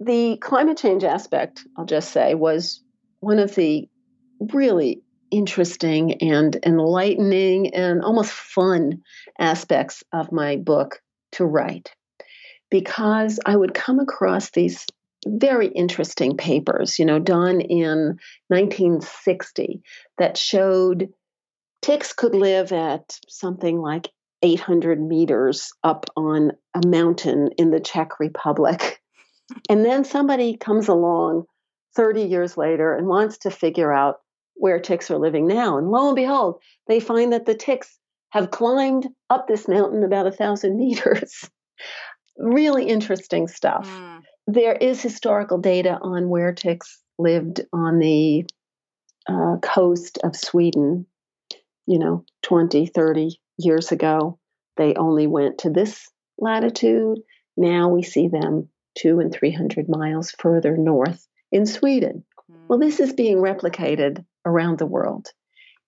The 0.00 0.36
climate 0.38 0.78
change 0.78 1.04
aspect, 1.04 1.64
I'll 1.76 1.86
just 1.86 2.12
say, 2.12 2.34
was 2.34 2.82
one 3.20 3.38
of 3.38 3.54
the 3.54 3.88
really 4.40 5.02
interesting 5.30 6.22
and 6.22 6.56
enlightening 6.66 7.74
and 7.74 8.02
almost 8.02 8.32
fun 8.32 9.02
aspects 9.38 10.04
of 10.12 10.32
my 10.32 10.56
book 10.56 11.00
to 11.32 11.44
write 11.44 11.94
because 12.70 13.38
I 13.44 13.56
would 13.56 13.74
come 13.74 14.00
across 14.00 14.50
these 14.50 14.86
very 15.26 15.68
interesting 15.68 16.36
papers, 16.36 16.98
you 16.98 17.04
know, 17.04 17.18
done 17.18 17.60
in 17.60 18.18
1960 18.48 19.82
that 20.18 20.36
showed 20.36 21.12
ticks 21.82 22.12
could 22.12 22.34
live 22.34 22.72
at 22.72 23.18
something 23.28 23.78
like 23.78 24.08
800 24.42 25.00
meters 25.00 25.70
up 25.84 26.06
on 26.16 26.52
a 26.74 26.86
mountain 26.86 27.50
in 27.58 27.70
the 27.70 27.80
Czech 27.80 28.18
Republic. 28.18 28.98
And 29.68 29.84
then 29.84 30.04
somebody 30.04 30.56
comes 30.56 30.88
along 30.88 31.44
30 31.94 32.22
years 32.22 32.56
later 32.56 32.96
and 32.96 33.06
wants 33.06 33.36
to 33.38 33.50
figure 33.50 33.92
out 33.92 34.20
where 34.54 34.80
ticks 34.80 35.10
are 35.10 35.18
living 35.18 35.46
now. 35.46 35.76
And 35.76 35.90
lo 35.90 36.06
and 36.06 36.16
behold, 36.16 36.62
they 36.86 37.00
find 37.00 37.34
that 37.34 37.44
the 37.44 37.54
ticks 37.54 37.98
have 38.30 38.50
climbed 38.50 39.08
up 39.28 39.46
this 39.46 39.68
mountain 39.68 40.04
about 40.04 40.26
a 40.26 40.32
thousand 40.32 40.78
meters. 40.78 41.50
really 42.38 42.86
interesting 42.86 43.46
stuff. 43.46 43.86
Mm. 43.86 44.22
There 44.46 44.72
is 44.74 45.02
historical 45.02 45.58
data 45.58 45.98
on 46.00 46.30
where 46.30 46.54
ticks 46.54 46.98
lived 47.18 47.60
on 47.72 47.98
the 47.98 48.46
uh, 49.28 49.56
coast 49.62 50.18
of 50.24 50.34
Sweden, 50.34 51.06
you 51.86 51.98
know, 51.98 52.24
20, 52.42 52.86
30 52.86 53.40
years 53.58 53.92
ago. 53.92 54.38
They 54.76 54.94
only 54.94 55.26
went 55.26 55.58
to 55.58 55.70
this 55.70 56.08
latitude. 56.38 57.18
Now 57.56 57.88
we 57.88 58.02
see 58.02 58.28
them 58.28 58.68
two 58.98 59.20
and 59.20 59.32
300 59.32 59.88
miles 59.88 60.32
further 60.38 60.76
north 60.76 61.26
in 61.50 61.66
Sweden. 61.66 62.24
Mm. 62.50 62.68
Well, 62.68 62.78
this 62.78 63.00
is 63.00 63.12
being 63.12 63.38
replicated 63.38 64.24
around 64.44 64.78
the 64.78 64.86
world. 64.86 65.28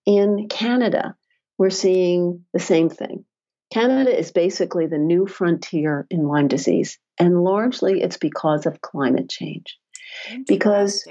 In 0.06 0.48
Canada, 0.48 1.16
we're 1.58 1.70
seeing 1.70 2.44
the 2.52 2.60
same 2.60 2.90
thing. 2.90 3.24
Canada 3.72 4.16
is 4.16 4.30
basically 4.30 4.86
the 4.86 4.98
new 4.98 5.26
frontier 5.26 6.06
in 6.10 6.28
Lyme 6.28 6.48
disease, 6.48 6.98
and 7.18 7.42
largely 7.42 8.02
it's 8.02 8.18
because 8.18 8.66
of 8.66 8.80
climate 8.80 9.28
change. 9.28 9.78
Because 10.46 11.04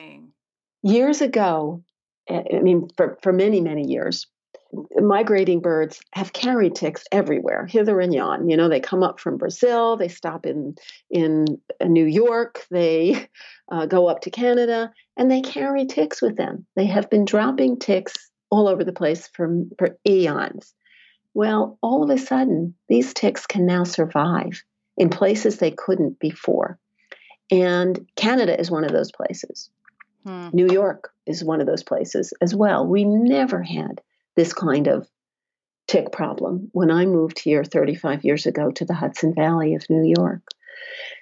years 0.81 1.21
ago, 1.21 1.83
I 2.29 2.59
mean, 2.61 2.87
for, 2.95 3.17
for 3.21 3.33
many, 3.33 3.59
many 3.59 3.87
years, 3.87 4.27
migrating 4.95 5.59
birds 5.59 6.01
have 6.13 6.33
carried 6.33 6.75
ticks 6.75 7.03
everywhere, 7.11 7.65
hither 7.65 7.99
and 7.99 8.13
yon. 8.13 8.49
You 8.49 8.57
know, 8.57 8.69
they 8.69 8.79
come 8.79 9.03
up 9.03 9.19
from 9.19 9.37
Brazil, 9.37 9.97
they 9.97 10.07
stop 10.07 10.45
in 10.45 10.75
in 11.09 11.45
New 11.83 12.05
York, 12.05 12.65
they 12.71 13.27
uh, 13.71 13.85
go 13.85 14.07
up 14.07 14.21
to 14.21 14.31
Canada, 14.31 14.91
and 15.17 15.29
they 15.29 15.41
carry 15.41 15.85
ticks 15.85 16.21
with 16.21 16.35
them. 16.37 16.65
They 16.75 16.85
have 16.85 17.09
been 17.09 17.25
dropping 17.25 17.79
ticks 17.79 18.31
all 18.49 18.67
over 18.67 18.83
the 18.83 18.93
place 18.93 19.29
for, 19.33 19.63
for 19.77 19.97
eons. 20.07 20.73
Well, 21.33 21.79
all 21.81 22.03
of 22.03 22.09
a 22.09 22.17
sudden, 22.19 22.75
these 22.87 23.13
ticks 23.13 23.47
can 23.47 23.65
now 23.65 23.83
survive 23.83 24.63
in 24.97 25.09
places 25.09 25.57
they 25.57 25.71
couldn't 25.71 26.19
before. 26.19 26.77
And 27.49 28.07
Canada 28.15 28.59
is 28.59 28.69
one 28.69 28.83
of 28.83 28.91
those 28.91 29.11
places. 29.11 29.69
Hmm. 30.25 30.49
New 30.53 30.67
York 30.67 31.11
is 31.25 31.43
one 31.43 31.61
of 31.61 31.67
those 31.67 31.83
places 31.83 32.33
as 32.41 32.55
well. 32.55 32.85
We 32.85 33.03
never 33.03 33.61
had 33.61 34.01
this 34.35 34.53
kind 34.53 34.87
of 34.87 35.07
tick 35.87 36.11
problem 36.11 36.69
when 36.71 36.91
I 36.91 37.05
moved 37.05 37.39
here 37.39 37.63
35 37.63 38.23
years 38.23 38.45
ago 38.45 38.71
to 38.71 38.85
the 38.85 38.93
Hudson 38.93 39.33
Valley 39.35 39.75
of 39.75 39.89
New 39.89 40.13
York. 40.17 40.41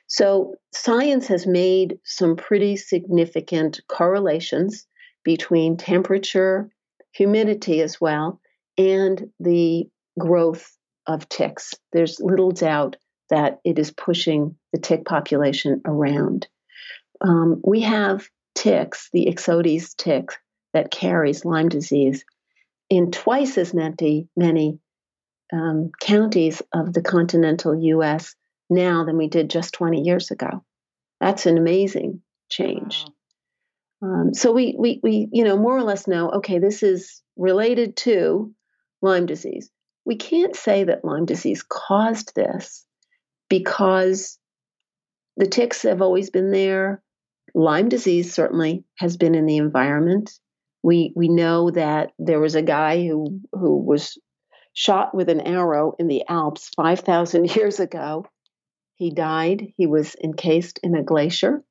So, 0.07 0.55
science 0.73 1.27
has 1.27 1.47
made 1.47 1.99
some 2.03 2.35
pretty 2.35 2.75
significant 2.75 3.81
correlations 3.87 4.85
between 5.23 5.77
temperature, 5.77 6.69
humidity 7.13 7.81
as 7.81 7.99
well, 8.01 8.41
and 8.77 9.31
the 9.39 9.87
growth 10.19 10.75
of 11.07 11.29
ticks. 11.29 11.73
There's 11.93 12.19
little 12.19 12.51
doubt 12.51 12.97
that 13.29 13.59
it 13.63 13.79
is 13.79 13.91
pushing 13.91 14.57
the 14.73 14.79
tick 14.79 15.05
population 15.05 15.81
around. 15.85 16.47
Um, 17.21 17.61
we 17.63 17.81
have 17.81 18.27
ticks, 18.55 19.09
the 19.13 19.27
Ixodes 19.27 19.95
tick 19.95 20.29
that 20.73 20.91
carries 20.91 21.45
Lyme 21.45 21.69
disease, 21.69 22.25
in 22.91 23.09
twice 23.09 23.57
as 23.57 23.73
many, 23.73 24.27
many 24.37 24.77
um, 25.51 25.89
counties 25.99 26.61
of 26.71 26.93
the 26.93 27.01
continental 27.01 27.75
U.S. 27.75 28.35
now 28.69 29.03
than 29.03 29.17
we 29.17 29.27
did 29.27 29.49
just 29.49 29.73
20 29.73 30.01
years 30.01 30.29
ago. 30.29 30.63
That's 31.19 31.47
an 31.47 31.57
amazing 31.57 32.21
change. 32.49 33.05
Wow. 33.99 34.09
Um, 34.09 34.33
so 34.33 34.51
we, 34.51 34.75
we, 34.77 34.99
we, 35.01 35.27
you 35.31 35.43
know, 35.43 35.57
more 35.57 35.75
or 35.77 35.83
less 35.83 36.07
know, 36.07 36.29
okay, 36.29 36.59
this 36.59 36.83
is 36.83 37.23
related 37.35 37.97
to 37.97 38.53
Lyme 39.01 39.25
disease 39.25 39.71
we 40.05 40.15
can't 40.15 40.55
say 40.55 40.85
that 40.85 41.05
Lyme 41.05 41.25
disease 41.25 41.63
caused 41.63 42.33
this 42.35 42.85
because 43.49 44.37
the 45.37 45.47
ticks 45.47 45.83
have 45.83 46.01
always 46.01 46.29
been 46.29 46.51
there. 46.51 47.01
Lyme 47.53 47.89
disease 47.89 48.33
certainly 48.33 48.83
has 48.97 49.17
been 49.17 49.35
in 49.35 49.45
the 49.45 49.57
environment. 49.57 50.31
We 50.83 51.13
we 51.15 51.27
know 51.29 51.71
that 51.71 52.11
there 52.17 52.39
was 52.39 52.55
a 52.55 52.61
guy 52.61 53.05
who 53.05 53.39
who 53.51 53.77
was 53.77 54.17
shot 54.73 55.13
with 55.13 55.29
an 55.29 55.41
arrow 55.41 55.93
in 55.99 56.07
the 56.07 56.23
Alps 56.27 56.69
5,000 56.75 57.55
years 57.55 57.79
ago. 57.79 58.25
He 58.95 59.11
died. 59.11 59.73
He 59.77 59.87
was 59.87 60.15
encased 60.23 60.79
in 60.83 60.95
a 60.95 61.03
glacier. 61.03 61.63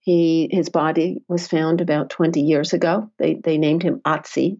He 0.00 0.48
his 0.50 0.68
body 0.68 1.22
was 1.28 1.48
found 1.48 1.80
about 1.80 2.10
20 2.10 2.40
years 2.40 2.72
ago. 2.72 3.10
They 3.18 3.34
they 3.34 3.58
named 3.58 3.82
him 3.82 4.00
Otzi, 4.04 4.58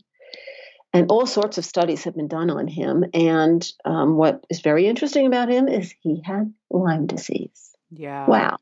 and 0.93 1.11
all 1.11 1.27
sorts 1.27 1.59
of 1.59 1.64
studies 1.64 2.05
have 2.05 2.16
been 2.16 2.29
done 2.29 2.51
on 2.51 2.66
him. 2.68 3.05
And 3.12 3.66
um, 3.85 4.16
what 4.16 4.45
is 4.51 4.61
very 4.61 4.87
interesting 4.87 5.27
about 5.27 5.51
him 5.51 5.68
is 5.68 5.95
he 6.01 6.22
had 6.24 6.53
Lyme 6.70 7.07
disease. 7.07 7.70
Yeah. 7.91 8.27
Wow. 8.27 8.57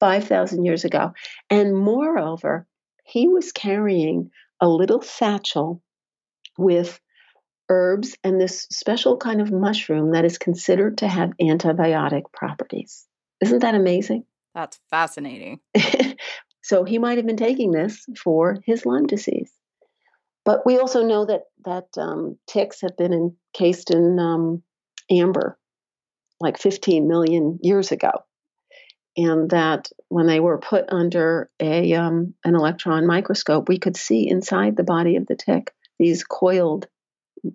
5,000 0.00 0.64
years 0.64 0.84
ago. 0.84 1.12
And 1.50 1.76
moreover, 1.76 2.66
he 3.04 3.26
was 3.26 3.52
carrying 3.52 4.30
a 4.60 4.68
little 4.68 5.02
satchel 5.02 5.82
with 6.56 7.00
herbs 7.68 8.16
and 8.24 8.40
this 8.40 8.66
special 8.70 9.16
kind 9.16 9.40
of 9.40 9.52
mushroom 9.52 10.12
that 10.12 10.24
is 10.24 10.38
considered 10.38 10.98
to 10.98 11.08
have 11.08 11.32
antibiotic 11.40 12.22
properties. 12.32 13.06
Isn't 13.40 13.60
that 13.60 13.74
amazing? 13.74 14.24
That's 14.54 14.80
fascinating. 14.90 15.60
so 16.62 16.84
he 16.84 16.98
might 16.98 17.18
have 17.18 17.26
been 17.26 17.36
taking 17.36 17.70
this 17.70 18.04
for 18.22 18.58
his 18.64 18.86
Lyme 18.86 19.06
disease. 19.06 19.52
But 20.44 20.64
we 20.64 20.78
also 20.78 21.06
know 21.06 21.26
that 21.26 21.42
that 21.64 21.88
um, 21.98 22.38
ticks 22.46 22.80
have 22.80 22.96
been 22.96 23.12
encased 23.12 23.90
in 23.90 24.18
um, 24.18 24.62
amber 25.10 25.58
like 26.40 26.58
15 26.58 27.08
million 27.08 27.58
years 27.62 27.92
ago, 27.92 28.12
and 29.18 29.50
that 29.50 29.90
when 30.08 30.26
they 30.26 30.40
were 30.40 30.58
put 30.58 30.86
under 30.88 31.50
a 31.60 31.92
um, 31.94 32.34
an 32.44 32.54
electron 32.54 33.06
microscope, 33.06 33.68
we 33.68 33.78
could 33.78 33.96
see 33.96 34.28
inside 34.28 34.76
the 34.76 34.84
body 34.84 35.16
of 35.16 35.26
the 35.26 35.36
tick 35.36 35.74
these 35.98 36.22
coiled 36.22 36.86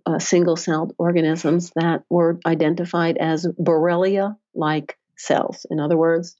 uh, 0.06 0.20
single-celled 0.20 0.94
organisms 0.98 1.72
that 1.76 2.04
were 2.10 2.40
identified 2.46 3.18
as 3.18 3.46
Borrelia-like 3.46 4.98
cells. 5.18 5.66
In 5.72 5.80
other 5.80 5.98
words, 5.98 6.36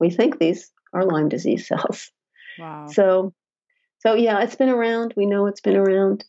we 0.00 0.10
think 0.10 0.38
these 0.38 0.72
are 0.92 1.04
Lyme 1.04 1.28
disease 1.28 1.68
cells. 1.68 2.10
Wow. 2.58 2.86
So 2.88 3.34
so, 4.00 4.14
yeah, 4.14 4.40
it's 4.42 4.54
been 4.54 4.68
around. 4.68 5.14
We 5.16 5.26
know 5.26 5.46
it's 5.46 5.60
been 5.60 5.76
around 5.76 6.24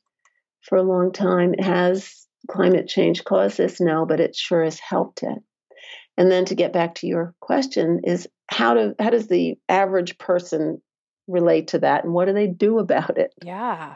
for 0.61 0.78
a 0.78 0.84
long 0.84 1.11
time. 1.11 1.53
Has 1.59 2.28
climate 2.47 2.88
change 2.88 3.23
caused 3.23 3.57
this? 3.57 3.80
No, 3.80 4.05
but 4.05 4.19
it 4.19 4.36
sure 4.36 4.63
has 4.63 4.80
helped 4.80 5.23
it. 5.23 5.38
And 6.18 6.32
then 6.32 6.45
to 6.45 6.55
get 6.55 6.74
back 6.74 6.95
to 6.95 7.07
your 7.07 7.36
question 7.39 8.01
is 8.03 8.28
how 8.49 8.74
do 8.74 8.95
how 8.99 9.09
does 9.09 9.28
the 9.28 9.57
average 9.70 10.18
person 10.18 10.82
relate 11.28 11.70
to 11.70 11.80
that 11.80 12.03
and 12.03 12.13
what 12.13 12.26
do 12.26 12.34
they 12.34 12.47
do 12.47 12.80
about 12.80 13.18
it? 13.18 13.34
Yeah. 13.43 13.95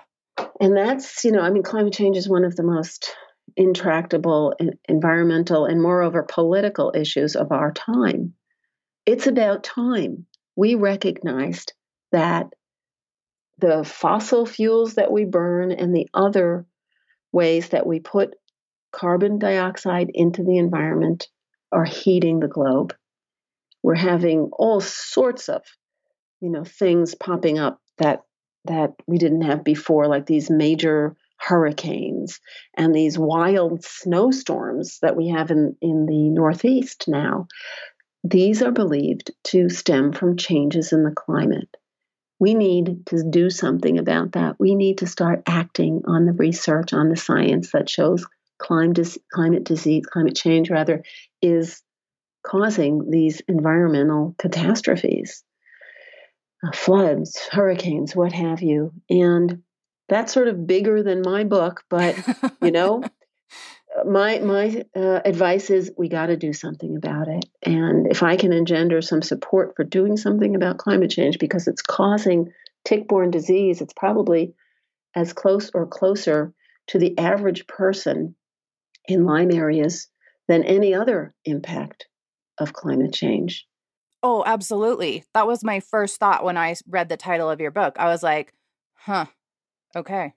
And 0.60 0.76
that's, 0.76 1.24
you 1.24 1.32
know, 1.32 1.42
I 1.42 1.50
mean 1.50 1.64
climate 1.64 1.94
change 1.94 2.18
is 2.18 2.30
one 2.30 2.44
of 2.44 2.56
the 2.56 2.64
most 2.64 3.16
intractable 3.58 4.54
environmental 4.88 5.66
and 5.66 5.82
moreover 5.82 6.24
political 6.24 6.94
issues 6.96 7.36
of 7.36 7.52
our 7.52 7.72
time. 7.72 8.34
It's 9.06 9.28
about 9.28 9.64
time 9.64 10.28
we 10.56 10.76
recognized 10.76 11.74
that 12.12 12.48
the 13.58 13.84
fossil 13.84 14.46
fuels 14.46 14.96
that 14.96 15.12
we 15.12 15.26
burn 15.26 15.72
and 15.72 15.96
the 15.96 16.08
other 16.14 16.66
ways 17.32 17.70
that 17.70 17.86
we 17.86 18.00
put 18.00 18.36
carbon 18.92 19.40
dioxide 19.40 20.10
into 20.14 20.44
the 20.44 20.58
environment 20.58 21.28
are 21.72 21.86
heating 21.86 22.40
the 22.40 22.48
globe. 22.48 22.94
we're 23.84 23.96
having 23.96 24.50
all 24.54 24.80
sorts 24.80 25.50
of, 25.50 25.64
you 26.40 26.50
know, 26.50 26.64
things 26.64 27.16
popping 27.16 27.60
up 27.60 27.80
that 27.98 28.22
that 28.66 28.94
we 29.08 29.18
didn't 29.18 29.42
have 29.42 29.64
before, 29.64 30.08
like 30.08 30.28
these 30.28 30.52
major 30.52 31.16
hurricanes 31.40 32.40
and 32.78 32.94
these 32.94 33.18
wild 33.18 33.84
snowstorms 33.84 35.00
that 35.02 35.16
we 35.16 35.30
have 35.30 35.50
in, 35.50 35.76
in 35.82 36.06
the 36.06 36.30
Northeast 36.30 37.06
now. 37.08 37.48
These 38.24 38.62
are 38.62 38.72
believed 38.72 39.32
to 39.46 39.68
stem 39.70 40.14
from 40.14 40.38
changes 40.38 40.94
in 40.94 41.04
the 41.04 41.10
climate. 41.16 41.76
We 42.40 42.54
need 42.54 43.08
to 43.08 43.24
do 43.28 43.50
something 43.50 43.98
about 43.98 44.34
that. 44.34 44.58
We 44.60 44.76
need 44.76 45.00
to 45.00 45.08
start 45.08 45.42
acting 45.48 46.04
on 46.06 46.26
the 46.26 46.34
research, 46.34 46.94
on 46.94 47.10
the 47.10 47.18
science 47.18 47.72
that 47.72 47.90
shows 47.90 48.24
climate, 48.62 49.18
climate 49.32 49.64
disease, 49.64 50.06
climate 50.06 50.36
change, 50.36 50.70
rather, 50.70 51.04
is 51.42 51.82
causing 52.44 53.10
these 53.10 53.42
environmental 53.48 54.36
catastrophes 54.38 55.44
uh, 56.66 56.72
floods, 56.72 57.40
hurricanes, 57.52 58.16
what 58.16 58.32
have 58.32 58.62
you. 58.62 58.94
And 59.10 59.64
that's 60.08 60.34
sort 60.34 60.48
of 60.48 60.68
bigger 60.68 61.02
than 61.04 61.22
my 61.22 61.44
book, 61.44 61.84
but 61.90 62.16
you 62.62 62.72
know, 62.72 63.04
my 64.06 64.40
my 64.40 64.84
uh, 64.96 65.22
advice 65.26 65.70
is 65.70 65.92
we 65.98 66.08
got 66.08 66.28
to 66.28 66.38
do 66.38 66.54
something 66.54 66.96
about 66.96 67.28
it. 67.28 67.46
And 67.64 68.08
if 68.08 68.24
I 68.24 68.36
can 68.36 68.54
engender 68.54 69.02
some 69.02 69.22
support 69.22 69.76
for 69.76 69.84
doing 69.84 70.18
something 70.18 70.56
about 70.56 70.78
climate 70.78 71.10
change 71.10 71.40
because 71.40 71.68
it's 71.68 71.82
causing 71.82 72.52
tick-borne 72.86 73.32
disease, 73.32 73.82
it's 73.82 73.94
probably 73.94 74.54
as 75.16 75.34
close 75.34 75.72
or 75.74 75.88
closer 75.88 76.54
to 76.88 77.00
the 77.00 77.18
average 77.18 77.68
person 77.68 78.36
in 79.12 79.26
Lyme 79.26 79.52
areas 79.52 80.08
than 80.48 80.64
any 80.64 80.94
other 80.94 81.34
impact 81.46 82.08
of 82.58 82.74
climate 82.74 83.14
change. 83.14 83.66
Oh, 84.24 84.44
absolutely. 84.46 85.24
That 85.34 85.48
was 85.48 85.64
my 85.64 85.80
first 85.80 86.20
thought 86.20 86.44
when 86.44 86.58
I 86.58 86.76
read 86.88 87.10
the 87.10 87.18
title 87.18 87.50
of 87.50 87.60
your 87.60 87.72
book. 87.72 87.96
I 87.98 88.06
was 88.06 88.22
like, 88.22 88.54
huh, 88.94 89.26
okay. 89.96 90.34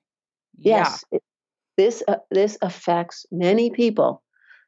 Yes. 0.56 1.04
Yeah. 1.10 1.18
This, 1.76 2.02
uh, 2.06 2.16
this 2.30 2.56
affects 2.62 3.26
many 3.32 3.70
people, 3.70 4.22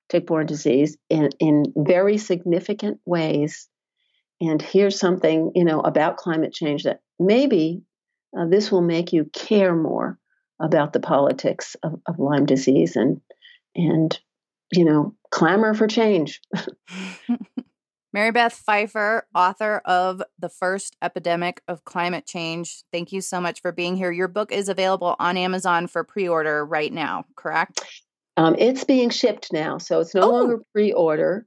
tick-borne 0.09 0.47
disease, 0.47 0.99
in, 1.09 1.31
in 1.39 1.65
very 1.77 2.19
significant 2.19 2.99
ways. 3.07 3.69
And 4.41 4.61
here's 4.61 4.99
something, 4.99 5.53
you 5.55 5.65
know, 5.65 5.81
about 5.81 6.19
climate 6.19 6.53
change 6.53 6.83
that 6.83 7.01
maybe 7.19 7.83
uh, 8.37 8.47
this 8.51 8.71
will 8.71 8.83
make 8.83 9.13
you 9.13 9.31
care 9.33 9.75
more 9.75 10.19
about 10.61 10.93
the 10.93 11.01
politics 11.01 11.77
of, 11.83 12.01
of 12.07 12.19
Lyme 12.19 12.47
disease 12.47 12.97
and, 12.97 13.21
and, 13.77 14.19
you 14.73 14.85
know, 14.85 15.15
clamor 15.31 15.75
for 15.75 15.87
change. 15.87 16.41
Mary 18.17 18.31
Beth 18.31 18.55
Pfeiffer, 18.55 19.27
author 19.35 19.83
of 19.85 20.23
The 20.39 20.49
First 20.49 20.97
Epidemic 21.03 21.61
of 21.69 21.85
Climate 21.85 22.25
Change. 22.25 22.83
Thank 22.91 23.13
you 23.13 23.21
so 23.21 23.43
much 23.43 23.61
for 23.61 23.73
being 23.73 23.95
here. 23.95 24.11
Your 24.11 24.29
book 24.29 24.53
is 24.53 24.71
available 24.71 25.17
on 25.19 25.37
Amazon 25.37 25.87
for 25.87 26.03
pre 26.03 26.27
order 26.27 26.65
right 26.65 26.91
now, 26.91 27.27
correct? 27.37 27.85
Um, 28.39 28.57
it's 28.59 28.85
being 28.85 29.11
shipped 29.11 29.53
now, 29.53 29.77
so 29.77 30.01
it's 30.01 30.15
no 30.15 30.23
oh. 30.23 30.31
longer 30.31 30.63
pre 30.73 30.93
order. 30.93 31.47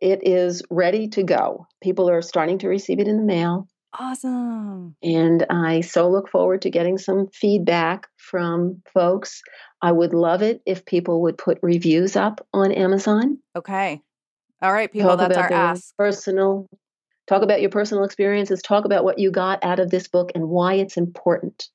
It 0.00 0.20
is 0.26 0.62
ready 0.70 1.08
to 1.08 1.24
go. 1.24 1.66
People 1.82 2.08
are 2.08 2.22
starting 2.22 2.58
to 2.60 2.68
receive 2.68 3.00
it 3.00 3.08
in 3.08 3.18
the 3.18 3.22
mail. 3.22 3.68
Awesome. 3.98 4.94
And 5.02 5.44
I 5.50 5.80
so 5.80 6.08
look 6.08 6.28
forward 6.28 6.62
to 6.62 6.70
getting 6.70 6.98
some 6.98 7.26
feedback 7.28 8.06
from 8.16 8.82
folks. 8.94 9.42
I 9.82 9.90
would 9.90 10.14
love 10.14 10.42
it 10.42 10.62
if 10.64 10.84
people 10.84 11.22
would 11.22 11.36
put 11.36 11.58
reviews 11.62 12.14
up 12.14 12.46
on 12.52 12.70
Amazon. 12.70 13.38
Okay. 13.56 14.00
All 14.62 14.72
right, 14.72 14.90
people, 14.90 15.16
talk 15.16 15.18
that's 15.18 15.36
our 15.36 15.52
ask. 15.52 15.96
Personal, 15.96 16.66
talk 17.28 17.42
about 17.42 17.60
your 17.60 17.70
personal 17.70 18.04
experiences, 18.04 18.60
talk 18.60 18.84
about 18.84 19.04
what 19.04 19.18
you 19.18 19.30
got 19.30 19.64
out 19.64 19.78
of 19.78 19.90
this 19.90 20.08
book 20.08 20.32
and 20.34 20.48
why 20.48 20.74
it's 20.74 20.96
important. 20.96 21.68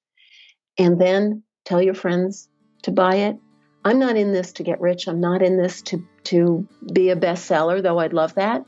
And 0.77 0.99
then 0.99 1.43
tell 1.65 1.81
your 1.81 1.93
friends 1.93 2.49
to 2.83 2.91
buy 2.91 3.15
it. 3.15 3.37
I'm 3.85 3.99
not 3.99 4.15
in 4.15 4.31
this 4.31 4.53
to 4.53 4.63
get 4.63 4.81
rich. 4.81 5.07
I'm 5.07 5.19
not 5.19 5.41
in 5.41 5.57
this 5.57 5.81
to, 5.83 6.05
to 6.25 6.67
be 6.93 7.09
a 7.09 7.15
bestseller, 7.15 7.81
though 7.81 7.99
I'd 7.99 8.13
love 8.13 8.35
that. 8.35 8.65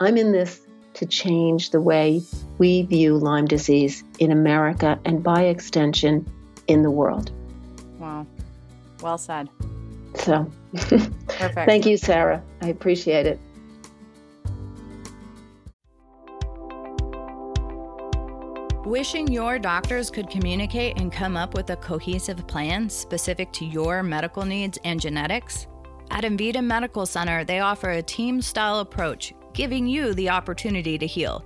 I'm 0.00 0.16
in 0.16 0.32
this 0.32 0.60
to 0.94 1.06
change 1.06 1.70
the 1.70 1.80
way 1.80 2.22
we 2.58 2.82
view 2.82 3.16
Lyme 3.16 3.46
disease 3.46 4.04
in 4.18 4.30
America 4.30 4.98
and 5.04 5.22
by 5.22 5.44
extension 5.44 6.30
in 6.68 6.82
the 6.82 6.90
world. 6.90 7.30
Wow. 7.98 8.26
Well 9.02 9.18
said. 9.18 9.48
So, 10.14 10.50
Perfect. 10.74 11.54
thank 11.54 11.86
you, 11.86 11.96
Sarah. 11.96 12.42
I 12.60 12.68
appreciate 12.68 13.26
it. 13.26 13.40
Wishing 18.84 19.28
your 19.28 19.60
doctors 19.60 20.10
could 20.10 20.28
communicate 20.28 21.00
and 21.00 21.12
come 21.12 21.36
up 21.36 21.54
with 21.54 21.70
a 21.70 21.76
cohesive 21.76 22.46
plan 22.48 22.90
specific 22.90 23.52
to 23.52 23.64
your 23.64 24.02
medical 24.02 24.44
needs 24.44 24.76
and 24.84 25.00
genetics? 25.00 25.68
At 26.10 26.24
Envita 26.24 26.62
Medical 26.62 27.06
Center, 27.06 27.44
they 27.44 27.60
offer 27.60 27.90
a 27.90 28.02
team 28.02 28.42
style 28.42 28.80
approach, 28.80 29.32
giving 29.54 29.86
you 29.86 30.14
the 30.14 30.30
opportunity 30.30 30.98
to 30.98 31.06
heal. 31.06 31.44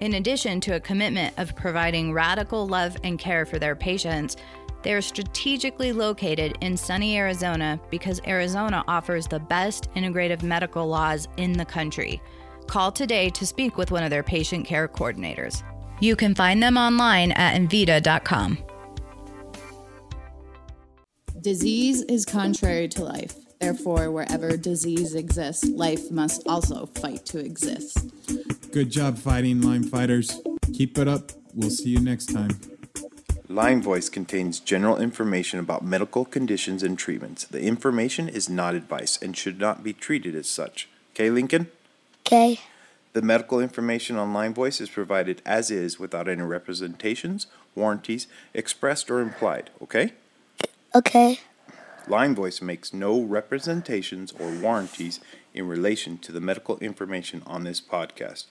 In 0.00 0.14
addition 0.14 0.60
to 0.62 0.74
a 0.74 0.80
commitment 0.80 1.32
of 1.38 1.54
providing 1.54 2.12
radical 2.12 2.66
love 2.66 2.96
and 3.04 3.18
care 3.18 3.46
for 3.46 3.58
their 3.58 3.76
patients, 3.76 4.36
they 4.82 4.92
are 4.92 5.00
strategically 5.00 5.92
located 5.92 6.58
in 6.60 6.76
sunny 6.76 7.16
Arizona 7.16 7.80
because 7.90 8.20
Arizona 8.26 8.82
offers 8.88 9.28
the 9.28 9.38
best 9.38 9.92
integrative 9.94 10.42
medical 10.42 10.88
laws 10.88 11.28
in 11.36 11.52
the 11.52 11.64
country. 11.64 12.20
Call 12.66 12.90
today 12.90 13.30
to 13.30 13.46
speak 13.46 13.76
with 13.76 13.92
one 13.92 14.02
of 14.02 14.10
their 14.10 14.22
patient 14.22 14.66
care 14.66 14.88
coordinators. 14.88 15.62
You 16.00 16.16
can 16.16 16.34
find 16.34 16.60
them 16.60 16.76
online 16.76 17.30
at 17.32 17.54
Envita.com. 17.54 18.58
Disease 21.40 22.02
is 22.02 22.24
contrary 22.24 22.88
to 22.88 23.04
life. 23.04 23.41
Therefore, 23.62 24.10
wherever 24.10 24.56
disease 24.56 25.14
exists, 25.14 25.64
life 25.64 26.10
must 26.10 26.42
also 26.48 26.86
fight 26.86 27.24
to 27.26 27.38
exist. 27.38 28.10
Good 28.72 28.90
job 28.90 29.18
fighting, 29.18 29.60
Lyme 29.60 29.84
fighters. 29.84 30.40
Keep 30.74 30.98
it 30.98 31.06
up. 31.06 31.30
We'll 31.54 31.70
see 31.70 31.90
you 31.90 32.00
next 32.00 32.26
time. 32.26 32.58
Lyme 33.48 33.80
Voice 33.80 34.08
contains 34.08 34.58
general 34.58 35.00
information 35.00 35.60
about 35.60 35.84
medical 35.84 36.24
conditions 36.24 36.82
and 36.82 36.98
treatments. 36.98 37.44
The 37.44 37.62
information 37.62 38.28
is 38.28 38.48
not 38.48 38.74
advice 38.74 39.16
and 39.22 39.36
should 39.36 39.60
not 39.60 39.84
be 39.84 39.92
treated 39.92 40.34
as 40.34 40.48
such. 40.48 40.88
Okay, 41.14 41.30
Lincoln? 41.30 41.68
Okay. 42.26 42.58
The 43.12 43.22
medical 43.22 43.60
information 43.60 44.16
on 44.16 44.32
Lyme 44.32 44.54
Voice 44.54 44.80
is 44.80 44.90
provided 44.90 45.40
as 45.46 45.70
is 45.70 46.00
without 46.00 46.28
any 46.28 46.42
representations, 46.42 47.46
warranties, 47.76 48.26
expressed 48.54 49.08
or 49.08 49.20
implied, 49.20 49.70
okay? 49.80 50.14
Okay. 50.96 51.38
Lyme 52.08 52.34
Voice 52.34 52.60
makes 52.60 52.92
no 52.92 53.20
representations 53.20 54.32
or 54.32 54.50
warranties 54.50 55.20
in 55.54 55.68
relation 55.68 56.18
to 56.18 56.32
the 56.32 56.40
medical 56.40 56.78
information 56.78 57.42
on 57.46 57.64
this 57.64 57.80
podcast. 57.80 58.46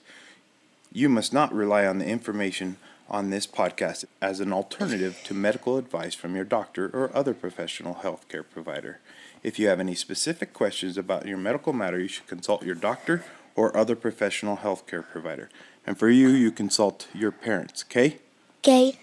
You 0.92 1.08
must 1.08 1.32
not 1.32 1.52
rely 1.54 1.86
on 1.86 1.98
the 1.98 2.06
information 2.06 2.76
on 3.08 3.30
this 3.30 3.46
podcast 3.46 4.04
as 4.20 4.40
an 4.40 4.52
alternative 4.52 5.20
to 5.24 5.34
medical 5.34 5.76
advice 5.76 6.14
from 6.14 6.34
your 6.34 6.44
doctor 6.44 6.88
or 6.94 7.14
other 7.14 7.34
professional 7.34 7.96
healthcare 7.96 8.44
provider. 8.48 9.00
If 9.42 9.58
you 9.58 9.68
have 9.68 9.80
any 9.80 9.94
specific 9.94 10.52
questions 10.52 10.96
about 10.96 11.26
your 11.26 11.38
medical 11.38 11.72
matter, 11.72 11.98
you 11.98 12.08
should 12.08 12.26
consult 12.26 12.64
your 12.64 12.74
doctor 12.74 13.24
or 13.54 13.76
other 13.76 13.96
professional 13.96 14.58
healthcare 14.58 15.04
provider. 15.06 15.50
And 15.86 15.98
for 15.98 16.08
you, 16.08 16.28
you 16.28 16.50
consult 16.52 17.08
your 17.12 17.32
parents, 17.32 17.84
okay? 17.88 18.18
Okay. 18.60 18.98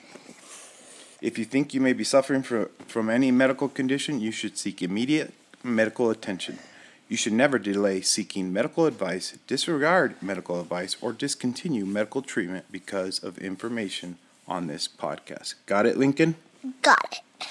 If 1.22 1.38
you 1.38 1.46
think 1.46 1.74
you 1.74 1.82
may 1.82 1.94
be 1.94 2.04
suffering 2.04 2.44
from, 2.44 2.70
from 2.88 3.10
any 3.10 3.30
medical 3.32 3.68
condition, 3.68 4.22
you 4.22 4.32
should 4.32 4.58
seek 4.58 4.82
immediate 4.82 5.34
medical 5.64 6.10
attention. 6.10 6.60
You 7.10 7.18
should 7.18 7.34
never 7.34 7.60
delay 7.60 8.02
seeking 8.02 8.54
medical 8.54 8.86
advice, 8.86 9.38
disregard 9.48 10.22
medical 10.22 10.62
advice, 10.62 10.96
or 11.02 11.12
discontinue 11.12 11.86
medical 11.86 12.22
treatment 12.22 12.66
because 12.72 13.20
of 13.20 13.38
information 13.40 14.18
on 14.48 14.68
this 14.68 14.88
podcast. 14.88 15.56
Got 15.66 15.86
it, 15.86 15.98
Lincoln? 15.98 16.36
Got 16.82 17.22
it. 17.42 17.48